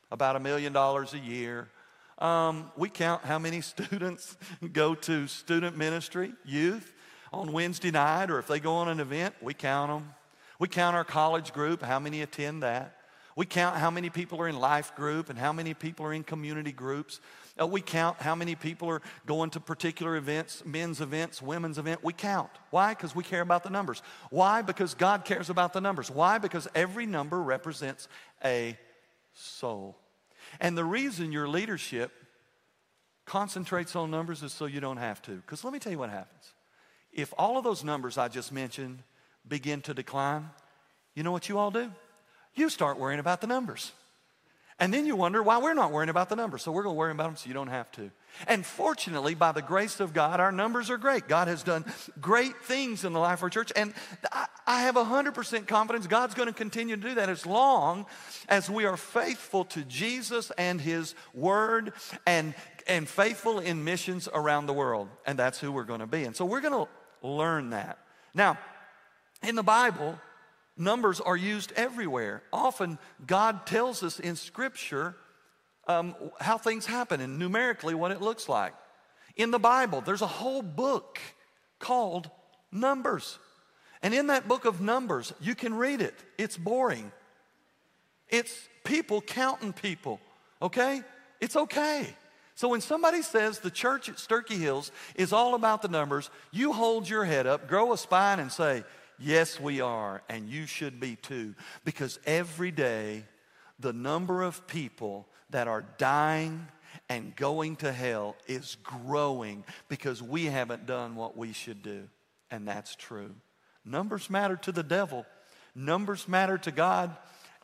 about 0.09 0.35
a 0.35 0.39
million 0.39 0.73
dollars 0.73 1.13
a 1.13 1.19
year. 1.19 1.69
Um, 2.17 2.71
we 2.75 2.89
count 2.89 3.23
how 3.23 3.37
many 3.37 3.61
students 3.75 4.35
go 4.73 4.95
to 4.95 5.27
student 5.27 5.77
ministry, 5.77 6.33
youth, 6.43 6.91
on 7.31 7.53
Wednesday 7.53 7.91
night, 7.91 8.31
or 8.31 8.39
if 8.39 8.47
they 8.47 8.59
go 8.59 8.73
on 8.73 8.87
an 8.87 8.99
event, 8.99 9.35
we 9.43 9.53
count 9.53 9.91
them. 9.91 10.15
We 10.59 10.67
count 10.67 10.95
our 10.95 11.05
college 11.05 11.53
group, 11.53 11.81
how 11.81 11.99
many 11.99 12.21
attend 12.21 12.63
that. 12.63 12.97
We 13.35 13.45
count 13.45 13.77
how 13.77 13.89
many 13.89 14.09
people 14.09 14.41
are 14.41 14.49
in 14.49 14.59
life 14.59 14.93
group 14.95 15.29
and 15.29 15.39
how 15.39 15.53
many 15.53 15.73
people 15.73 16.05
are 16.05 16.13
in 16.13 16.25
community 16.25 16.73
groups. 16.73 17.21
Uh, 17.57 17.67
we 17.67 17.79
count 17.79 18.17
how 18.19 18.35
many 18.35 18.55
people 18.55 18.89
are 18.89 19.01
going 19.25 19.49
to 19.51 19.61
particular 19.61 20.17
events, 20.17 20.61
men's 20.65 20.99
events, 20.99 21.41
women's 21.41 21.77
events. 21.77 22.03
We 22.03 22.11
count. 22.11 22.49
Why? 22.69 22.93
Because 22.93 23.15
we 23.15 23.23
care 23.23 23.39
about 23.39 23.63
the 23.63 23.69
numbers. 23.69 24.01
Why? 24.29 24.61
Because 24.61 24.93
God 24.93 25.23
cares 25.23 25.49
about 25.49 25.71
the 25.71 25.79
numbers. 25.79 26.11
Why? 26.11 26.37
Because 26.37 26.67
every 26.75 27.05
number 27.05 27.41
represents 27.41 28.09
a 28.43 28.77
soul. 29.33 29.97
And 30.59 30.77
the 30.77 30.83
reason 30.83 31.31
your 31.31 31.47
leadership 31.47 32.11
concentrates 33.25 33.95
on 33.95 34.11
numbers 34.11 34.43
is 34.43 34.51
so 34.51 34.65
you 34.65 34.81
don't 34.81 34.97
have 34.97 35.21
to. 35.21 35.35
Because 35.35 35.63
let 35.63 35.71
me 35.71 35.79
tell 35.79 35.93
you 35.93 35.99
what 35.99 36.09
happens. 36.09 36.53
If 37.13 37.33
all 37.37 37.57
of 37.57 37.63
those 37.63 37.85
numbers 37.85 38.17
I 38.17 38.27
just 38.27 38.51
mentioned 38.51 38.99
begin 39.49 39.81
to 39.81 39.93
decline, 39.93 40.49
you 41.15 41.23
know 41.23 41.31
what 41.31 41.49
you 41.49 41.57
all 41.57 41.71
do? 41.71 41.91
You 42.55 42.69
start 42.69 42.97
worrying 42.97 43.19
about 43.19 43.41
the 43.41 43.47
numbers. 43.47 43.91
And 44.81 44.93
then 44.93 45.05
you 45.05 45.17
wonder 45.17 45.43
why 45.43 45.57
we're 45.57 45.73
not 45.73 45.91
worrying 45.91 46.09
about 46.09 46.29
the 46.29 46.38
numbers. 46.38 46.62
So 46.62 46.71
we're 46.71 46.83
going 46.83 46.95
to 46.95 46.97
worry 46.97 47.12
about 47.12 47.25
them 47.25 47.35
so 47.35 47.49
you 47.49 47.53
don't 47.53 47.67
have 47.67 47.91
to. 47.93 48.12
And 48.47 48.65
fortunately, 48.65 49.35
by 49.35 49.51
the 49.51 49.62
grace 49.62 49.99
of 49.99 50.13
God, 50.13 50.39
our 50.39 50.53
numbers 50.53 50.89
are 50.89 50.97
great. 50.97 51.27
God 51.27 51.49
has 51.49 51.63
done 51.63 51.83
great 52.21 52.55
things 52.63 53.03
in 53.03 53.12
the 53.12 53.19
life 53.19 53.39
of 53.39 53.43
our 53.43 53.49
church. 53.49 53.73
And 53.75 53.93
I 54.65 54.81
have 54.83 54.95
100% 54.95 55.67
confidence 55.67 56.07
God's 56.07 56.33
going 56.33 56.47
to 56.47 56.53
continue 56.53 56.95
to 56.95 57.01
do 57.01 57.15
that 57.15 57.27
as 57.27 57.45
long 57.45 58.05
as 58.47 58.69
we 58.69 58.85
are 58.85 58.95
faithful 58.95 59.65
to 59.65 59.83
Jesus 59.83 60.49
and 60.57 60.79
His 60.79 61.13
Word 61.33 61.91
and, 62.25 62.53
and 62.88 63.05
faithful 63.05 63.59
in 63.59 63.83
missions 63.83 64.29
around 64.33 64.67
the 64.67 64.73
world. 64.73 65.09
And 65.25 65.38
that's 65.38 65.59
who 65.59 65.73
we're 65.73 65.83
going 65.83 65.99
to 65.99 66.07
be. 66.07 66.23
And 66.23 66.35
so 66.35 66.45
we're 66.45 66.62
going 66.62 66.85
to 66.85 67.27
learn 67.27 67.71
that. 67.71 67.97
Now, 68.33 68.57
in 69.43 69.56
the 69.56 69.63
Bible, 69.63 70.19
numbers 70.78 71.19
are 71.19 71.38
used 71.38 71.71
everywhere. 71.75 72.43
Often, 72.52 72.99
God 73.25 73.65
tells 73.65 74.04
us 74.04 74.19
in 74.19 74.36
Scripture 74.36 75.15
um, 75.88 76.15
how 76.39 76.58
things 76.58 76.86
happen 76.86 77.21
and 77.21 77.39
numerically 77.39 77.95
what 77.95 78.12
it 78.12 78.21
looks 78.21 78.47
like. 78.47 78.73
In 79.36 79.52
the 79.52 79.60
Bible, 79.60 80.02
there's 80.02 80.21
a 80.21 80.28
whole 80.28 80.62
book 80.62 81.19
called 81.80 82.30
Numbers. 82.71 83.39
And 84.02 84.13
in 84.13 84.28
that 84.28 84.47
book 84.47 84.65
of 84.65 84.82
Numbers, 84.82 85.34
you 85.41 85.56
can 85.56 85.73
read 85.73 86.02
it. 86.02 86.15
It's 86.38 86.58
boring. 86.58 87.12
It's 88.30 88.67
people 88.84 89.21
counting 89.21 89.73
people, 89.73 90.19
okay? 90.62 91.02
It's 91.41 91.56
okay. 91.56 92.08
So 92.56 92.67
when 92.67 92.82
somebody 92.82 93.21
says 93.21 93.60
the 93.60 93.71
church 93.71 94.10
at 94.10 94.15
Sterchi 94.15 94.58
Hills 94.58 94.91
is 95.15 95.32
all 95.32 95.56
about 95.56 95.82
the 95.82 95.88
numbers, 95.88 96.30
you 96.52 96.73
hold 96.73 97.10
your 97.10 97.23
head 97.23 97.47
up, 97.47 97.67
grow 97.67 97.93
a 97.93 97.97
spine, 97.97 98.39
and 98.39 98.52
say, 98.52 98.84
Yes, 99.19 99.60
we 99.60 99.82
are, 99.82 100.23
and 100.29 100.49
you 100.49 100.65
should 100.65 100.99
be 100.99 101.15
too. 101.15 101.55
Because 101.84 102.19
every 102.25 102.71
day, 102.71 103.25
the 103.79 103.93
number 103.93 104.43
of 104.43 104.67
people 104.67 105.27
that 105.49 105.67
are 105.67 105.86
dying 105.97 106.67
and 107.10 107.36
going 107.36 107.75
to 107.77 107.91
hell 107.91 108.36
is 108.47 108.77
growing 108.84 109.63
because 109.88 110.21
we 110.21 110.45
haven't 110.45 110.86
done 110.86 111.15
what 111.15 111.36
we 111.36 111.53
should 111.53 111.84
do. 111.84 112.08
And 112.51 112.67
that's 112.67 112.95
true. 112.95 113.36
Numbers 113.86 114.29
matter 114.29 114.55
to 114.58 114.71
the 114.71 114.84
devil, 114.84 115.25
numbers 115.75 116.27
matter 116.27 116.58
to 116.60 116.71
God, 116.71 117.15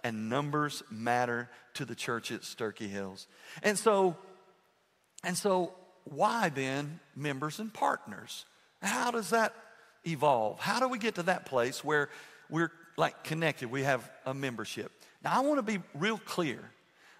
and 0.04 0.30
numbers 0.30 0.84
matter 0.89 1.50
to 1.76 1.86
the 1.86 1.96
church 1.96 2.32
at 2.32 2.41
Sterchi 2.41 2.89
Hills. 2.89 3.28
And 3.63 3.78
so, 3.78 4.15
and 5.24 5.38
so, 5.38 5.74
why 6.06 6.50
then 6.50 7.00
members 7.15 7.60
and 7.60 7.74
partners? 7.74 8.46
How 8.82 9.12
does 9.12 9.32
that 9.32 9.54
evolve? 10.08 10.60
How 10.60 10.79
do 10.79 10.87
we 10.87 10.97
get 10.97 11.15
to 11.15 11.23
that 11.23 11.45
place 11.45 11.83
where 11.83 12.10
we're 12.49 12.71
like 12.97 13.23
connected? 13.23 13.71
We 13.71 13.83
have 13.83 14.10
a 14.25 14.33
membership. 14.33 14.91
Now, 15.23 15.33
I 15.33 15.39
want 15.41 15.58
to 15.58 15.63
be 15.63 15.81
real 15.93 16.19
clear. 16.19 16.60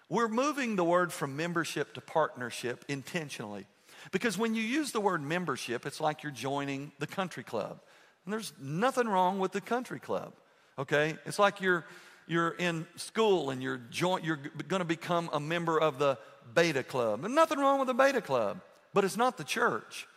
We're 0.10 0.28
moving 0.28 0.76
the 0.76 0.84
word 0.84 1.12
from 1.12 1.36
membership 1.36 1.94
to 1.96 2.02
partnership 2.02 2.86
intentionally. 2.88 3.66
Because 4.12 4.38
when 4.38 4.54
you 4.54 4.62
use 4.62 4.92
the 4.92 5.02
word 5.02 5.22
membership, 5.22 5.86
it's 5.86 6.00
like 6.00 6.24
you're 6.24 6.32
joining 6.32 6.92
the 7.00 7.08
country 7.08 7.44
club. 7.44 7.80
And 8.24 8.34
there's 8.34 8.54
nothing 8.60 9.08
wrong 9.08 9.40
with 9.40 9.52
the 9.52 9.62
country 9.62 10.00
club, 10.00 10.34
okay? 10.78 11.16
It's 11.26 11.40
like 11.40 11.62
you're, 11.62 11.86
you're 12.28 12.52
in 12.52 12.86
school 12.96 13.50
and 13.50 13.62
you're, 13.62 13.78
join, 13.90 14.24
you're 14.24 14.40
going 14.68 14.82
to 14.82 14.86
become 14.86 15.30
a 15.34 15.40
member 15.40 15.80
of 15.80 16.00
the 16.00 16.18
beta 16.54 16.84
club. 16.84 17.26
And 17.26 17.36
nothing 17.36 17.60
wrong 17.60 17.80
with 17.80 17.88
the 17.88 17.94
beta 17.94 18.22
club, 18.22 18.62
but 18.94 19.04
it's 19.04 19.18
not 19.18 19.38
the 19.38 19.44
church. 19.44 20.08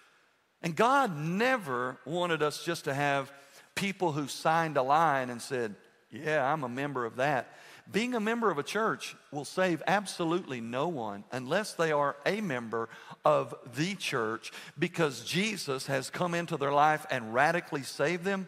And 0.62 0.74
God 0.74 1.16
never 1.16 1.98
wanted 2.04 2.42
us 2.42 2.64
just 2.64 2.84
to 2.84 2.94
have 2.94 3.30
people 3.74 4.12
who 4.12 4.26
signed 4.26 4.76
a 4.76 4.82
line 4.82 5.30
and 5.30 5.40
said, 5.40 5.74
Yeah, 6.10 6.52
I'm 6.52 6.64
a 6.64 6.68
member 6.68 7.04
of 7.04 7.16
that. 7.16 7.54
Being 7.90 8.14
a 8.14 8.20
member 8.20 8.50
of 8.50 8.58
a 8.58 8.62
church 8.62 9.16
will 9.30 9.46
save 9.46 9.82
absolutely 9.86 10.60
no 10.60 10.88
one 10.88 11.24
unless 11.32 11.72
they 11.72 11.90
are 11.90 12.16
a 12.26 12.42
member 12.42 12.90
of 13.24 13.54
the 13.76 13.94
church 13.94 14.52
because 14.78 15.24
Jesus 15.24 15.86
has 15.86 16.10
come 16.10 16.34
into 16.34 16.58
their 16.58 16.72
life 16.72 17.06
and 17.10 17.32
radically 17.32 17.82
saved 17.82 18.24
them. 18.24 18.46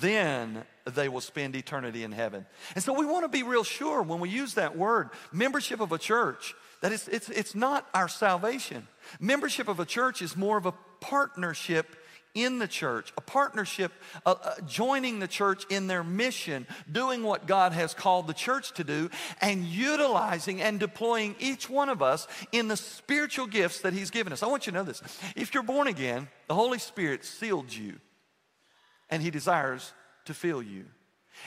then 0.00 0.64
they 0.84 1.08
will 1.08 1.20
spend 1.20 1.54
eternity 1.54 2.02
in 2.02 2.10
heaven. 2.10 2.46
And 2.74 2.82
so 2.82 2.92
we 2.92 3.06
want 3.06 3.24
to 3.24 3.28
be 3.28 3.44
real 3.44 3.62
sure 3.62 4.02
when 4.02 4.18
we 4.18 4.28
use 4.28 4.54
that 4.54 4.76
word, 4.76 5.10
membership 5.32 5.80
of 5.80 5.92
a 5.92 5.98
church, 5.98 6.54
that 6.80 6.92
it's, 6.92 7.06
it's, 7.08 7.28
it's 7.28 7.54
not 7.54 7.88
our 7.94 8.08
salvation. 8.08 8.88
Membership 9.20 9.68
of 9.68 9.78
a 9.78 9.84
church 9.84 10.20
is 10.22 10.36
more 10.36 10.56
of 10.56 10.66
a 10.66 10.74
partnership 11.00 11.96
in 12.34 12.58
the 12.58 12.68
church, 12.68 13.12
a 13.16 13.20
partnership, 13.20 13.92
uh, 14.24 14.34
uh, 14.42 14.54
joining 14.66 15.18
the 15.18 15.28
church 15.28 15.64
in 15.70 15.86
their 15.86 16.04
mission, 16.04 16.66
doing 16.90 17.22
what 17.22 17.46
God 17.46 17.72
has 17.72 17.94
called 17.94 18.26
the 18.26 18.34
church 18.34 18.72
to 18.72 18.84
do, 18.84 19.10
and 19.40 19.64
utilizing 19.64 20.60
and 20.60 20.78
deploying 20.78 21.34
each 21.40 21.68
one 21.68 21.88
of 21.88 22.02
us 22.02 22.26
in 22.52 22.68
the 22.68 22.76
spiritual 22.76 23.46
gifts 23.46 23.80
that 23.80 23.92
He's 23.92 24.10
given 24.10 24.32
us. 24.32 24.42
I 24.42 24.46
want 24.46 24.66
you 24.66 24.72
to 24.72 24.78
know 24.78 24.84
this. 24.84 25.02
If 25.36 25.54
you're 25.54 25.62
born 25.62 25.88
again, 25.88 26.28
the 26.46 26.54
Holy 26.54 26.78
Spirit 26.78 27.24
sealed 27.24 27.72
you, 27.74 27.94
and 29.10 29.22
He 29.22 29.30
desires 29.30 29.92
to 30.26 30.34
fill 30.34 30.62
you. 30.62 30.84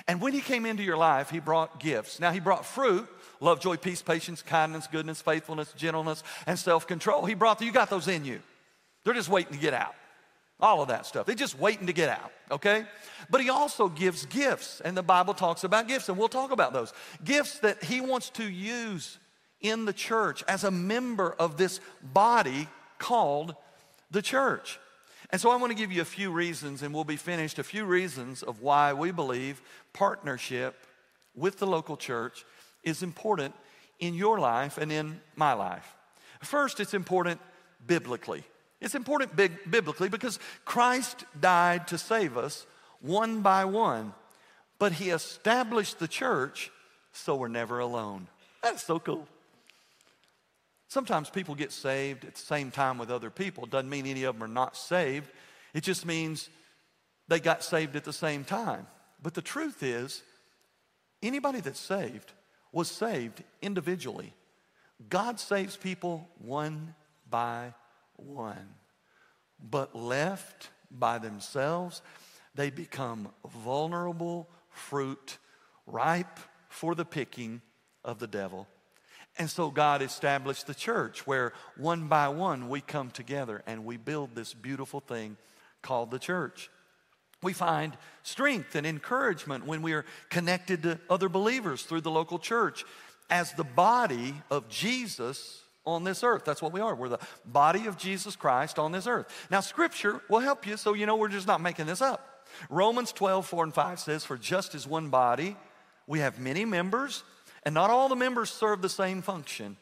And 0.08 0.22
when 0.22 0.34
He 0.34 0.42
came 0.42 0.66
into 0.66 0.84
your 0.84 0.98
life, 0.98 1.30
He 1.30 1.40
brought 1.40 1.80
gifts. 1.80 2.20
Now, 2.20 2.32
He 2.32 2.40
brought 2.40 2.66
fruit 2.66 3.08
love, 3.40 3.60
joy, 3.60 3.76
peace, 3.76 4.02
patience, 4.02 4.42
kindness, 4.42 4.88
goodness, 4.88 5.22
faithfulness, 5.22 5.74
gentleness, 5.74 6.24
and 6.46 6.58
self 6.58 6.88
control. 6.88 7.26
He 7.26 7.34
brought, 7.34 7.60
the, 7.60 7.66
you 7.66 7.72
got 7.72 7.90
those 7.90 8.08
in 8.08 8.26
you. 8.26 8.42
They're 9.04 9.14
just 9.14 9.30
waiting 9.30 9.54
to 9.54 9.60
get 9.60 9.74
out. 9.74 9.96
All 10.60 10.82
of 10.82 10.90
that 10.90 11.08
stuff. 11.08 11.26
They're 11.26 11.34
just 11.34 11.58
waiting 11.58 11.88
to 11.88 11.94
get 11.94 12.08
out, 12.08 12.32
okay? 12.52 12.86
But 13.32 13.42
he 13.42 13.50
also 13.50 13.88
gives 13.88 14.28
gifts, 14.28 14.80
and 14.82 14.96
the 14.96 15.02
Bible 15.02 15.34
talks 15.34 15.64
about 15.64 15.88
gifts, 15.88 16.08
and 16.08 16.18
we'll 16.20 16.30
talk 16.30 16.52
about 16.52 16.72
those. 16.72 16.94
Gifts 17.24 17.58
that 17.60 17.84
he 17.84 18.00
wants 18.00 18.30
to 18.32 18.44
use 18.44 19.18
in 19.60 19.86
the 19.86 19.94
church 19.94 20.44
as 20.48 20.64
a 20.64 20.70
member 20.70 21.36
of 21.40 21.58
this 21.58 21.80
body 22.04 22.68
called 23.00 23.56
the 24.12 24.22
church. 24.22 24.80
And 25.32 25.42
so 25.42 25.50
I 25.50 25.56
want 25.56 25.72
to 25.72 25.78
give 25.78 25.92
you 25.92 26.02
a 26.02 26.06
few 26.06 26.32
reasons, 26.32 26.84
and 26.84 26.94
we'll 26.94 27.06
be 27.06 27.16
finished, 27.16 27.58
a 27.58 27.64
few 27.64 27.86
reasons 27.86 28.44
of 28.44 28.62
why 28.62 28.94
we 28.94 29.12
believe 29.12 29.62
partnership 29.94 30.76
with 31.34 31.58
the 31.58 31.66
local 31.66 31.98
church 31.98 32.46
is 32.84 33.02
important 33.02 33.56
in 34.00 34.14
your 34.14 34.40
life 34.40 34.78
and 34.78 34.92
in 34.92 35.22
my 35.36 35.54
life. 35.54 35.96
First, 36.44 36.80
it's 36.80 36.94
important 36.94 37.40
biblically. 37.88 38.44
It's 38.82 38.96
important 38.96 39.36
biblically 39.36 40.10
because 40.10 40.40
Christ 40.66 41.24
died 41.40 41.88
to 41.90 41.98
save 41.98 42.36
us 42.36 42.66
one 43.00 43.42
by 43.42 43.66
one, 43.66 44.14
but 44.80 44.94
he 44.94 45.12
established 45.12 46.00
the 46.00 46.08
church 46.08 46.72
so 47.14 47.36
we're 47.36 47.48
never 47.48 47.80
alone. 47.80 48.28
That's 48.64 48.84
so 48.84 49.00
cool. 49.00 49.28
Sometimes 50.88 51.30
people 51.30 51.56
get 51.56 51.72
saved 51.72 52.26
at 52.26 52.36
the 52.36 52.42
same 52.42 52.72
time 52.72 52.98
with 52.98 53.12
other 53.12 53.30
people. 53.30 53.66
Doesn't 53.66 53.90
mean 53.90 54.06
any 54.06 54.24
of 54.24 54.36
them 54.36 54.44
are 54.44 54.54
not 54.54 54.76
saved. 54.76 55.30
It 55.74 55.84
just 55.84 56.06
means 56.06 56.50
they 57.28 57.40
got 57.40 57.64
saved 57.64 57.96
at 57.96 58.04
the 58.04 58.12
same 58.12 58.44
time. 58.44 58.88
But 59.22 59.36
the 59.36 59.42
truth 59.42 59.84
is, 59.84 60.22
anybody 61.24 61.62
that's 61.62 61.80
saved 61.80 62.34
was 62.72 62.90
saved 62.90 63.44
individually. 63.62 64.34
God 65.10 65.40
saves 65.40 65.78
people 65.78 66.28
one 66.40 66.94
by 67.30 67.74
one. 68.22 68.76
But 69.60 69.96
left 69.96 70.70
by 70.90 71.18
themselves, 71.18 72.02
they 72.56 72.70
become 72.70 73.30
vulnerable 73.64 74.50
fruit, 74.70 75.38
ripe 75.86 76.40
for 76.70 76.96
the 76.96 77.06
picking 77.06 77.62
of 78.04 78.20
the 78.20 78.28
devil. 78.28 78.68
And 79.38 79.50
so 79.50 79.72
God 79.72 80.02
established 80.02 80.68
the 80.68 80.76
church 80.76 81.26
where 81.26 81.54
one 81.78 82.08
by 82.08 82.28
one 82.30 82.68
we 82.70 82.82
come 82.82 83.12
together 83.12 83.64
and 83.66 83.86
we 83.86 83.98
build 83.98 84.36
this 84.36 84.54
beautiful 84.54 85.00
thing 85.00 85.38
called 85.82 86.12
the 86.12 86.20
church. 86.20 86.70
We 87.42 87.54
find 87.54 87.98
strength 88.24 88.76
and 88.76 88.86
encouragement 88.86 89.66
when 89.66 89.82
we 89.82 89.94
are 89.94 90.06
connected 90.30 90.84
to 90.84 91.00
other 91.10 91.30
believers 91.30 91.84
through 91.84 92.02
the 92.02 92.12
local 92.12 92.40
church 92.40 92.84
as 93.30 93.54
the 93.54 93.64
body 93.64 94.36
of 94.52 94.68
Jesus 94.68 95.64
on 95.86 96.04
this 96.04 96.24
earth. 96.24 96.46
That's 96.46 96.62
what 96.62 96.74
we 96.74 96.82
are. 96.82 96.96
We're 96.96 97.10
the 97.10 97.20
body 97.46 97.88
of 97.88 97.98
Jesus 97.98 98.36
Christ 98.36 98.78
on 98.78 98.92
this 98.92 99.08
earth. 99.08 99.28
Now, 99.50 99.62
scripture 99.62 100.22
will 100.30 100.40
help 100.40 100.68
you 100.68 100.78
so 100.78 100.94
you 100.94 101.06
know 101.06 101.16
we're 101.16 101.28
just 101.28 101.48
not 101.48 101.62
making 101.62 101.88
this 101.88 102.02
up. 102.02 102.46
Romans 102.70 103.12
12, 103.12 103.46
4 103.46 103.64
and 103.66 103.74
5 103.74 104.00
says, 104.00 104.26
For 104.26 104.38
just 104.38 104.76
as 104.76 104.88
one 104.88 105.10
body, 105.10 105.56
we 106.08 106.20
have 106.20 106.40
many 106.40 106.66
members, 106.66 107.24
and 107.64 107.74
not 107.74 107.90
all 107.90 108.10
the 108.10 108.16
members 108.16 108.50
serve 108.50 108.82
the 108.82 108.90
same 108.90 109.22
function. 109.22 109.78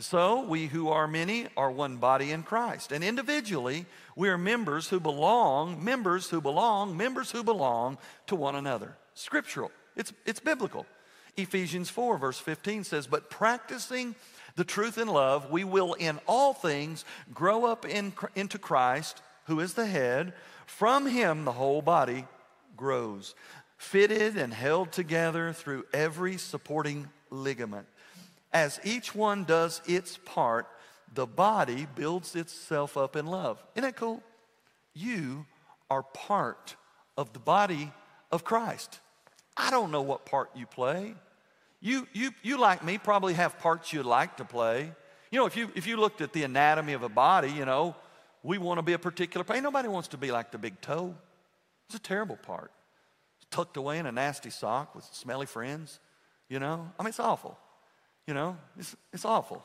So, 0.00 0.44
we 0.44 0.66
who 0.66 0.90
are 0.90 1.08
many 1.08 1.48
are 1.56 1.72
one 1.72 1.96
body 1.96 2.30
in 2.30 2.44
Christ. 2.44 2.92
And 2.92 3.02
individually, 3.02 3.84
we 4.14 4.28
are 4.28 4.38
members 4.38 4.88
who 4.88 5.00
belong, 5.00 5.84
members 5.84 6.30
who 6.30 6.40
belong, 6.40 6.96
members 6.96 7.32
who 7.32 7.42
belong 7.42 7.98
to 8.28 8.36
one 8.36 8.54
another. 8.54 8.96
Scriptural, 9.14 9.72
it's, 9.96 10.12
it's 10.24 10.38
biblical. 10.38 10.86
Ephesians 11.36 11.90
4, 11.90 12.16
verse 12.18 12.38
15 12.38 12.84
says, 12.84 13.08
But 13.08 13.28
practicing 13.28 14.14
the 14.58 14.64
truth 14.64 14.98
in 14.98 15.06
love, 15.06 15.50
we 15.50 15.62
will 15.62 15.94
in 15.94 16.18
all 16.26 16.52
things 16.52 17.04
grow 17.32 17.64
up 17.64 17.86
in, 17.86 18.12
into 18.34 18.58
Christ, 18.58 19.22
who 19.46 19.60
is 19.60 19.74
the 19.74 19.86
head. 19.86 20.34
From 20.66 21.06
him, 21.06 21.44
the 21.44 21.52
whole 21.52 21.80
body 21.80 22.26
grows, 22.76 23.36
fitted 23.76 24.36
and 24.36 24.52
held 24.52 24.90
together 24.90 25.52
through 25.52 25.86
every 25.94 26.36
supporting 26.36 27.08
ligament. 27.30 27.86
As 28.52 28.80
each 28.82 29.14
one 29.14 29.44
does 29.44 29.80
its 29.86 30.18
part, 30.24 30.66
the 31.14 31.26
body 31.26 31.86
builds 31.94 32.34
itself 32.34 32.96
up 32.96 33.14
in 33.14 33.26
love. 33.26 33.62
Isn't 33.76 33.84
that 33.84 33.96
cool? 33.96 34.22
You 34.92 35.46
are 35.88 36.02
part 36.02 36.74
of 37.16 37.32
the 37.32 37.38
body 37.38 37.92
of 38.32 38.42
Christ. 38.42 38.98
I 39.56 39.70
don't 39.70 39.92
know 39.92 40.02
what 40.02 40.26
part 40.26 40.50
you 40.56 40.66
play. 40.66 41.14
You, 41.80 42.06
you, 42.12 42.32
you 42.42 42.58
like 42.58 42.84
me, 42.84 42.98
probably 42.98 43.34
have 43.34 43.58
parts 43.58 43.92
you'd 43.92 44.06
like 44.06 44.36
to 44.38 44.44
play. 44.44 44.92
You 45.30 45.38
know, 45.38 45.46
if 45.46 45.56
you, 45.56 45.70
if 45.74 45.86
you 45.86 45.96
looked 45.96 46.20
at 46.20 46.32
the 46.32 46.42
anatomy 46.42 46.92
of 46.94 47.02
a 47.02 47.08
body, 47.08 47.50
you 47.50 47.64
know, 47.64 47.94
we 48.42 48.58
want 48.58 48.78
to 48.78 48.82
be 48.82 48.94
a 48.94 48.98
particular 48.98 49.44
part. 49.44 49.62
Nobody 49.62 49.88
wants 49.88 50.08
to 50.08 50.16
be 50.16 50.30
like 50.30 50.50
the 50.50 50.58
big 50.58 50.80
toe. 50.80 51.14
It's 51.86 51.94
a 51.94 52.00
terrible 52.00 52.36
part. 52.36 52.72
It's 53.36 53.46
tucked 53.50 53.76
away 53.76 53.98
in 53.98 54.06
a 54.06 54.12
nasty 54.12 54.50
sock 54.50 54.94
with 54.94 55.04
smelly 55.12 55.46
friends, 55.46 56.00
you 56.48 56.58
know. 56.58 56.90
I 56.98 57.02
mean, 57.02 57.10
it's 57.10 57.20
awful. 57.20 57.58
You 58.26 58.34
know, 58.34 58.56
it's, 58.78 58.96
it's 59.12 59.24
awful. 59.24 59.62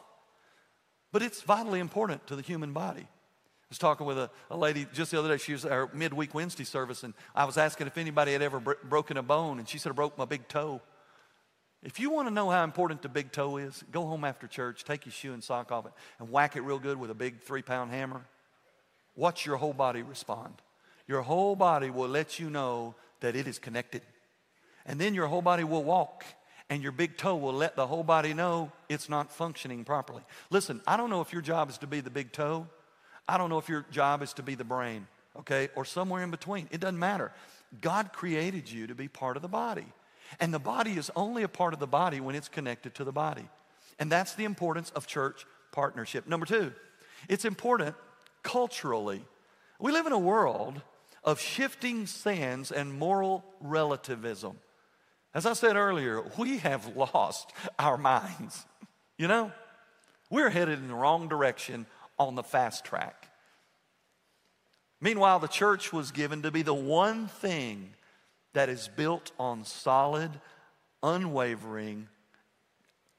But 1.11 1.21
it's 1.21 1.41
vitally 1.41 1.79
important 1.79 2.25
to 2.27 2.35
the 2.35 2.41
human 2.41 2.73
body. 2.73 3.01
I 3.01 3.69
was 3.69 3.77
talking 3.77 4.05
with 4.05 4.17
a, 4.17 4.29
a 4.51 4.57
lady 4.57 4.85
just 4.93 5.11
the 5.11 5.19
other 5.19 5.29
day. 5.29 5.37
She 5.37 5.53
was 5.53 5.65
our 5.65 5.89
midweek 5.93 6.33
Wednesday 6.33 6.63
service, 6.63 7.03
and 7.03 7.13
I 7.35 7.45
was 7.45 7.57
asking 7.57 7.87
if 7.87 7.97
anybody 7.97 8.33
had 8.33 8.41
ever 8.41 8.59
br- 8.59 8.73
broken 8.83 9.17
a 9.17 9.23
bone, 9.23 9.59
and 9.59 9.67
she 9.67 9.77
said, 9.77 9.91
I 9.91 9.95
broke 9.95 10.17
my 10.17 10.25
big 10.25 10.47
toe. 10.47 10.81
If 11.83 11.99
you 11.99 12.09
want 12.09 12.29
to 12.29 12.33
know 12.33 12.49
how 12.49 12.63
important 12.63 13.01
the 13.01 13.09
big 13.09 13.31
toe 13.31 13.57
is, 13.57 13.83
go 13.91 14.05
home 14.05 14.23
after 14.23 14.47
church, 14.47 14.85
take 14.85 15.05
your 15.05 15.11
shoe 15.11 15.33
and 15.33 15.43
sock 15.43 15.71
off 15.71 15.85
it, 15.85 15.91
and 16.17 16.31
whack 16.31 16.55
it 16.55 16.61
real 16.61 16.79
good 16.79 16.97
with 16.97 17.11
a 17.11 17.15
big 17.15 17.41
three 17.41 17.61
pound 17.61 17.91
hammer. 17.91 18.21
Watch 19.15 19.45
your 19.45 19.57
whole 19.57 19.73
body 19.73 20.01
respond. 20.01 20.55
Your 21.07 21.21
whole 21.21 21.55
body 21.55 21.89
will 21.89 22.07
let 22.07 22.39
you 22.39 22.49
know 22.49 22.95
that 23.19 23.35
it 23.35 23.47
is 23.47 23.59
connected. 23.59 24.01
And 24.85 24.99
then 24.99 25.13
your 25.13 25.27
whole 25.27 25.41
body 25.41 25.65
will 25.65 25.83
walk, 25.83 26.23
and 26.69 26.81
your 26.81 26.93
big 26.93 27.17
toe 27.17 27.35
will 27.35 27.53
let 27.53 27.75
the 27.75 27.85
whole 27.85 28.03
body 28.03 28.33
know 28.33 28.71
it's 28.87 29.09
not 29.09 29.31
functioning 29.31 29.83
properly. 29.83 30.23
Listen, 30.49 30.81
I 30.87 30.95
don't 30.95 31.09
know 31.09 31.21
if 31.21 31.33
your 31.33 31.41
job 31.41 31.69
is 31.69 31.77
to 31.79 31.87
be 31.87 31.99
the 31.99 32.09
big 32.09 32.31
toe, 32.31 32.67
I 33.27 33.37
don't 33.37 33.49
know 33.49 33.57
if 33.57 33.69
your 33.69 33.85
job 33.91 34.21
is 34.21 34.33
to 34.33 34.43
be 34.43 34.55
the 34.55 34.63
brain, 34.63 35.07
okay, 35.39 35.69
or 35.75 35.85
somewhere 35.85 36.23
in 36.23 36.31
between. 36.31 36.67
It 36.71 36.79
doesn't 36.79 36.99
matter. 36.99 37.31
God 37.81 38.13
created 38.13 38.69
you 38.71 38.87
to 38.87 38.95
be 38.95 39.07
part 39.07 39.35
of 39.35 39.41
the 39.41 39.47
body. 39.47 39.85
And 40.39 40.53
the 40.53 40.59
body 40.59 40.93
is 40.93 41.11
only 41.15 41.43
a 41.43 41.47
part 41.47 41.73
of 41.73 41.79
the 41.79 41.87
body 41.87 42.19
when 42.19 42.35
it's 42.35 42.49
connected 42.49 42.95
to 42.95 43.03
the 43.03 43.11
body. 43.11 43.47
And 43.99 44.11
that's 44.11 44.35
the 44.35 44.45
importance 44.45 44.89
of 44.91 45.07
church 45.07 45.45
partnership. 45.71 46.27
Number 46.27 46.45
two, 46.45 46.73
it's 47.29 47.45
important 47.45 47.95
culturally. 48.41 49.23
We 49.79 49.91
live 49.91 50.05
in 50.05 50.13
a 50.13 50.19
world 50.19 50.81
of 51.23 51.39
shifting 51.39 52.05
sands 52.05 52.71
and 52.71 52.93
moral 52.93 53.43
relativism. 53.61 54.57
As 55.33 55.45
I 55.45 55.53
said 55.53 55.75
earlier, 55.75 56.23
we 56.37 56.57
have 56.59 56.95
lost 56.95 57.51
our 57.79 57.97
minds. 57.97 58.65
You 59.17 59.27
know, 59.27 59.51
we're 60.29 60.49
headed 60.49 60.79
in 60.79 60.87
the 60.87 60.95
wrong 60.95 61.27
direction 61.27 61.85
on 62.19 62.35
the 62.35 62.43
fast 62.43 62.85
track. 62.85 63.27
Meanwhile, 65.01 65.39
the 65.39 65.47
church 65.47 65.91
was 65.91 66.11
given 66.11 66.43
to 66.43 66.51
be 66.51 66.61
the 66.61 66.73
one 66.73 67.27
thing 67.27 67.89
that 68.53 68.69
is 68.69 68.89
built 68.95 69.31
on 69.39 69.65
solid, 69.65 70.31
unwavering 71.01 72.07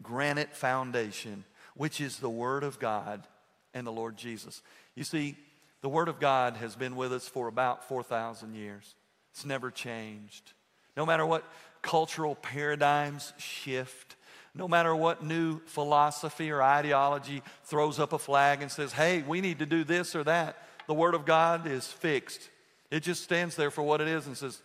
granite 0.03 0.55
foundation, 0.55 1.45
which 1.77 2.01
is 2.01 2.19
the 2.19 2.31
Word 2.31 2.65
of 2.65 2.79
God 2.79 3.27
and 3.73 3.87
the 3.87 3.93
Lord 3.93 4.17
Jesus. 4.17 4.63
You 4.95 5.05
see, 5.05 5.37
the 5.81 5.89
Word 5.89 6.09
of 6.09 6.21
God 6.21 6.57
has 6.57 6.77
been 6.77 6.97
with 6.97 7.13
us 7.13 7.29
for 7.29 7.49
about 7.49 7.89
4,000 7.89 8.55
years. 8.55 8.95
It's 9.33 9.45
never 9.45 9.71
changed. 9.71 10.53
No 10.97 11.05
matter 11.05 11.27
what 11.27 11.45
cultural 11.83 12.37
paradigms 12.37 13.33
shift, 13.37 14.17
no 14.55 14.69
matter 14.69 14.95
what 14.95 15.25
new 15.25 15.61
philosophy 15.67 16.51
or 16.51 16.63
ideology 16.63 17.43
throws 17.65 17.99
up 17.99 18.13
a 18.13 18.19
flag 18.19 18.63
and 18.63 18.71
says, 18.71 18.93
hey, 18.93 19.23
we 19.23 19.41
need 19.41 19.59
to 19.59 19.67
do 19.67 19.83
this 19.83 20.15
or 20.15 20.23
that, 20.25 20.57
the 20.87 20.95
Word 20.95 21.15
of 21.15 21.25
God 21.25 21.67
is 21.67 21.87
fixed. 21.87 22.51
It 22.91 23.01
just 23.01 23.25
stands 23.25 23.57
there 23.57 23.73
for 23.73 23.83
what 23.83 24.01
it 24.01 24.07
is 24.07 24.27
and 24.27 24.37
says, 24.37 24.63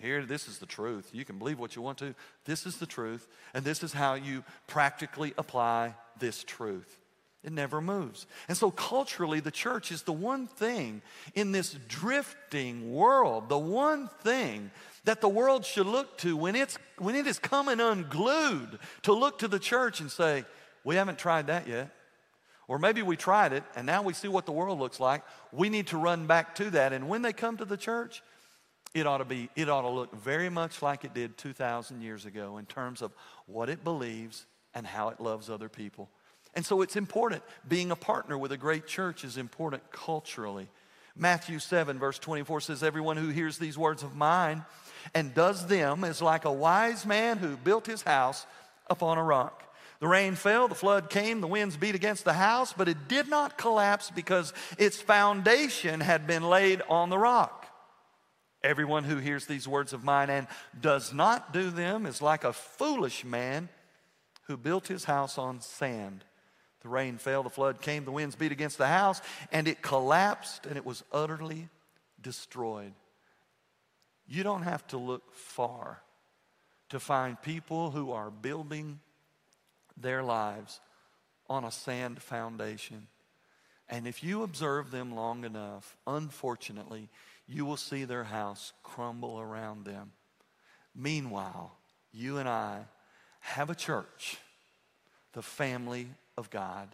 here, 0.00 0.24
this 0.24 0.48
is 0.48 0.58
the 0.58 0.66
truth. 0.66 1.10
You 1.12 1.24
can 1.24 1.38
believe 1.38 1.58
what 1.58 1.76
you 1.76 1.82
want 1.82 1.98
to. 1.98 2.14
This 2.44 2.66
is 2.66 2.78
the 2.78 2.86
truth. 2.86 3.28
And 3.54 3.64
this 3.64 3.82
is 3.82 3.92
how 3.92 4.14
you 4.14 4.44
practically 4.66 5.34
apply 5.38 5.94
this 6.18 6.44
truth. 6.44 6.98
It 7.42 7.52
never 7.52 7.80
moves. 7.80 8.26
And 8.48 8.56
so, 8.56 8.70
culturally, 8.70 9.40
the 9.40 9.50
church 9.50 9.90
is 9.90 10.02
the 10.02 10.12
one 10.12 10.46
thing 10.46 11.00
in 11.34 11.52
this 11.52 11.74
drifting 11.88 12.92
world, 12.92 13.48
the 13.48 13.58
one 13.58 14.08
thing 14.22 14.70
that 15.04 15.22
the 15.22 15.28
world 15.28 15.64
should 15.64 15.86
look 15.86 16.18
to 16.18 16.36
when, 16.36 16.54
it's, 16.54 16.76
when 16.98 17.14
it 17.14 17.26
is 17.26 17.38
coming 17.38 17.80
unglued 17.80 18.78
to 19.02 19.14
look 19.14 19.38
to 19.38 19.48
the 19.48 19.58
church 19.58 20.00
and 20.00 20.10
say, 20.10 20.44
We 20.84 20.96
haven't 20.96 21.18
tried 21.18 21.46
that 21.46 21.66
yet. 21.66 21.90
Or 22.68 22.78
maybe 22.78 23.02
we 23.02 23.16
tried 23.16 23.52
it 23.52 23.64
and 23.74 23.84
now 23.84 24.02
we 24.02 24.12
see 24.12 24.28
what 24.28 24.46
the 24.46 24.52
world 24.52 24.78
looks 24.78 25.00
like. 25.00 25.24
We 25.50 25.70
need 25.70 25.88
to 25.88 25.96
run 25.96 26.28
back 26.28 26.54
to 26.54 26.70
that. 26.70 26.92
And 26.92 27.08
when 27.08 27.20
they 27.20 27.32
come 27.32 27.56
to 27.56 27.64
the 27.64 27.76
church, 27.76 28.22
it 28.94 29.06
ought 29.06 29.18
to 29.18 29.24
be 29.24 29.48
it 29.56 29.68
ought 29.68 29.82
to 29.82 29.88
look 29.88 30.14
very 30.16 30.48
much 30.48 30.82
like 30.82 31.04
it 31.04 31.14
did 31.14 31.36
2000 31.36 32.00
years 32.00 32.24
ago 32.26 32.58
in 32.58 32.66
terms 32.66 33.02
of 33.02 33.12
what 33.46 33.68
it 33.68 33.84
believes 33.84 34.46
and 34.74 34.86
how 34.86 35.08
it 35.08 35.20
loves 35.20 35.50
other 35.50 35.68
people. 35.68 36.08
And 36.54 36.66
so 36.66 36.82
it's 36.82 36.96
important. 36.96 37.42
Being 37.68 37.90
a 37.90 37.96
partner 37.96 38.36
with 38.36 38.52
a 38.52 38.56
great 38.56 38.86
church 38.86 39.24
is 39.24 39.36
important 39.36 39.90
culturally. 39.92 40.68
Matthew 41.16 41.58
7 41.58 41.98
verse 41.98 42.18
24 42.18 42.60
says 42.62 42.82
everyone 42.82 43.16
who 43.16 43.28
hears 43.28 43.58
these 43.58 43.78
words 43.78 44.02
of 44.02 44.16
mine 44.16 44.64
and 45.14 45.34
does 45.34 45.66
them 45.66 46.04
is 46.04 46.20
like 46.20 46.44
a 46.44 46.52
wise 46.52 47.06
man 47.06 47.38
who 47.38 47.56
built 47.56 47.86
his 47.86 48.02
house 48.02 48.46
upon 48.88 49.18
a 49.18 49.22
rock. 49.22 49.64
The 50.00 50.08
rain 50.08 50.34
fell, 50.34 50.66
the 50.66 50.74
flood 50.74 51.10
came, 51.10 51.42
the 51.42 51.46
winds 51.46 51.76
beat 51.76 51.94
against 51.94 52.24
the 52.24 52.32
house, 52.32 52.72
but 52.72 52.88
it 52.88 53.06
did 53.06 53.28
not 53.28 53.58
collapse 53.58 54.10
because 54.10 54.54
its 54.78 55.00
foundation 55.00 56.00
had 56.00 56.26
been 56.26 56.42
laid 56.42 56.80
on 56.88 57.10
the 57.10 57.18
rock. 57.18 57.59
Everyone 58.62 59.04
who 59.04 59.16
hears 59.16 59.46
these 59.46 59.66
words 59.66 59.92
of 59.92 60.04
mine 60.04 60.28
and 60.28 60.46
does 60.78 61.14
not 61.14 61.52
do 61.52 61.70
them 61.70 62.04
is 62.04 62.20
like 62.20 62.44
a 62.44 62.52
foolish 62.52 63.24
man 63.24 63.68
who 64.42 64.56
built 64.56 64.86
his 64.86 65.04
house 65.04 65.38
on 65.38 65.60
sand. 65.60 66.24
The 66.82 66.88
rain 66.88 67.18
fell, 67.18 67.42
the 67.42 67.50
flood 67.50 67.80
came, 67.80 68.04
the 68.04 68.12
winds 68.12 68.36
beat 68.36 68.52
against 68.52 68.78
the 68.78 68.86
house, 68.86 69.20
and 69.52 69.68
it 69.68 69.82
collapsed 69.82 70.66
and 70.66 70.76
it 70.76 70.84
was 70.84 71.02
utterly 71.12 71.68
destroyed. 72.20 72.92
You 74.26 74.42
don't 74.42 74.62
have 74.62 74.86
to 74.88 74.98
look 74.98 75.34
far 75.34 76.02
to 76.90 77.00
find 77.00 77.40
people 77.40 77.90
who 77.90 78.12
are 78.12 78.30
building 78.30 79.00
their 79.96 80.22
lives 80.22 80.80
on 81.48 81.64
a 81.64 81.70
sand 81.70 82.22
foundation. 82.22 83.06
And 83.88 84.06
if 84.06 84.22
you 84.22 84.42
observe 84.42 84.90
them 84.90 85.14
long 85.14 85.44
enough, 85.44 85.96
unfortunately, 86.06 87.08
you 87.50 87.66
will 87.66 87.76
see 87.76 88.04
their 88.04 88.24
house 88.24 88.72
crumble 88.84 89.40
around 89.40 89.84
them. 89.84 90.12
Meanwhile, 90.94 91.76
you 92.12 92.38
and 92.38 92.48
I 92.48 92.84
have 93.40 93.70
a 93.70 93.74
church, 93.74 94.38
the 95.32 95.42
family 95.42 96.08
of 96.38 96.48
God, 96.50 96.88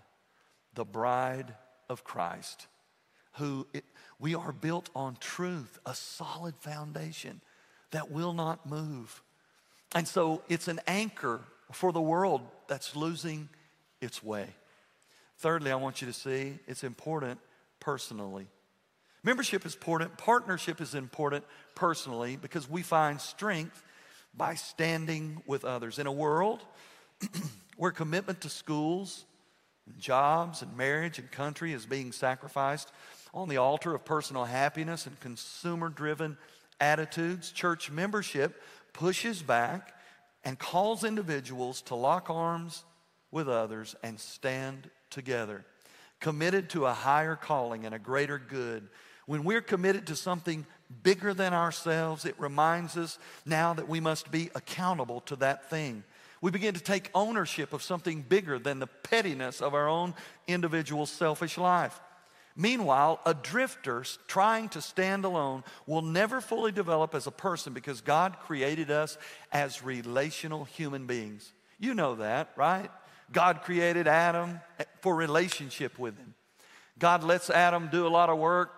the 0.74 0.84
bride 0.84 1.54
of 1.90 2.04
Christ, 2.04 2.66
who 3.34 3.66
it, 3.74 3.84
we 4.18 4.34
are 4.34 4.52
built 4.52 4.88
on 4.94 5.16
truth, 5.20 5.78
a 5.84 5.94
solid 5.94 6.56
foundation 6.56 7.42
that 7.90 8.10
will 8.10 8.32
not 8.32 8.66
move. 8.66 9.22
And 9.94 10.08
so 10.08 10.42
it's 10.48 10.68
an 10.68 10.80
anchor 10.86 11.40
for 11.70 11.92
the 11.92 12.00
world 12.00 12.40
that's 12.66 12.96
losing 12.96 13.50
its 14.00 14.22
way. 14.22 14.46
Thirdly, 15.38 15.70
I 15.70 15.76
want 15.76 16.00
you 16.00 16.06
to 16.06 16.14
see 16.14 16.58
it's 16.66 16.82
important 16.82 17.40
personally. 17.78 18.46
Membership 19.26 19.66
is 19.66 19.74
important, 19.74 20.16
partnership 20.18 20.80
is 20.80 20.94
important 20.94 21.44
personally 21.74 22.36
because 22.36 22.70
we 22.70 22.82
find 22.82 23.20
strength 23.20 23.82
by 24.36 24.54
standing 24.54 25.42
with 25.48 25.64
others. 25.64 25.98
In 25.98 26.06
a 26.06 26.12
world 26.12 26.62
where 27.76 27.90
commitment 27.90 28.42
to 28.42 28.48
schools, 28.48 29.24
and 29.86 29.98
jobs, 29.98 30.62
and 30.62 30.76
marriage 30.76 31.18
and 31.18 31.28
country 31.32 31.72
is 31.72 31.86
being 31.86 32.12
sacrificed 32.12 32.92
on 33.34 33.48
the 33.48 33.56
altar 33.56 33.96
of 33.96 34.04
personal 34.04 34.44
happiness 34.44 35.06
and 35.06 35.18
consumer 35.18 35.88
driven 35.88 36.38
attitudes, 36.80 37.50
church 37.50 37.90
membership 37.90 38.62
pushes 38.92 39.42
back 39.42 39.92
and 40.44 40.56
calls 40.56 41.02
individuals 41.02 41.82
to 41.82 41.96
lock 41.96 42.30
arms 42.30 42.84
with 43.32 43.48
others 43.48 43.96
and 44.04 44.20
stand 44.20 44.88
together, 45.10 45.64
committed 46.20 46.70
to 46.70 46.86
a 46.86 46.92
higher 46.92 47.34
calling 47.34 47.84
and 47.84 47.92
a 47.92 47.98
greater 47.98 48.38
good 48.38 48.88
when 49.26 49.44
we're 49.44 49.60
committed 49.60 50.06
to 50.06 50.16
something 50.16 50.66
bigger 51.02 51.34
than 51.34 51.52
ourselves, 51.52 52.24
it 52.24 52.34
reminds 52.38 52.96
us 52.96 53.18
now 53.44 53.74
that 53.74 53.88
we 53.88 54.00
must 54.00 54.30
be 54.30 54.50
accountable 54.54 55.20
to 55.22 55.36
that 55.36 55.68
thing. 55.68 56.04
We 56.40 56.50
begin 56.50 56.74
to 56.74 56.82
take 56.82 57.10
ownership 57.14 57.72
of 57.72 57.82
something 57.82 58.22
bigger 58.22 58.58
than 58.58 58.78
the 58.78 58.86
pettiness 58.86 59.60
of 59.60 59.74
our 59.74 59.88
own 59.88 60.14
individual 60.46 61.06
selfish 61.06 61.58
life. 61.58 62.00
Meanwhile, 62.54 63.20
a 63.26 63.34
drifter 63.34 64.04
trying 64.28 64.70
to 64.70 64.80
stand 64.80 65.24
alone 65.24 65.64
will 65.86 66.02
never 66.02 66.40
fully 66.40 66.72
develop 66.72 67.14
as 67.14 67.26
a 67.26 67.30
person 67.30 67.74
because 67.74 68.00
God 68.00 68.38
created 68.40 68.90
us 68.90 69.18
as 69.52 69.82
relational 69.82 70.64
human 70.64 71.06
beings. 71.06 71.52
You 71.78 71.94
know 71.94 72.14
that, 72.14 72.52
right? 72.56 72.90
God 73.32 73.62
created 73.62 74.06
Adam 74.06 74.60
eh, 74.78 74.84
for 75.00 75.14
relationship 75.14 75.98
with 75.98 76.16
him. 76.16 76.34
God 76.98 77.24
lets 77.24 77.50
Adam 77.50 77.88
do 77.92 78.06
a 78.06 78.08
lot 78.08 78.30
of 78.30 78.38
work 78.38 78.72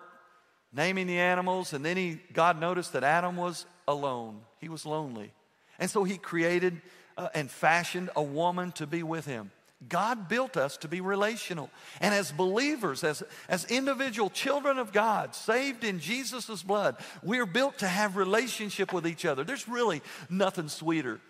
naming 0.72 1.06
the 1.06 1.18
animals, 1.18 1.72
and 1.72 1.84
then 1.84 1.96
he, 1.96 2.20
God 2.32 2.60
noticed 2.60 2.92
that 2.92 3.04
Adam 3.04 3.36
was 3.36 3.66
alone. 3.86 4.40
He 4.60 4.68
was 4.68 4.84
lonely. 4.84 5.32
And 5.78 5.90
so 5.90 6.04
he 6.04 6.18
created 6.18 6.80
uh, 7.16 7.28
and 7.34 7.50
fashioned 7.50 8.10
a 8.16 8.22
woman 8.22 8.72
to 8.72 8.86
be 8.86 9.02
with 9.02 9.26
him. 9.26 9.50
God 9.88 10.28
built 10.28 10.56
us 10.56 10.76
to 10.78 10.88
be 10.88 11.00
relational. 11.00 11.70
And 12.00 12.12
as 12.12 12.32
believers, 12.32 13.04
as, 13.04 13.22
as 13.48 13.64
individual 13.66 14.28
children 14.28 14.78
of 14.78 14.92
God, 14.92 15.36
saved 15.36 15.84
in 15.84 16.00
Jesus' 16.00 16.62
blood, 16.64 16.96
we're 17.22 17.46
built 17.46 17.78
to 17.78 17.86
have 17.86 18.16
relationship 18.16 18.92
with 18.92 19.06
each 19.06 19.24
other. 19.24 19.44
There's 19.44 19.68
really 19.68 20.02
nothing 20.28 20.68
sweeter 20.68 21.20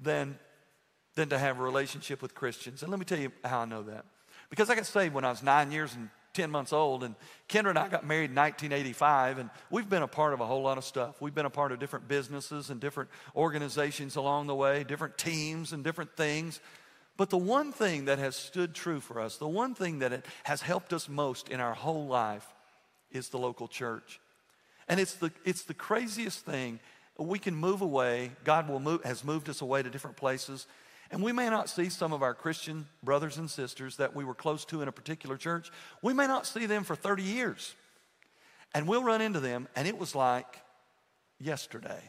than, 0.00 0.38
than 1.16 1.28
to 1.28 1.38
have 1.38 1.60
a 1.60 1.62
relationship 1.62 2.22
with 2.22 2.34
Christians. 2.34 2.82
And 2.82 2.90
let 2.90 2.98
me 2.98 3.04
tell 3.04 3.18
you 3.18 3.30
how 3.44 3.60
I 3.60 3.64
know 3.66 3.82
that. 3.82 4.06
Because 4.48 4.70
I 4.70 4.74
got 4.74 4.86
saved 4.86 5.12
when 5.12 5.26
I 5.26 5.30
was 5.30 5.42
nine 5.42 5.70
years 5.70 5.94
and 5.94 6.08
10 6.38 6.52
months 6.52 6.72
old. 6.72 7.02
And 7.02 7.16
Kendra 7.48 7.70
and 7.70 7.78
I 7.78 7.88
got 7.88 8.06
married 8.06 8.30
in 8.30 8.36
1985, 8.36 9.38
and 9.38 9.50
we've 9.70 9.88
been 9.88 10.04
a 10.04 10.06
part 10.06 10.32
of 10.32 10.40
a 10.40 10.46
whole 10.46 10.62
lot 10.62 10.78
of 10.78 10.84
stuff. 10.84 11.20
We've 11.20 11.34
been 11.34 11.46
a 11.46 11.50
part 11.50 11.72
of 11.72 11.80
different 11.80 12.06
businesses 12.06 12.70
and 12.70 12.80
different 12.80 13.10
organizations 13.34 14.14
along 14.14 14.46
the 14.46 14.54
way, 14.54 14.84
different 14.84 15.18
teams 15.18 15.72
and 15.72 15.82
different 15.82 16.16
things. 16.16 16.60
But 17.16 17.30
the 17.30 17.36
one 17.36 17.72
thing 17.72 18.04
that 18.04 18.20
has 18.20 18.36
stood 18.36 18.72
true 18.72 19.00
for 19.00 19.20
us, 19.20 19.36
the 19.38 19.48
one 19.48 19.74
thing 19.74 19.98
that 19.98 20.24
has 20.44 20.62
helped 20.62 20.92
us 20.92 21.08
most 21.08 21.48
in 21.48 21.58
our 21.58 21.74
whole 21.74 22.06
life 22.06 22.46
is 23.10 23.30
the 23.30 23.38
local 23.38 23.66
church. 23.66 24.20
And 24.86 25.00
it's 25.00 25.14
the, 25.14 25.32
it's 25.44 25.64
the 25.64 25.74
craziest 25.74 26.46
thing. 26.46 26.78
We 27.18 27.40
can 27.40 27.56
move 27.56 27.82
away. 27.82 28.30
God 28.44 28.68
will 28.68 28.78
move, 28.78 29.02
has 29.02 29.24
moved 29.24 29.48
us 29.48 29.60
away 29.60 29.82
to 29.82 29.90
different 29.90 30.16
places. 30.16 30.68
And 31.10 31.22
we 31.22 31.32
may 31.32 31.48
not 31.48 31.70
see 31.70 31.88
some 31.88 32.12
of 32.12 32.22
our 32.22 32.34
Christian 32.34 32.86
brothers 33.02 33.38
and 33.38 33.50
sisters 33.50 33.96
that 33.96 34.14
we 34.14 34.24
were 34.24 34.34
close 34.34 34.64
to 34.66 34.82
in 34.82 34.88
a 34.88 34.92
particular 34.92 35.36
church. 35.36 35.70
We 36.02 36.12
may 36.12 36.26
not 36.26 36.46
see 36.46 36.66
them 36.66 36.84
for 36.84 36.94
30 36.94 37.22
years. 37.22 37.74
And 38.74 38.86
we'll 38.86 39.02
run 39.02 39.22
into 39.22 39.40
them, 39.40 39.66
and 39.74 39.88
it 39.88 39.98
was 39.98 40.14
like 40.14 40.60
yesterday. 41.40 42.02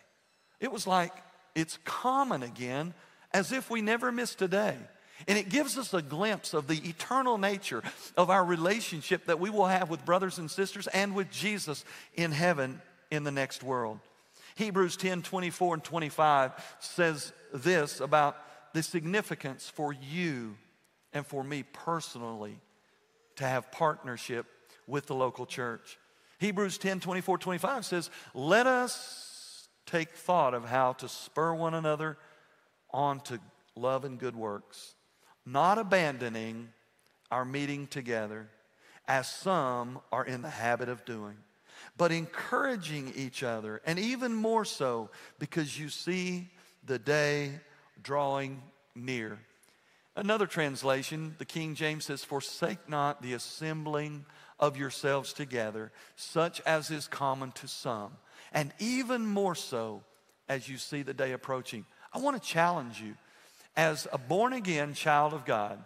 It 0.59 0.71
was 0.71 0.85
like 0.85 1.13
it's 1.55 1.79
common 1.85 2.43
again, 2.43 2.93
as 3.33 3.51
if 3.51 3.69
we 3.69 3.81
never 3.81 4.11
missed 4.11 4.41
a 4.41 4.47
day. 4.47 4.75
And 5.27 5.37
it 5.37 5.49
gives 5.49 5.77
us 5.77 5.93
a 5.93 6.01
glimpse 6.01 6.53
of 6.53 6.67
the 6.67 6.77
eternal 6.87 7.37
nature 7.37 7.83
of 8.15 8.29
our 8.29 8.43
relationship 8.43 9.25
that 9.25 9.39
we 9.39 9.49
will 9.49 9.67
have 9.67 9.89
with 9.89 10.05
brothers 10.05 10.37
and 10.37 10.49
sisters 10.49 10.87
and 10.87 11.15
with 11.15 11.29
Jesus 11.29 11.83
in 12.15 12.31
heaven 12.31 12.81
in 13.11 13.23
the 13.23 13.31
next 13.31 13.63
world. 13.63 13.99
Hebrews 14.55 14.97
10 14.97 15.21
24 15.21 15.75
and 15.75 15.83
25 15.83 16.77
says 16.79 17.31
this 17.53 17.99
about 17.99 18.37
the 18.74 18.84
significance 18.84 19.70
for 19.70 19.93
you 19.93 20.55
and 21.13 21.26
for 21.26 21.43
me 21.43 21.63
personally 21.63 22.59
to 23.38 23.43
have 23.43 23.72
partnership 23.72 24.45
with 24.88 25.05
the 25.07 25.15
local 25.15 25.45
church. 25.45 25.97
Hebrews 26.39 26.78
10 26.78 26.99
24, 26.99 27.38
25 27.38 27.86
says, 27.86 28.09
Let 28.34 28.67
us 28.67 29.67
take 29.86 30.11
thought 30.11 30.53
of 30.53 30.65
how 30.65 30.93
to 30.93 31.09
spur 31.09 31.53
one 31.53 31.74
another 31.74 32.17
on 32.91 33.20
to 33.22 33.39
love 33.76 34.05
and 34.05 34.20
good 34.20 34.36
works, 34.36 34.95
not 35.45 35.78
abandoning 35.78 36.70
our 37.32 37.45
meeting 37.45 37.88
together 37.88 38.49
as 39.07 39.28
some 39.28 39.99
are 40.11 40.26
in 40.26 40.41
the 40.41 40.49
habit 40.49 40.89
of 40.89 41.03
doing, 41.05 41.36
but 41.97 42.11
encouraging 42.11 43.11
each 43.15 43.41
other, 43.43 43.82
and 43.86 43.97
even 43.97 44.34
more 44.34 44.65
so 44.65 45.09
because 45.39 45.80
you 45.80 45.89
see 45.89 46.47
the 46.86 46.99
day 46.99 47.59
drawing 48.03 48.61
near. 48.95 49.39
Another 50.15 50.47
translation, 50.47 51.35
the 51.37 51.45
King 51.45 51.75
James 51.75 52.05
says, 52.05 52.23
Forsake 52.23 52.89
not 52.89 53.21
the 53.21 53.33
assembling 53.33 54.25
of 54.59 54.75
yourselves 54.75 55.33
together, 55.33 55.91
such 56.15 56.59
as 56.61 56.91
is 56.91 57.07
common 57.07 57.51
to 57.53 57.67
some, 57.67 58.11
and 58.51 58.73
even 58.79 59.25
more 59.25 59.55
so 59.55 60.03
as 60.49 60.67
you 60.67 60.77
see 60.77 61.03
the 61.03 61.13
day 61.13 61.31
approaching. 61.31 61.85
I 62.13 62.19
want 62.19 62.41
to 62.41 62.47
challenge 62.47 62.99
you 62.99 63.15
as 63.77 64.07
a 64.11 64.17
born 64.17 64.51
again 64.53 64.93
child 64.93 65.33
of 65.33 65.45
God 65.45 65.83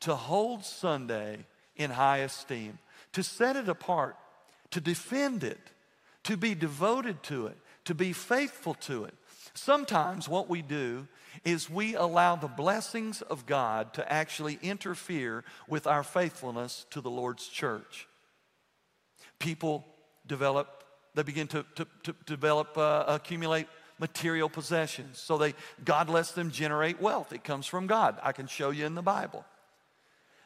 to 0.00 0.14
hold 0.14 0.64
Sunday 0.64 1.44
in 1.76 1.90
high 1.90 2.18
esteem, 2.18 2.78
to 3.12 3.22
set 3.22 3.56
it 3.56 3.68
apart, 3.68 4.16
to 4.70 4.80
defend 4.80 5.44
it, 5.44 5.60
to 6.24 6.36
be 6.36 6.54
devoted 6.54 7.22
to 7.24 7.46
it, 7.46 7.56
to 7.84 7.94
be 7.94 8.12
faithful 8.12 8.74
to 8.74 9.04
it. 9.04 9.14
Sometimes 9.56 10.28
what 10.28 10.48
we 10.48 10.62
do 10.62 11.08
is 11.44 11.70
we 11.70 11.94
allow 11.94 12.36
the 12.36 12.46
blessings 12.46 13.22
of 13.22 13.46
God 13.46 13.94
to 13.94 14.12
actually 14.12 14.58
interfere 14.62 15.44
with 15.68 15.86
our 15.86 16.02
faithfulness 16.02 16.86
to 16.90 17.00
the 17.00 17.10
Lord's 17.10 17.48
church. 17.48 18.06
People 19.38 19.86
develop, 20.26 20.84
they 21.14 21.22
begin 21.22 21.46
to, 21.48 21.64
to, 21.76 21.86
to 22.04 22.14
develop, 22.26 22.76
uh, 22.76 23.04
accumulate 23.06 23.66
material 23.98 24.48
possessions. 24.48 25.18
So 25.18 25.38
they, 25.38 25.54
God 25.84 26.08
lets 26.08 26.32
them 26.32 26.50
generate 26.50 27.00
wealth. 27.00 27.32
It 27.32 27.44
comes 27.44 27.66
from 27.66 27.86
God. 27.86 28.18
I 28.22 28.32
can 28.32 28.46
show 28.46 28.70
you 28.70 28.84
in 28.84 28.94
the 28.94 29.02
Bible. 29.02 29.44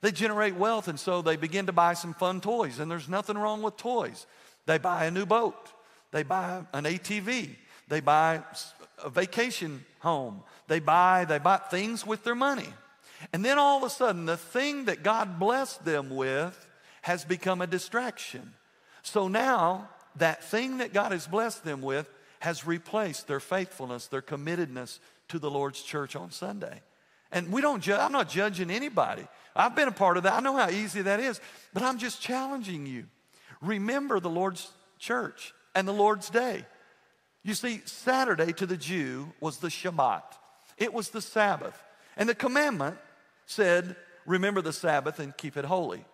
They 0.03 0.13
generate 0.13 0.55
wealth, 0.55 0.89
and 0.89 0.99
so 0.99 1.21
they 1.21 1.37
begin 1.37 1.67
to 1.67 1.73
buy 1.73 1.95
some 1.95 2.15
fun 2.15 2.41
toys, 2.41 2.79
and 2.79 2.91
there's 2.91 3.09
nothing 3.09 3.37
wrong 3.37 3.61
with 3.61 3.77
toys. 3.77 4.27
They 4.67 4.79
buy 4.79 5.07
a 5.07 5.11
new 5.11 5.27
boat, 5.27 5.73
they 6.11 6.23
buy 6.23 6.63
an 6.73 6.85
ATV, 6.85 7.57
they 7.89 8.01
buy 8.01 8.43
a 9.05 9.11
vacation 9.11 9.85
home, 10.01 10.43
they 10.69 10.81
buy, 10.81 11.25
they 11.25 11.39
buy 11.39 11.57
things 11.57 12.07
with 12.07 12.25
their 12.25 12.35
money. 12.35 12.69
And 13.33 13.45
then 13.45 13.59
all 13.59 13.79
of 13.79 13.85
a 13.85 13.91
sudden, 13.91 14.27
the 14.27 14.37
thing 14.37 14.87
that 14.87 15.03
God 15.03 15.39
blessed 15.39 15.85
them 15.85 16.11
with 16.11 16.67
has 17.03 17.25
become 17.25 17.61
a 17.61 17.67
distraction. 17.67 18.55
So 19.03 19.29
now, 19.29 19.89
that 20.17 20.43
thing 20.45 20.79
that 20.79 20.93
God 20.93 21.13
has 21.13 21.27
blessed 21.27 21.65
them 21.65 21.83
with 21.83 22.09
has 22.41 22.67
replaced 22.67 23.29
their 23.29 23.41
faithfulness, 23.41 24.07
their 24.07 24.23
committedness 24.23 24.99
to 25.29 25.39
the 25.39 25.51
Lord's 25.51 25.83
church 25.83 26.17
on 26.17 26.31
Sunday. 26.31 26.81
And 27.33 27.53
we 27.53 27.61
don't 27.61 27.83
judge, 27.83 28.01
I'm 28.01 28.13
not 28.13 28.29
judging 28.29 28.71
anybody. 28.71 29.27
I've 29.55 29.77
been 29.77 29.89
a 29.89 29.93
part 29.93 30.17
of 30.17 30.25
that. 30.25 30.33
I 30.33 30.41
know 30.41 30.57
how 30.57 30.71
easy 30.71 31.03
that 31.03 31.21
is, 31.21 31.41
but 31.73 31.83
I'm 31.83 31.99
just 31.99 32.21
challenging 32.21 32.87
you. 32.87 33.05
Remember 33.61 34.21
the 34.21 34.31
Lord's 34.31 34.71
church 34.99 35.55
and 35.75 35.87
the 35.87 35.93
Lord's 35.93 36.31
day. 36.31 36.65
You 37.43 37.55
see, 37.55 37.83
Saturday 37.87 38.53
to 38.55 38.67
the 38.67 38.77
Jew 38.77 39.33
was 39.41 39.59
the 39.59 39.69
Shabbat, 39.69 40.23
it 40.79 40.93
was 40.93 41.11
the 41.11 41.23
Sabbath. 41.23 41.81
And 42.17 42.29
the 42.29 42.35
commandment 42.35 42.99
said, 43.47 43.97
Remember 44.27 44.61
the 44.61 44.73
Sabbath 44.73 45.19
and 45.19 45.37
keep 45.37 45.57
it 45.57 45.65
holy. 45.65 46.05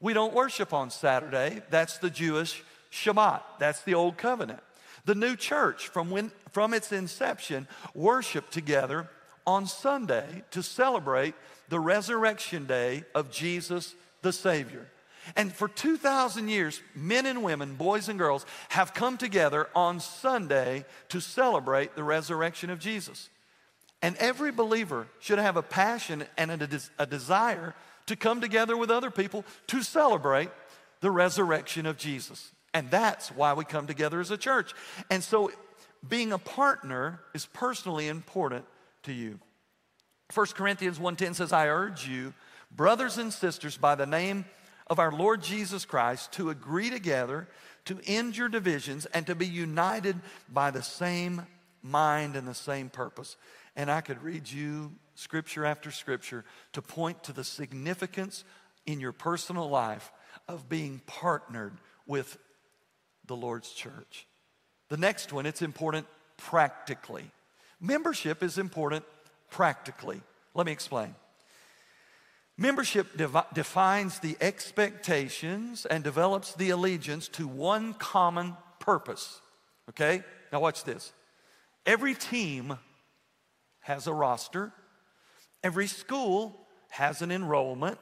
We 0.00 0.12
don't 0.12 0.34
worship 0.34 0.72
on 0.72 0.90
Saturday. 0.90 1.62
That's 1.70 1.98
the 1.98 2.10
Jewish 2.10 2.62
Shabbat. 2.92 3.42
That's 3.58 3.82
the 3.82 3.94
old 3.94 4.16
covenant. 4.16 4.60
The 5.04 5.14
new 5.14 5.36
church, 5.36 5.88
from, 5.88 6.10
when, 6.10 6.30
from 6.52 6.72
its 6.74 6.92
inception, 6.92 7.66
worshiped 7.94 8.52
together 8.52 9.08
on 9.46 9.66
Sunday 9.66 10.44
to 10.50 10.62
celebrate 10.62 11.34
the 11.68 11.80
resurrection 11.80 12.66
day 12.66 13.04
of 13.14 13.30
Jesus 13.30 13.94
the 14.22 14.32
Savior. 14.32 14.86
And 15.36 15.52
for 15.52 15.68
2,000 15.68 16.48
years, 16.48 16.80
men 16.94 17.26
and 17.26 17.42
women, 17.42 17.74
boys 17.74 18.08
and 18.08 18.18
girls, 18.18 18.46
have 18.70 18.94
come 18.94 19.16
together 19.16 19.68
on 19.74 20.00
Sunday 20.00 20.84
to 21.08 21.20
celebrate 21.20 21.94
the 21.94 22.04
resurrection 22.04 22.70
of 22.70 22.78
Jesus. 22.78 23.28
And 24.00 24.16
every 24.16 24.52
believer 24.52 25.08
should 25.20 25.38
have 25.38 25.56
a 25.56 25.62
passion 25.62 26.24
and 26.36 26.50
a, 26.50 26.66
des- 26.66 26.90
a 26.98 27.06
desire 27.06 27.74
to 28.06 28.16
come 28.16 28.40
together 28.40 28.76
with 28.76 28.90
other 28.90 29.10
people 29.10 29.44
to 29.68 29.82
celebrate 29.82 30.50
the 31.00 31.10
resurrection 31.10 31.86
of 31.86 31.96
Jesus. 31.96 32.52
And 32.74 32.90
that's 32.90 33.28
why 33.28 33.54
we 33.54 33.64
come 33.64 33.86
together 33.86 34.20
as 34.20 34.30
a 34.30 34.36
church. 34.36 34.72
And 35.10 35.22
so 35.22 35.50
being 36.06 36.32
a 36.32 36.38
partner 36.38 37.20
is 37.34 37.46
personally 37.46 38.08
important 38.08 38.64
to 39.04 39.12
you. 39.12 39.40
1 40.34 40.54
Corinthians 40.54 40.98
1:10 40.98 41.34
says, 41.34 41.52
"I 41.52 41.68
urge 41.68 42.06
you, 42.06 42.34
brothers 42.70 43.18
and 43.18 43.32
sisters, 43.32 43.76
by 43.76 43.94
the 43.94 44.06
name 44.06 44.44
of 44.88 44.98
our 44.98 45.12
Lord 45.12 45.42
Jesus 45.42 45.84
Christ, 45.84 46.32
to 46.32 46.50
agree 46.50 46.90
together, 46.90 47.48
to 47.84 48.00
end 48.06 48.36
your 48.36 48.48
divisions, 48.48 49.06
and 49.06 49.26
to 49.26 49.34
be 49.34 49.46
united 49.46 50.20
by 50.48 50.70
the 50.70 50.82
same 50.82 51.46
mind 51.82 52.36
and 52.36 52.46
the 52.46 52.54
same 52.54 52.90
purpose." 52.90 53.36
And 53.76 53.90
I 53.90 54.00
could 54.00 54.22
read 54.22 54.48
you 54.48 54.96
scripture 55.14 55.64
after 55.64 55.90
scripture 55.90 56.44
to 56.72 56.82
point 56.82 57.22
to 57.24 57.32
the 57.32 57.44
significance 57.44 58.44
in 58.86 59.00
your 59.00 59.12
personal 59.12 59.68
life 59.68 60.10
of 60.46 60.68
being 60.68 61.00
partnered 61.06 61.78
with 62.06 62.38
the 63.24 63.36
Lord's 63.36 63.70
church. 63.72 64.26
The 64.88 64.96
next 64.96 65.32
one, 65.32 65.46
it's 65.46 65.62
important 65.62 66.06
practically. 66.36 67.30
Membership 67.80 68.42
is 68.42 68.58
important 68.58 69.04
practically. 69.50 70.22
Let 70.54 70.66
me 70.66 70.72
explain. 70.72 71.14
Membership 72.60 73.16
devi- 73.16 73.38
defines 73.54 74.18
the 74.18 74.36
expectations 74.40 75.86
and 75.86 76.02
develops 76.02 76.54
the 76.54 76.70
allegiance 76.70 77.28
to 77.28 77.46
one 77.46 77.94
common 77.94 78.56
purpose. 78.80 79.40
Okay? 79.90 80.24
Now, 80.52 80.58
watch 80.58 80.82
this. 80.82 81.12
Every 81.86 82.14
team 82.14 82.76
has 83.80 84.08
a 84.08 84.12
roster, 84.12 84.72
every 85.62 85.86
school 85.86 86.58
has 86.90 87.22
an 87.22 87.30
enrollment, 87.30 88.00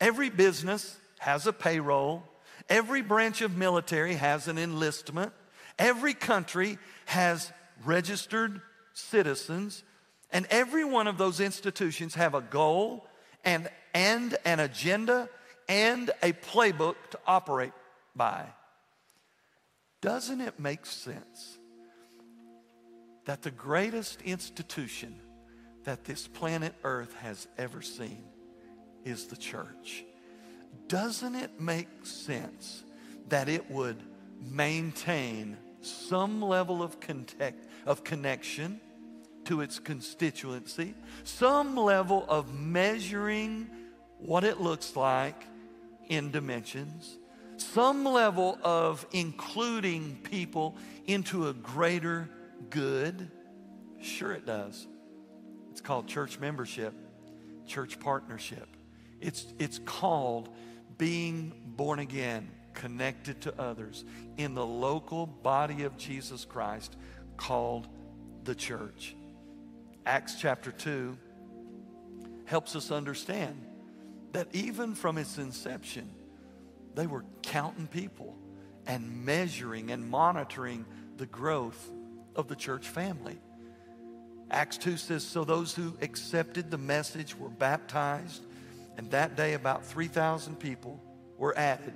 every 0.00 0.28
business 0.28 0.98
has 1.18 1.46
a 1.46 1.52
payroll, 1.52 2.22
every 2.68 3.00
branch 3.00 3.40
of 3.40 3.56
military 3.56 4.14
has 4.14 4.48
an 4.48 4.58
enlistment, 4.58 5.32
every 5.78 6.12
country 6.12 6.78
has 7.06 7.50
registered 7.84 8.60
citizens, 8.92 9.82
and 10.30 10.46
every 10.50 10.84
one 10.84 11.06
of 11.06 11.16
those 11.16 11.40
institutions 11.40 12.14
have 12.16 12.34
a 12.34 12.42
goal 12.42 13.08
and, 13.44 13.68
and 13.94 14.36
an 14.44 14.60
agenda 14.60 15.28
and 15.68 16.10
a 16.22 16.32
playbook 16.32 16.96
to 17.10 17.18
operate 17.26 17.72
by. 18.14 18.46
Doesn't 20.00 20.40
it 20.40 20.58
make 20.60 20.86
sense 20.86 21.58
that 23.26 23.42
the 23.42 23.50
greatest 23.50 24.22
institution 24.22 25.20
that 25.84 26.04
this 26.04 26.26
planet 26.28 26.74
Earth 26.84 27.14
has 27.14 27.48
ever 27.58 27.82
seen 27.82 28.24
is 29.04 29.26
the 29.26 29.36
church? 29.36 30.04
Doesn't 30.86 31.34
it 31.34 31.60
make 31.60 31.88
sense 32.04 32.84
that 33.28 33.48
it 33.48 33.70
would 33.70 34.02
maintain 34.40 35.56
some 35.80 36.40
level 36.40 36.82
of, 36.82 37.00
contact, 37.00 37.66
of 37.86 38.04
connection? 38.04 38.80
To 39.48 39.62
its 39.62 39.78
constituency, 39.78 40.94
some 41.24 41.74
level 41.74 42.26
of 42.28 42.52
measuring 42.52 43.66
what 44.18 44.44
it 44.44 44.60
looks 44.60 44.94
like 44.94 45.42
in 46.08 46.30
dimensions, 46.30 47.16
some 47.56 48.04
level 48.04 48.58
of 48.62 49.06
including 49.12 50.18
people 50.22 50.76
into 51.06 51.48
a 51.48 51.54
greater 51.54 52.28
good. 52.68 53.30
Sure, 54.02 54.32
it 54.32 54.44
does. 54.44 54.86
It's 55.70 55.80
called 55.80 56.06
church 56.06 56.38
membership, 56.38 56.92
church 57.66 57.98
partnership. 57.98 58.68
It's, 59.18 59.46
it's 59.58 59.78
called 59.78 60.50
being 60.98 61.54
born 61.64 62.00
again, 62.00 62.50
connected 62.74 63.40
to 63.40 63.58
others 63.58 64.04
in 64.36 64.54
the 64.54 64.66
local 64.66 65.26
body 65.26 65.84
of 65.84 65.96
Jesus 65.96 66.44
Christ 66.44 66.98
called 67.38 67.88
the 68.44 68.54
church. 68.54 69.14
Acts 70.08 70.36
chapter 70.36 70.72
2 70.72 71.18
helps 72.46 72.74
us 72.74 72.90
understand 72.90 73.62
that 74.32 74.48
even 74.54 74.94
from 74.94 75.18
its 75.18 75.36
inception, 75.36 76.08
they 76.94 77.06
were 77.06 77.26
counting 77.42 77.86
people 77.86 78.34
and 78.86 79.26
measuring 79.26 79.90
and 79.90 80.08
monitoring 80.08 80.86
the 81.18 81.26
growth 81.26 81.90
of 82.34 82.48
the 82.48 82.56
church 82.56 82.88
family. 82.88 83.38
Acts 84.50 84.78
2 84.78 84.96
says, 84.96 85.24
So 85.24 85.44
those 85.44 85.74
who 85.74 85.94
accepted 86.00 86.70
the 86.70 86.78
message 86.78 87.38
were 87.38 87.50
baptized, 87.50 88.46
and 88.96 89.10
that 89.10 89.36
day 89.36 89.52
about 89.52 89.84
3,000 89.84 90.58
people 90.58 90.98
were 91.36 91.54
added. 91.54 91.92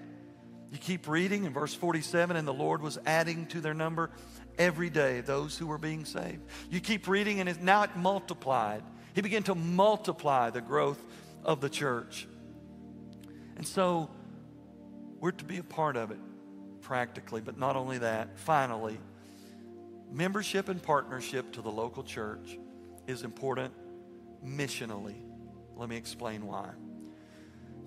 You 0.71 0.77
keep 0.77 1.09
reading 1.09 1.45
in 1.45 1.55
verse 1.55 1.73
47, 1.73 2.37
and 2.37 2.47
the 2.47 2.53
Lord 2.53 2.83
was 2.83 2.99
adding 3.07 3.47
to 3.47 3.63
their 3.63 3.73
number 3.73 4.11
every 4.59 4.91
day 4.91 5.21
those 5.21 5.57
who 5.57 5.67
were 5.67 5.79
being 5.79 6.05
saved. 6.05 6.41
You 6.71 6.81
keep 6.81 7.09
reading, 7.09 7.41
and 7.41 7.63
now 7.63 7.83
it 7.83 7.97
multiplied. 7.97 8.83
He 9.15 9.21
began 9.21 9.43
to 9.45 9.55
multiply 9.55 10.51
the 10.51 10.61
growth 10.61 11.03
of 11.45 11.61
the 11.61 11.69
church. 11.69 12.27
And 13.57 13.67
so 13.67 14.11
we're 15.21 15.33
to 15.33 15.45
be 15.45 15.59
a 15.59 15.63
part 15.63 15.97
of 15.97 16.11
it 16.11 16.19
practically, 16.81 17.41
but 17.41 17.59
not 17.59 17.77
only 17.77 17.99
that, 17.99 18.39
finally, 18.39 18.99
membership 20.11 20.69
and 20.69 20.83
partnership 20.83 21.53
to 21.53 21.63
the 21.63 21.71
local 21.71 22.03
church 22.03 22.59
is 23.07 23.23
important 23.23 23.73
missionally. 24.45 25.17
Let 25.77 25.89
me 25.89 25.97
explain 25.97 26.47
why. 26.47 26.71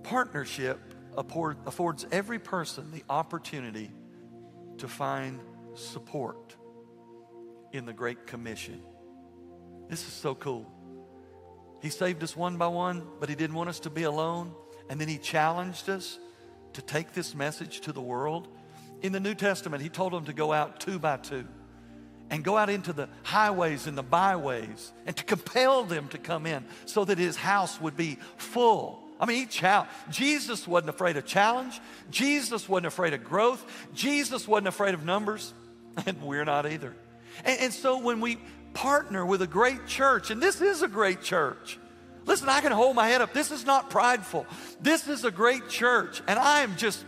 Partnership 0.04 0.80
affords 1.18 2.06
every 2.12 2.40
person 2.40 2.92
the 2.92 3.04
opportunity 3.10 3.92
to 4.78 4.88
find 4.88 5.40
support 5.76 6.56
in 7.72 7.86
the 7.86 7.94
Great 7.94 8.28
Commission. 8.28 8.82
This 9.90 10.06
is 10.08 10.14
so 10.14 10.36
cool. 10.36 10.72
He 11.82 11.90
saved 11.90 12.24
us 12.24 12.36
one 12.36 12.58
by 12.58 12.68
one, 12.68 13.06
but 13.20 13.30
He 13.30 13.36
didn't 13.36 13.56
want 13.56 13.70
us 13.70 13.82
to 13.82 13.90
be 13.90 14.04
alone. 14.04 14.54
And 14.90 15.00
then 15.00 15.08
He 15.08 15.18
challenged 15.18 15.90
us 15.90 16.20
to 16.74 16.82
take 16.82 17.14
this 17.14 17.36
message 17.36 17.82
to 17.82 17.92
the 17.92 18.02
world. 18.02 18.48
In 19.02 19.12
the 19.12 19.20
New 19.20 19.36
Testament, 19.36 19.84
He 19.84 19.90
told 19.90 20.14
them 20.14 20.26
to 20.26 20.34
go 20.34 20.52
out 20.52 20.80
two 20.80 21.00
by 21.00 21.18
two 21.18 21.46
and 22.32 22.44
go 22.44 22.58
out 22.58 22.70
into 22.70 22.92
the 22.92 23.08
highways 23.24 23.86
and 23.86 23.98
the 23.98 24.04
byways 24.04 24.92
and 25.06 25.16
to 25.16 25.24
compel 25.24 25.84
them 25.84 26.08
to 26.08 26.18
come 26.18 26.46
in 26.46 26.66
so 26.86 27.06
that 27.06 27.18
His 27.18 27.36
house 27.36 27.80
would 27.80 27.96
be 27.96 28.18
full. 28.38 29.06
I 29.20 29.26
mean, 29.26 29.38
he 29.38 29.46
challenged. 29.46 29.94
Jesus 30.10 30.68
wasn't 30.68 30.90
afraid 30.90 31.16
of 31.18 31.26
challenge. 31.26 31.80
Jesus 32.12 32.68
wasn't 32.68 32.88
afraid 32.88 33.14
of 33.14 33.24
growth. 33.24 33.66
Jesus 33.94 34.48
wasn't 34.48 34.68
afraid 34.68 34.94
of 34.94 35.06
numbers. 35.06 35.54
And 36.06 36.22
we're 36.22 36.46
not 36.46 36.66
either. 36.66 36.94
And, 37.44 37.60
and 37.60 37.74
so 37.74 38.00
when 38.00 38.20
we 38.20 38.38
partner 38.74 39.26
with 39.26 39.42
a 39.42 39.48
great 39.48 39.88
church, 39.88 40.30
and 40.30 40.42
this 40.42 40.62
is 40.62 40.82
a 40.82 40.88
great 40.88 41.22
church, 41.22 41.80
listen, 42.26 42.50
I 42.50 42.62
can 42.62 42.72
hold 42.72 42.96
my 42.96 43.08
head 43.08 43.22
up. 43.22 43.34
This 43.34 43.52
is 43.52 43.66
not 43.66 43.90
prideful. 43.90 44.46
This 44.82 45.08
is 45.08 45.24
a 45.24 45.32
great 45.32 45.70
church. 45.70 46.22
And 46.28 46.38
I 46.38 46.62
am 46.62 46.76
just 46.76 47.04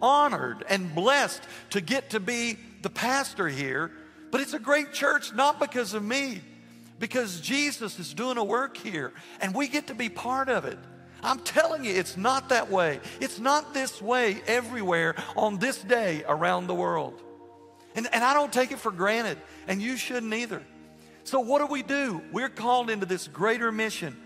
honored 0.00 0.64
and 0.68 0.94
blessed 0.94 1.42
to 1.70 1.80
get 1.80 2.10
to 2.10 2.20
be 2.20 2.58
the 2.82 2.90
pastor 2.90 3.48
here. 3.48 3.92
But 4.30 4.40
it's 4.40 4.54
a 4.54 4.58
great 4.58 4.92
church 4.92 5.32
not 5.34 5.60
because 5.60 5.94
of 5.94 6.02
me, 6.02 6.40
because 6.98 7.40
Jesus 7.40 7.98
is 7.98 8.14
doing 8.14 8.38
a 8.38 8.44
work 8.44 8.76
here, 8.76 9.12
and 9.40 9.54
we 9.54 9.68
get 9.68 9.88
to 9.88 9.94
be 9.94 10.08
part 10.08 10.48
of 10.48 10.64
it. 10.64 10.78
I'm 11.22 11.38
telling 11.40 11.84
you, 11.84 11.92
it's 11.92 12.16
not 12.16 12.48
that 12.48 12.70
way. 12.70 12.98
It's 13.20 13.38
not 13.38 13.74
this 13.74 14.02
way 14.02 14.42
everywhere 14.46 15.14
on 15.36 15.58
this 15.58 15.80
day 15.82 16.24
around 16.26 16.66
the 16.66 16.74
world. 16.74 17.22
And, 17.94 18.08
and 18.12 18.24
I 18.24 18.34
don't 18.34 18.52
take 18.52 18.72
it 18.72 18.78
for 18.78 18.90
granted, 18.90 19.38
and 19.66 19.80
you 19.82 19.96
shouldn't 19.96 20.32
either. 20.32 20.62
So, 21.24 21.40
what 21.40 21.58
do 21.60 21.66
we 21.66 21.82
do? 21.82 22.22
We're 22.32 22.48
called 22.48 22.90
into 22.90 23.06
this 23.06 23.28
greater 23.28 23.70
mission 23.70 24.16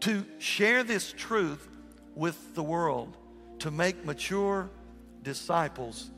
to 0.00 0.24
share 0.38 0.84
this 0.84 1.12
truth 1.12 1.68
with 2.14 2.54
the 2.54 2.62
world, 2.62 3.16
to 3.60 3.70
make 3.70 4.04
mature 4.04 4.70
disciples 5.22 6.10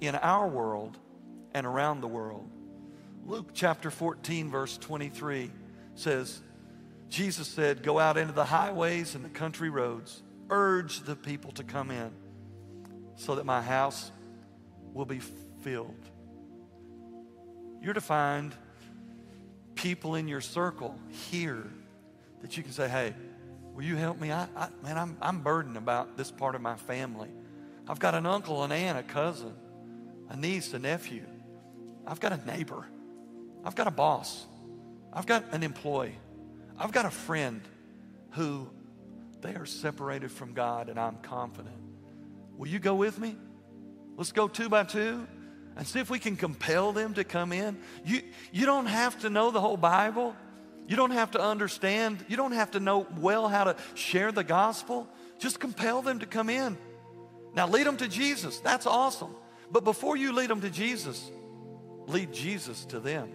in 0.00 0.14
our 0.14 0.46
world 0.46 0.98
and 1.54 1.66
around 1.66 2.00
the 2.00 2.08
world. 2.08 2.48
Luke 3.26 3.50
chapter 3.52 3.90
14, 3.90 4.50
verse 4.50 4.78
23 4.78 5.50
says, 5.94 6.40
Jesus 7.08 7.48
said, 7.48 7.82
Go 7.82 7.98
out 7.98 8.16
into 8.16 8.32
the 8.32 8.44
highways 8.44 9.14
and 9.14 9.24
the 9.24 9.28
country 9.30 9.70
roads, 9.70 10.22
urge 10.50 11.00
the 11.00 11.16
people 11.16 11.52
to 11.52 11.64
come 11.64 11.90
in 11.90 12.12
so 13.16 13.34
that 13.34 13.44
my 13.44 13.62
house 13.62 14.10
will 14.92 15.06
be 15.06 15.20
filled. 15.62 16.05
You're 17.86 17.94
to 17.94 18.00
find 18.00 18.52
people 19.76 20.16
in 20.16 20.26
your 20.26 20.40
circle 20.40 20.98
here 21.30 21.70
that 22.42 22.56
you 22.56 22.64
can 22.64 22.72
say, 22.72 22.88
Hey, 22.88 23.14
will 23.74 23.84
you 23.84 23.94
help 23.94 24.20
me? 24.20 24.32
I, 24.32 24.48
I, 24.56 24.70
man, 24.82 24.98
I'm, 24.98 25.16
I'm 25.22 25.38
burdened 25.38 25.76
about 25.76 26.16
this 26.16 26.32
part 26.32 26.56
of 26.56 26.60
my 26.60 26.74
family. 26.74 27.28
I've 27.88 28.00
got 28.00 28.16
an 28.16 28.26
uncle, 28.26 28.64
an 28.64 28.72
aunt, 28.72 28.98
a 28.98 29.04
cousin, 29.04 29.54
a 30.28 30.36
niece, 30.36 30.74
a 30.74 30.80
nephew. 30.80 31.22
I've 32.04 32.18
got 32.18 32.32
a 32.32 32.44
neighbor. 32.44 32.88
I've 33.64 33.76
got 33.76 33.86
a 33.86 33.92
boss. 33.92 34.46
I've 35.12 35.26
got 35.26 35.44
an 35.52 35.62
employee. 35.62 36.18
I've 36.76 36.90
got 36.90 37.04
a 37.04 37.10
friend 37.12 37.60
who 38.30 38.68
they 39.42 39.54
are 39.54 39.64
separated 39.64 40.32
from 40.32 40.54
God, 40.54 40.88
and 40.88 40.98
I'm 40.98 41.18
confident. 41.18 41.78
Will 42.56 42.66
you 42.66 42.80
go 42.80 42.96
with 42.96 43.20
me? 43.20 43.36
Let's 44.16 44.32
go 44.32 44.48
two 44.48 44.68
by 44.68 44.82
two 44.82 45.28
and 45.76 45.86
see 45.86 46.00
if 46.00 46.08
we 46.08 46.18
can 46.18 46.36
compel 46.36 46.92
them 46.92 47.14
to 47.14 47.24
come 47.24 47.52
in. 47.52 47.76
You, 48.04 48.22
you 48.50 48.66
don't 48.66 48.86
have 48.86 49.20
to 49.20 49.30
know 49.30 49.50
the 49.50 49.60
whole 49.60 49.76
Bible. 49.76 50.34
You 50.88 50.96
don't 50.96 51.10
have 51.10 51.32
to 51.32 51.40
understand. 51.40 52.24
You 52.28 52.36
don't 52.36 52.52
have 52.52 52.72
to 52.72 52.80
know 52.80 53.06
well 53.18 53.48
how 53.48 53.64
to 53.64 53.76
share 53.94 54.32
the 54.32 54.44
gospel. 54.44 55.06
Just 55.38 55.60
compel 55.60 56.00
them 56.00 56.20
to 56.20 56.26
come 56.26 56.48
in. 56.48 56.78
Now, 57.54 57.68
lead 57.68 57.86
them 57.86 57.96
to 57.98 58.08
Jesus. 58.08 58.58
That's 58.60 58.86
awesome. 58.86 59.34
But 59.70 59.84
before 59.84 60.16
you 60.16 60.32
lead 60.32 60.50
them 60.50 60.60
to 60.62 60.70
Jesus, 60.70 61.30
lead 62.06 62.32
Jesus 62.32 62.84
to 62.86 63.00
them. 63.00 63.32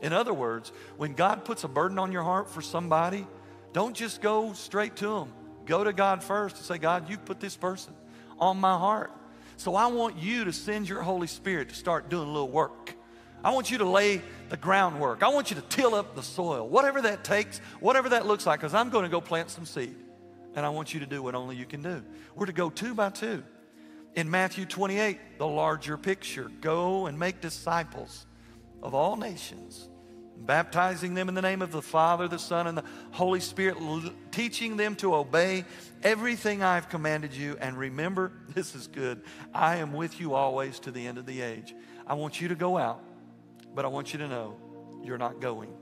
In 0.00 0.12
other 0.12 0.34
words, 0.34 0.72
when 0.96 1.14
God 1.14 1.44
puts 1.44 1.64
a 1.64 1.68
burden 1.68 1.98
on 1.98 2.12
your 2.12 2.22
heart 2.22 2.50
for 2.50 2.62
somebody, 2.62 3.26
don't 3.72 3.94
just 3.96 4.20
go 4.20 4.52
straight 4.52 4.96
to 4.96 5.08
them. 5.08 5.32
Go 5.66 5.82
to 5.82 5.92
God 5.92 6.22
first 6.22 6.56
and 6.56 6.64
say, 6.64 6.78
God, 6.78 7.08
you 7.10 7.18
put 7.18 7.40
this 7.40 7.56
person 7.56 7.94
on 8.38 8.58
my 8.58 8.76
heart. 8.76 9.10
So 9.56 9.74
I 9.74 9.86
want 9.86 10.16
you 10.16 10.44
to 10.44 10.52
send 10.52 10.88
your 10.88 11.02
Holy 11.02 11.26
Spirit 11.26 11.68
to 11.70 11.74
start 11.74 12.08
doing 12.08 12.28
a 12.28 12.32
little 12.32 12.50
work. 12.50 12.94
I 13.42 13.52
want 13.52 13.70
you 13.70 13.78
to 13.78 13.84
lay 13.84 14.22
the 14.48 14.56
groundwork. 14.56 15.22
I 15.22 15.28
want 15.28 15.50
you 15.50 15.56
to 15.56 15.62
till 15.62 15.94
up 15.94 16.16
the 16.16 16.22
soil, 16.22 16.66
whatever 16.66 17.02
that 17.02 17.24
takes, 17.24 17.58
whatever 17.80 18.08
that 18.10 18.26
looks 18.26 18.46
like, 18.46 18.60
because 18.60 18.74
I'm 18.74 18.90
going 18.90 19.04
to 19.04 19.10
go 19.10 19.20
plant 19.20 19.50
some 19.50 19.66
seed. 19.66 19.96
And 20.54 20.64
I 20.64 20.70
want 20.70 20.94
you 20.94 21.00
to 21.00 21.06
do 21.06 21.22
what 21.22 21.34
only 21.34 21.56
you 21.56 21.66
can 21.66 21.82
do. 21.82 22.02
We're 22.34 22.46
to 22.46 22.52
go 22.52 22.70
two 22.70 22.94
by 22.94 23.10
two. 23.10 23.42
In 24.14 24.30
Matthew 24.30 24.64
28, 24.64 25.38
the 25.38 25.46
larger 25.46 25.98
picture 25.98 26.50
go 26.60 27.06
and 27.06 27.18
make 27.18 27.40
disciples 27.40 28.26
of 28.82 28.94
all 28.94 29.16
nations 29.16 29.88
baptizing 30.36 31.14
them 31.14 31.28
in 31.28 31.34
the 31.34 31.42
name 31.42 31.62
of 31.62 31.72
the 31.72 31.82
Father, 31.82 32.28
the 32.28 32.38
Son, 32.38 32.66
and 32.66 32.76
the 32.76 32.84
Holy 33.12 33.40
Spirit, 33.40 33.78
teaching 34.30 34.76
them 34.76 34.94
to 34.96 35.14
obey 35.14 35.64
everything 36.02 36.62
I've 36.62 36.88
commanded 36.88 37.34
you. 37.34 37.56
And 37.60 37.78
remember, 37.78 38.32
this 38.54 38.74
is 38.74 38.86
good, 38.86 39.22
I 39.52 39.76
am 39.76 39.92
with 39.92 40.20
you 40.20 40.34
always 40.34 40.78
to 40.80 40.90
the 40.90 41.06
end 41.06 41.18
of 41.18 41.26
the 41.26 41.40
age. 41.40 41.74
I 42.06 42.14
want 42.14 42.40
you 42.40 42.48
to 42.48 42.54
go 42.54 42.76
out, 42.76 43.02
but 43.74 43.84
I 43.84 43.88
want 43.88 44.12
you 44.12 44.18
to 44.20 44.28
know 44.28 44.56
you're 45.02 45.18
not 45.18 45.40
going 45.40 45.72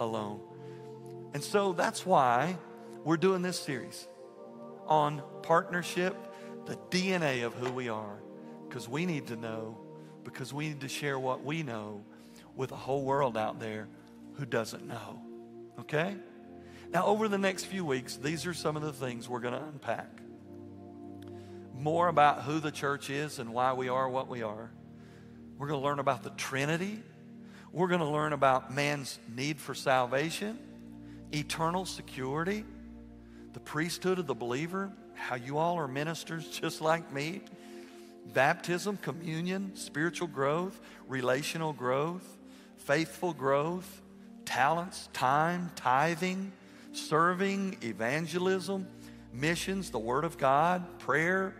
alone. 0.00 0.40
And 1.34 1.42
so 1.42 1.72
that's 1.72 2.04
why 2.04 2.56
we're 3.04 3.16
doing 3.16 3.42
this 3.42 3.58
series 3.58 4.08
on 4.86 5.22
partnership, 5.42 6.16
the 6.66 6.76
DNA 6.90 7.46
of 7.46 7.54
who 7.54 7.70
we 7.70 7.88
are, 7.88 8.20
because 8.68 8.88
we 8.88 9.06
need 9.06 9.28
to 9.28 9.36
know, 9.36 9.78
because 10.24 10.52
we 10.52 10.68
need 10.68 10.80
to 10.80 10.88
share 10.88 11.18
what 11.18 11.44
we 11.44 11.62
know 11.62 12.04
with 12.60 12.72
a 12.72 12.76
whole 12.76 13.02
world 13.02 13.38
out 13.38 13.58
there 13.58 13.88
who 14.34 14.44
doesn't 14.44 14.86
know. 14.86 15.18
Okay? 15.78 16.14
Now, 16.90 17.06
over 17.06 17.26
the 17.26 17.38
next 17.38 17.64
few 17.64 17.86
weeks, 17.86 18.16
these 18.16 18.44
are 18.44 18.52
some 18.52 18.76
of 18.76 18.82
the 18.82 18.92
things 18.92 19.30
we're 19.30 19.40
going 19.40 19.54
to 19.54 19.64
unpack. 19.64 20.10
More 21.74 22.08
about 22.08 22.42
who 22.42 22.60
the 22.60 22.70
church 22.70 23.08
is 23.08 23.38
and 23.38 23.54
why 23.54 23.72
we 23.72 23.88
are 23.88 24.06
what 24.10 24.28
we 24.28 24.42
are. 24.42 24.70
We're 25.56 25.68
going 25.68 25.80
to 25.80 25.84
learn 25.86 26.00
about 26.00 26.22
the 26.22 26.30
Trinity. 26.30 27.02
We're 27.72 27.88
going 27.88 28.00
to 28.00 28.06
learn 28.06 28.34
about 28.34 28.70
man's 28.70 29.18
need 29.34 29.58
for 29.58 29.74
salvation, 29.74 30.58
eternal 31.32 31.86
security, 31.86 32.66
the 33.54 33.60
priesthood 33.60 34.18
of 34.18 34.26
the 34.26 34.34
believer, 34.34 34.92
how 35.14 35.36
you 35.36 35.56
all 35.56 35.78
are 35.78 35.88
ministers 35.88 36.46
just 36.60 36.82
like 36.82 37.10
me, 37.10 37.40
baptism, 38.34 38.98
communion, 38.98 39.74
spiritual 39.76 40.28
growth, 40.28 40.78
relational 41.08 41.72
growth, 41.72 42.36
faithful 42.90 43.32
growth, 43.32 44.02
talents, 44.44 45.08
time, 45.12 45.70
tithing, 45.76 46.50
serving, 46.90 47.76
evangelism, 47.82 48.84
missions, 49.32 49.90
the 49.90 49.98
Word 50.00 50.24
of 50.24 50.36
God, 50.36 50.98
prayer, 50.98 51.54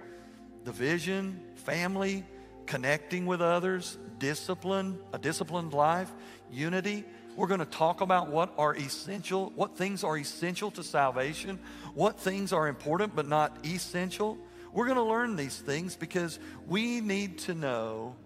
the 0.64 0.72
vision, 0.72 1.40
family, 1.54 2.24
connecting 2.66 3.26
with 3.26 3.40
others, 3.40 3.96
discipline, 4.18 4.98
a 5.12 5.18
disciplined 5.20 5.72
life, 5.72 6.10
unity. 6.50 7.04
We're 7.36 7.46
going 7.46 7.60
to 7.60 7.64
talk 7.64 8.00
about 8.00 8.28
what 8.28 8.52
are 8.58 8.74
essential, 8.74 9.52
what 9.54 9.76
things 9.76 10.02
are 10.02 10.18
essential 10.18 10.72
to 10.72 10.82
salvation, 10.82 11.60
what 11.94 12.18
things 12.18 12.52
are 12.52 12.66
important 12.66 13.14
but 13.14 13.28
not 13.28 13.56
essential. 13.64 14.36
We're 14.72 14.86
going 14.86 14.96
to 14.96 15.04
learn 15.04 15.36
these 15.36 15.60
things 15.60 15.94
because 15.94 16.40
we 16.66 17.00
need 17.00 17.38
to 17.38 17.54
know 17.54 18.16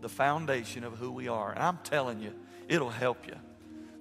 the 0.00 0.08
foundation 0.08 0.84
of 0.84 0.94
who 0.94 1.10
we 1.10 1.28
are. 1.28 1.52
And 1.52 1.62
I'm 1.62 1.78
telling 1.84 2.20
you, 2.20 2.32
it'll 2.68 2.90
help 2.90 3.26
you. 3.26 3.34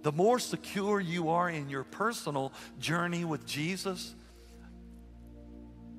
The 0.04 0.12
more 0.12 0.39
secure 0.39 1.00
you 1.00 1.30
are 1.30 1.50
in 1.50 1.70
your 1.70 1.84
personal 1.84 2.54
journey 2.80 3.26
with 3.26 3.45
Jesus, 3.45 4.14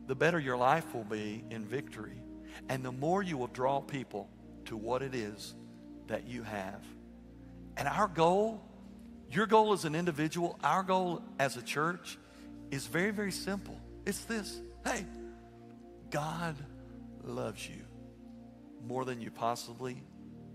the 0.06 0.14
better 0.14 0.38
your 0.38 0.56
life 0.56 0.94
will 0.94 1.04
be 1.04 1.44
in 1.50 1.64
victory. 1.64 2.20
And 2.68 2.84
the 2.84 2.92
more 2.92 3.22
you 3.22 3.36
will 3.36 3.48
draw 3.48 3.80
people 3.80 4.28
to 4.66 4.76
what 4.76 5.02
it 5.02 5.14
is 5.14 5.54
that 6.06 6.26
you 6.26 6.42
have. 6.42 6.82
And 7.76 7.86
our 7.86 8.08
goal, 8.08 8.62
your 9.30 9.46
goal 9.46 9.72
as 9.72 9.84
an 9.84 9.94
individual, 9.94 10.58
our 10.64 10.82
goal 10.82 11.22
as 11.38 11.56
a 11.56 11.62
church 11.62 12.18
is 12.70 12.86
very, 12.86 13.10
very 13.10 13.32
simple. 13.32 13.78
It's 14.06 14.24
this 14.24 14.60
hey, 14.84 15.04
God 16.10 16.56
loves 17.22 17.68
you 17.68 17.87
more 18.86 19.04
than 19.04 19.20
you 19.20 19.30
possibly 19.30 20.02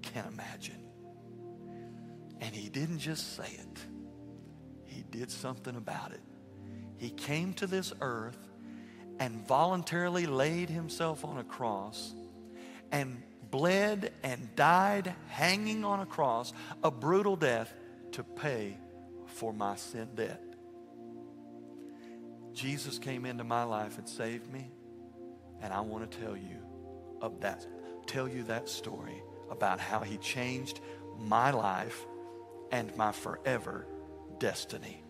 can 0.02 0.26
imagine. 0.28 0.84
And 2.42 2.54
he 2.54 2.70
didn't 2.70 3.00
just 3.00 3.36
say 3.36 3.48
it, 3.48 3.80
he 4.86 5.04
did 5.10 5.32
something 5.32 5.76
about 5.76 6.12
it. 6.12 6.22
He 6.98 7.10
came 7.10 7.54
to 7.56 7.68
this 7.68 7.94
earth 8.02 8.38
and 9.20 9.46
voluntarily 9.48 10.26
laid 10.26 10.70
himself 10.70 11.24
on 11.26 11.38
a 11.38 11.44
cross 11.44 12.14
and 12.92 13.22
bled 13.52 14.12
and 14.24 14.56
died 14.56 15.14
hanging 15.28 15.84
on 15.84 16.00
a 16.00 16.06
cross, 16.06 16.54
a 16.84 16.90
brutal 16.90 17.36
death 17.36 17.74
to 18.14 18.24
pay 18.24 18.78
for 19.28 19.54
my 19.54 19.76
sin 19.76 20.10
debt. 20.16 20.42
Jesus 22.54 23.00
came 23.00 23.26
into 23.26 23.44
my 23.44 23.64
life 23.64 23.98
and 23.98 24.08
saved 24.08 24.52
me, 24.52 24.72
and 25.62 25.74
I 25.74 25.82
want 25.82 26.10
to 26.10 26.20
tell 26.20 26.38
you 26.38 26.58
of 27.22 27.42
that, 27.42 27.66
tell 28.06 28.28
you 28.28 28.44
that 28.44 28.70
story 28.70 29.22
about 29.50 29.80
how 29.80 30.00
he 30.00 30.18
changed 30.18 30.80
my 31.20 31.52
life 31.52 32.06
and 32.72 32.96
my 32.96 33.12
forever 33.12 33.86
destiny. 34.40 35.04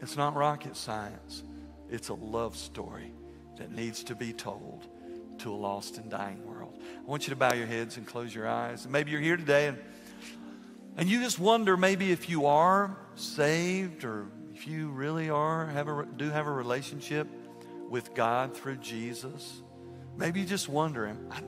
It's 0.00 0.16
not 0.16 0.34
rocket 0.34 0.76
science. 0.76 1.44
It's 1.88 2.08
a 2.08 2.14
love 2.14 2.56
story 2.56 3.12
that 3.56 3.70
needs 3.70 4.02
to 4.04 4.14
be 4.14 4.32
told 4.32 4.88
to 5.38 5.52
a 5.52 5.54
lost 5.54 5.98
and 5.98 6.10
dying 6.10 6.44
world. 6.46 6.78
I 6.98 7.08
want 7.08 7.26
you 7.26 7.30
to 7.30 7.36
bow 7.36 7.54
your 7.54 7.66
heads 7.66 7.96
and 7.96 8.06
close 8.06 8.34
your 8.34 8.48
eyes. 8.48 8.86
Maybe 8.88 9.10
you're 9.10 9.20
here 9.20 9.36
today 9.36 9.68
and, 9.68 9.78
and 10.96 11.08
you 11.08 11.20
just 11.20 11.38
wonder 11.38 11.76
maybe 11.76 12.12
if 12.12 12.28
you 12.28 12.46
are 12.46 12.96
saved 13.14 14.04
or 14.04 14.26
if 14.54 14.66
you 14.66 14.88
really 14.90 15.30
are, 15.30 15.66
have 15.66 15.88
a, 15.88 16.06
do 16.16 16.30
have 16.30 16.46
a 16.46 16.52
relationship 16.52 17.28
with 17.88 18.14
God 18.14 18.56
through 18.56 18.76
Jesus. 18.76 19.62
Maybe 20.16 20.40
you 20.40 20.46
just 20.46 20.68
wonder, 20.68 21.16
I, 21.30 21.42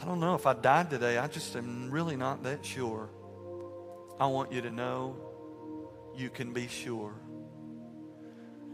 I 0.00 0.04
don't 0.04 0.20
know 0.20 0.34
if 0.34 0.46
I 0.46 0.52
died 0.52 0.90
today, 0.90 1.16
I 1.16 1.26
just 1.26 1.56
am 1.56 1.90
really 1.90 2.16
not 2.16 2.42
that 2.42 2.64
sure. 2.64 3.08
I 4.20 4.26
want 4.26 4.52
you 4.52 4.60
to 4.62 4.70
know 4.70 5.16
you 6.16 6.28
can 6.28 6.52
be 6.52 6.68
sure. 6.68 7.14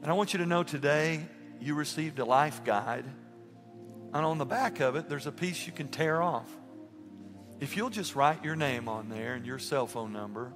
And 0.03 0.11
I 0.11 0.15
want 0.15 0.33
you 0.33 0.39
to 0.41 0.47
know 0.47 0.65
today 0.65 1.25
you 1.61 1.75
received 1.75 2.19
a 2.19 2.25
life 2.25 2.65
guide. 2.65 3.05
And 4.13 4.27
on 4.27 4.39
the 4.39 4.45
back 4.45 4.81
of 4.81 4.97
it, 4.97 5.09
there's 5.09 5.27
a 5.27 5.33
piece 5.33 5.65
you 5.67 5.73
can 5.73 5.89
tear 5.89 6.21
off. 6.21 6.49
If 7.61 7.77
you'll 7.77 7.91
just 7.91 8.17
write 8.17 8.45
your 8.45 8.57
name 8.57 8.89
on 8.89 9.09
there 9.09 9.35
and 9.35 9.47
your 9.47 9.61
cell 9.61 9.87
phone 9.87 10.13
number 10.13 10.53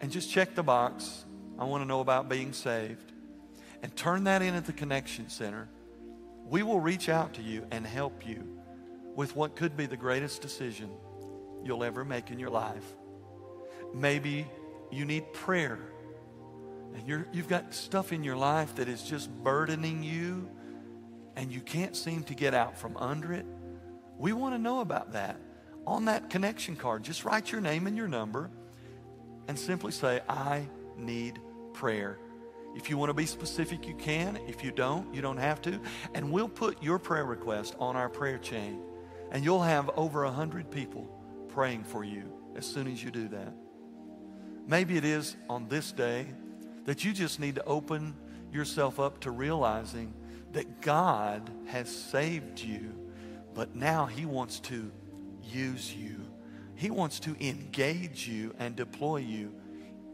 and 0.00 0.10
just 0.10 0.30
check 0.30 0.56
the 0.56 0.64
box, 0.64 1.24
I 1.56 1.64
want 1.64 1.82
to 1.82 1.86
know 1.86 2.00
about 2.00 2.28
being 2.28 2.52
saved, 2.52 3.12
and 3.82 3.94
turn 3.94 4.24
that 4.24 4.42
in 4.42 4.54
at 4.54 4.66
the 4.66 4.72
Connection 4.72 5.28
Center, 5.28 5.68
we 6.46 6.64
will 6.64 6.80
reach 6.80 7.08
out 7.08 7.34
to 7.34 7.42
you 7.42 7.64
and 7.70 7.86
help 7.86 8.26
you 8.26 8.59
with 9.16 9.36
what 9.36 9.56
could 9.56 9.76
be 9.76 9.86
the 9.86 9.96
greatest 9.96 10.42
decision 10.42 10.90
you'll 11.64 11.84
ever 11.84 12.04
make 12.04 12.30
in 12.30 12.38
your 12.38 12.50
life. 12.50 12.84
Maybe 13.94 14.46
you 14.90 15.04
need 15.04 15.32
prayer 15.32 15.78
and 16.94 17.06
you're, 17.06 17.26
you've 17.32 17.48
got 17.48 17.74
stuff 17.74 18.12
in 18.12 18.24
your 18.24 18.36
life 18.36 18.76
that 18.76 18.88
is 18.88 19.02
just 19.02 19.30
burdening 19.42 20.02
you 20.02 20.48
and 21.36 21.52
you 21.52 21.60
can't 21.60 21.96
seem 21.96 22.22
to 22.24 22.34
get 22.34 22.54
out 22.54 22.76
from 22.76 22.96
under 22.96 23.32
it, 23.32 23.46
we 24.18 24.32
want 24.32 24.54
to 24.54 24.58
know 24.58 24.80
about 24.80 25.12
that. 25.12 25.40
On 25.86 26.04
that 26.04 26.28
connection 26.28 26.76
card, 26.76 27.02
just 27.02 27.24
write 27.24 27.50
your 27.50 27.60
name 27.60 27.86
and 27.86 27.96
your 27.96 28.08
number 28.08 28.50
and 29.48 29.58
simply 29.58 29.92
say, 29.92 30.20
I 30.28 30.68
need 30.98 31.40
prayer. 31.72 32.18
If 32.76 32.90
you 32.90 32.98
want 32.98 33.10
to 33.10 33.14
be 33.14 33.26
specific, 33.26 33.86
you 33.86 33.94
can. 33.94 34.38
If 34.46 34.62
you 34.62 34.70
don't, 34.70 35.12
you 35.14 35.22
don't 35.22 35.38
have 35.38 35.62
to. 35.62 35.80
And 36.14 36.30
we'll 36.30 36.48
put 36.48 36.82
your 36.82 36.98
prayer 36.98 37.24
request 37.24 37.74
on 37.80 37.96
our 37.96 38.08
prayer 38.08 38.38
chain. 38.38 38.82
And 39.30 39.44
you'll 39.44 39.62
have 39.62 39.90
over 39.96 40.24
a 40.24 40.30
hundred 40.30 40.70
people 40.70 41.08
praying 41.48 41.84
for 41.84 42.04
you 42.04 42.32
as 42.56 42.66
soon 42.66 42.90
as 42.90 43.02
you 43.02 43.10
do 43.10 43.28
that. 43.28 43.54
Maybe 44.66 44.96
it 44.96 45.04
is 45.04 45.36
on 45.48 45.68
this 45.68 45.92
day 45.92 46.26
that 46.84 47.04
you 47.04 47.12
just 47.12 47.40
need 47.40 47.56
to 47.56 47.64
open 47.64 48.14
yourself 48.52 48.98
up 48.98 49.20
to 49.20 49.30
realizing 49.30 50.14
that 50.52 50.80
God 50.80 51.50
has 51.66 51.88
saved 51.88 52.60
you, 52.60 52.94
but 53.54 53.74
now 53.74 54.06
He 54.06 54.26
wants 54.26 54.60
to 54.60 54.90
use 55.42 55.94
you. 55.94 56.20
He 56.74 56.90
wants 56.90 57.20
to 57.20 57.36
engage 57.44 58.26
you 58.26 58.54
and 58.58 58.74
deploy 58.74 59.18
you 59.18 59.54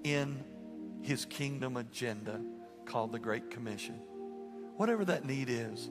in 0.04 0.42
His 1.02 1.24
kingdom 1.24 1.76
agenda 1.76 2.40
called 2.84 3.12
the 3.12 3.18
Great 3.18 3.50
Commission. 3.50 3.94
Whatever 4.76 5.04
that 5.06 5.24
need 5.24 5.48
is, 5.48 5.90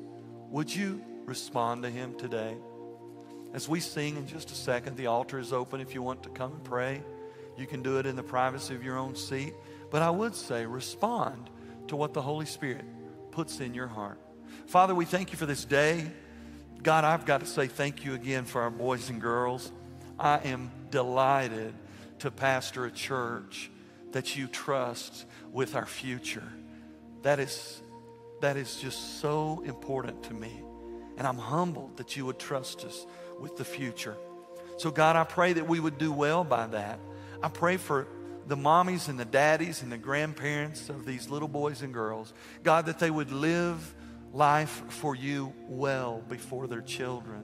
would 0.50 0.74
you 0.74 1.04
respond 1.26 1.84
to 1.84 1.90
Him 1.90 2.16
today? 2.18 2.56
As 3.56 3.70
we 3.70 3.80
sing 3.80 4.18
in 4.18 4.28
just 4.28 4.52
a 4.52 4.54
second, 4.54 4.98
the 4.98 5.08
altar 5.08 5.40
is 5.40 5.54
open 5.54 5.80
if 5.80 5.94
you 5.94 6.02
want 6.02 6.22
to 6.24 6.30
come 6.30 6.52
and 6.52 6.64
pray. 6.66 7.02
You 7.58 7.66
can 7.66 7.82
do 7.82 8.00
it 8.00 8.06
in 8.06 8.18
the 8.18 8.22
privacy 8.22 8.76
of 8.76 8.84
your 8.84 8.98
own 8.98 9.16
seat. 9.16 9.54
But 9.90 10.02
I 10.02 10.10
would 10.10 10.36
say 10.36 10.66
respond 10.66 11.50
to 11.88 11.96
what 11.96 12.14
the 12.14 12.22
Holy 12.22 12.46
Spirit 12.46 12.84
puts 13.32 13.62
in 13.62 13.74
your 13.74 13.88
heart. 13.88 14.20
Father, 14.66 14.94
we 14.94 15.06
thank 15.06 15.32
you 15.32 15.38
for 15.38 15.46
this 15.46 15.64
day. 15.64 16.06
God, 16.84 17.06
I've 17.06 17.26
got 17.26 17.40
to 17.40 17.46
say 17.46 17.68
thank 17.68 18.04
you 18.04 18.14
again 18.14 18.44
for 18.44 18.62
our 18.62 18.70
boys 18.70 19.10
and 19.10 19.22
girls. 19.22 19.72
I 20.20 20.40
am 20.40 20.70
delighted 20.92 21.74
to 22.20 22.32
pastor 22.32 22.84
a 22.84 22.92
church 22.92 23.72
that 24.12 24.36
you 24.36 24.48
trust 24.48 25.26
with 25.54 25.78
our 25.78 25.86
future. 25.86 26.52
That 27.22 27.40
is, 27.40 27.82
that 28.42 28.58
is 28.58 28.76
just 28.82 29.22
so 29.22 29.64
important 29.66 30.24
to 30.24 30.34
me. 30.34 30.62
And 31.18 31.26
I'm 31.26 31.38
humbled 31.38 31.96
that 31.96 32.18
you 32.18 32.26
would 32.26 32.38
trust 32.38 32.84
us 32.84 33.06
with 33.40 33.58
the 33.58 33.66
future. 33.66 34.16
So, 34.78 34.92
God, 34.92 35.16
I 35.16 35.24
pray 35.24 35.54
that 35.54 35.68
we 35.68 35.80
would 35.80 35.98
do 35.98 36.12
well 36.12 36.44
by 36.44 36.68
that. 36.68 37.00
I 37.42 37.48
pray 37.48 37.78
for 37.78 38.08
the 38.48 38.58
mommies 38.58 39.10
and 39.10 39.20
the 39.20 39.26
daddies 39.26 39.82
and 39.82 39.92
the 39.92 39.98
grandparents 39.98 40.90
of 40.90 41.06
these 41.06 41.30
little 41.30 41.48
boys 41.48 41.82
and 41.82 41.94
girls, 41.94 42.34
God, 42.64 42.88
that 42.88 43.00
they 43.00 43.10
would 43.10 43.32
live 43.32 43.96
life 44.34 44.84
for 44.90 45.16
you 45.16 45.54
well 45.68 46.22
before 46.28 46.68
their 46.68 46.82
children. 46.82 47.44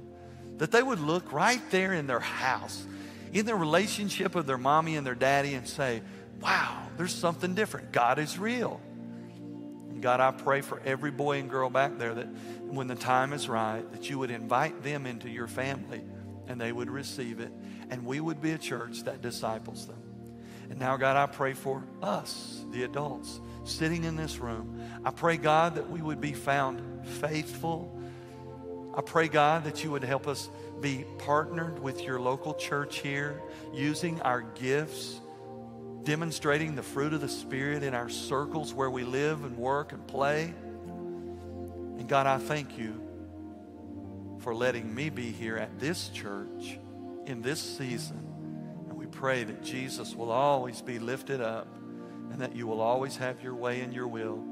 That 0.58 0.72
they 0.72 0.84
would 0.84 1.00
look 1.00 1.32
right 1.32 1.62
there 1.72 1.94
in 1.94 2.06
their 2.06 2.20
house, 2.20 2.86
in 3.34 3.46
the 3.46 3.56
relationship 3.56 4.36
of 4.36 4.46
their 4.46 4.58
mommy 4.58 4.96
and 4.96 5.08
their 5.08 5.16
daddy, 5.16 5.54
and 5.54 5.68
say, 5.68 6.02
Wow, 6.42 6.88
there's 6.98 7.14
something 7.14 7.54
different. 7.54 7.92
God 7.92 8.18
is 8.18 8.38
real. 8.38 8.82
God, 10.02 10.20
I 10.20 10.32
pray 10.32 10.62
for 10.62 10.82
every 10.84 11.12
boy 11.12 11.40
and 11.40 11.50
girl 11.50 11.70
back 11.70 11.98
there 11.98 12.14
that 12.14 12.28
when 12.66 12.88
the 12.88 12.96
time 12.96 13.34
is 13.34 13.48
right, 13.48 13.90
that 13.92 14.10
you 14.10 14.20
would 14.20 14.32
invite 14.32 14.84
them 14.84 15.06
into 15.06 15.30
your 15.30 15.48
family 15.48 16.02
and 16.48 16.60
they 16.60 16.72
would 16.72 16.90
receive 16.90 17.40
it, 17.40 17.52
and 17.90 18.06
we 18.06 18.20
would 18.20 18.42
be 18.42 18.52
a 18.52 18.58
church 18.58 19.04
that 19.04 19.22
disciples 19.22 19.88
them. 19.88 20.02
And 20.70 20.80
now, 20.80 20.98
God, 20.98 21.16
I 21.16 21.26
pray 21.28 21.54
for 21.54 21.84
us, 22.02 22.66
the 22.72 22.84
adults, 22.84 23.40
sitting 23.64 24.04
in 24.04 24.16
this 24.16 24.40
room. 24.40 24.82
I 25.06 25.12
pray, 25.12 25.38
God, 25.38 25.76
that 25.76 25.90
we 25.90 26.02
would 26.02 26.20
be 26.20 26.34
found 26.34 27.06
faithful. 27.06 28.02
I 28.96 29.02
pray, 29.02 29.28
God, 29.28 29.66
that 29.66 29.84
you 29.84 29.92
would 29.92 30.04
help 30.04 30.28
us 30.28 30.50
be 30.82 31.06
partnered 31.20 31.80
with 31.80 32.04
your 32.04 32.20
local 32.20 32.54
church 32.54 33.00
here, 33.00 33.42
using 33.74 34.20
our 34.22 34.42
gifts, 34.42 35.20
demonstrating 36.04 36.76
the 36.76 36.84
fruit 36.84 37.14
of 37.14 37.22
the 37.22 37.30
Spirit 37.30 37.84
in 37.84 37.94
our 37.94 38.10
circles 38.10 38.74
where 38.74 38.90
we 38.90 39.04
live 39.04 39.44
and 39.44 39.58
work 39.58 39.92
and 39.92 40.06
play. 40.08 40.54
And 40.86 42.08
God, 42.08 42.28
I 42.28 42.38
thank 42.38 42.78
you 42.78 43.02
for 44.40 44.56
letting 44.56 44.94
me 44.94 45.10
be 45.10 45.32
here 45.32 45.58
at 45.58 45.80
this 45.80 46.10
church 46.10 46.80
in 47.28 47.42
this 47.44 47.60
season 47.60 48.18
And 48.90 48.98
we 48.98 49.06
pray 49.06 49.44
that 49.44 49.64
Jesus 49.64 50.16
will 50.16 50.32
always 50.32 50.82
be 50.82 50.98
lifted 50.98 51.42
up 51.42 51.68
and 52.32 52.42
that 52.42 52.56
you 52.56 52.66
will 52.66 52.82
always 52.82 53.18
have 53.18 53.44
your 53.44 53.54
way 53.54 53.82
and 53.82 53.94
your 53.94 54.08
will 54.08 54.44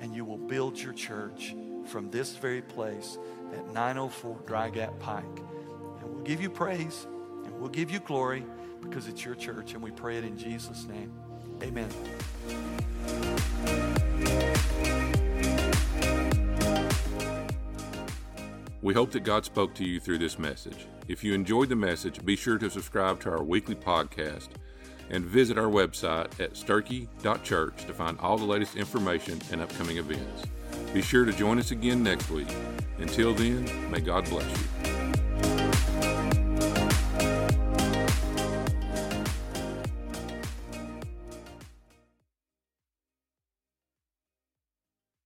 and 0.00 0.14
you 0.14 0.24
will 0.24 0.36
build 0.36 0.78
your 0.78 0.92
church 0.92 1.54
from 1.86 2.10
this 2.10 2.36
very 2.36 2.60
place 2.60 3.16
at 3.54 3.66
904 3.72 4.40
Dry 4.46 4.68
Gap 4.68 4.98
Pike. 4.98 5.24
And 5.24 6.14
we'll 6.14 6.24
give 6.24 6.42
you 6.42 6.50
praise 6.50 7.06
and 7.44 7.58
we'll 7.58 7.70
give 7.70 7.90
you 7.90 8.00
glory 8.00 8.44
because 8.80 9.08
it's 9.08 9.24
your 9.24 9.34
church 9.34 9.74
and 9.74 9.82
we 9.82 9.90
pray 9.90 10.18
it 10.18 10.24
in 10.24 10.36
Jesus' 10.36 10.86
name. 10.86 11.12
Amen. 11.62 11.88
We 18.80 18.94
hope 18.94 19.10
that 19.10 19.24
God 19.24 19.44
spoke 19.44 19.74
to 19.74 19.84
you 19.84 19.98
through 19.98 20.18
this 20.18 20.38
message. 20.38 20.86
If 21.08 21.24
you 21.24 21.34
enjoyed 21.34 21.68
the 21.68 21.76
message, 21.76 22.24
be 22.24 22.36
sure 22.36 22.58
to 22.58 22.70
subscribe 22.70 23.20
to 23.20 23.30
our 23.30 23.42
weekly 23.42 23.74
podcast 23.74 24.48
and 25.10 25.24
visit 25.24 25.58
our 25.58 25.66
website 25.66 26.38
at 26.38 26.54
sterchi.church 26.54 27.86
to 27.86 27.94
find 27.94 28.18
all 28.20 28.38
the 28.38 28.44
latest 28.44 28.76
information 28.76 29.40
and 29.50 29.60
upcoming 29.60 29.96
events. 29.96 30.44
Be 30.92 31.02
sure 31.02 31.24
to 31.24 31.32
join 31.32 31.58
us 31.58 31.70
again 31.70 32.02
next 32.02 32.30
week. 32.30 32.48
Until 32.98 33.34
then, 33.34 33.90
may 33.90 34.00
God 34.00 34.28
bless 34.28 34.48
you. 34.48 34.97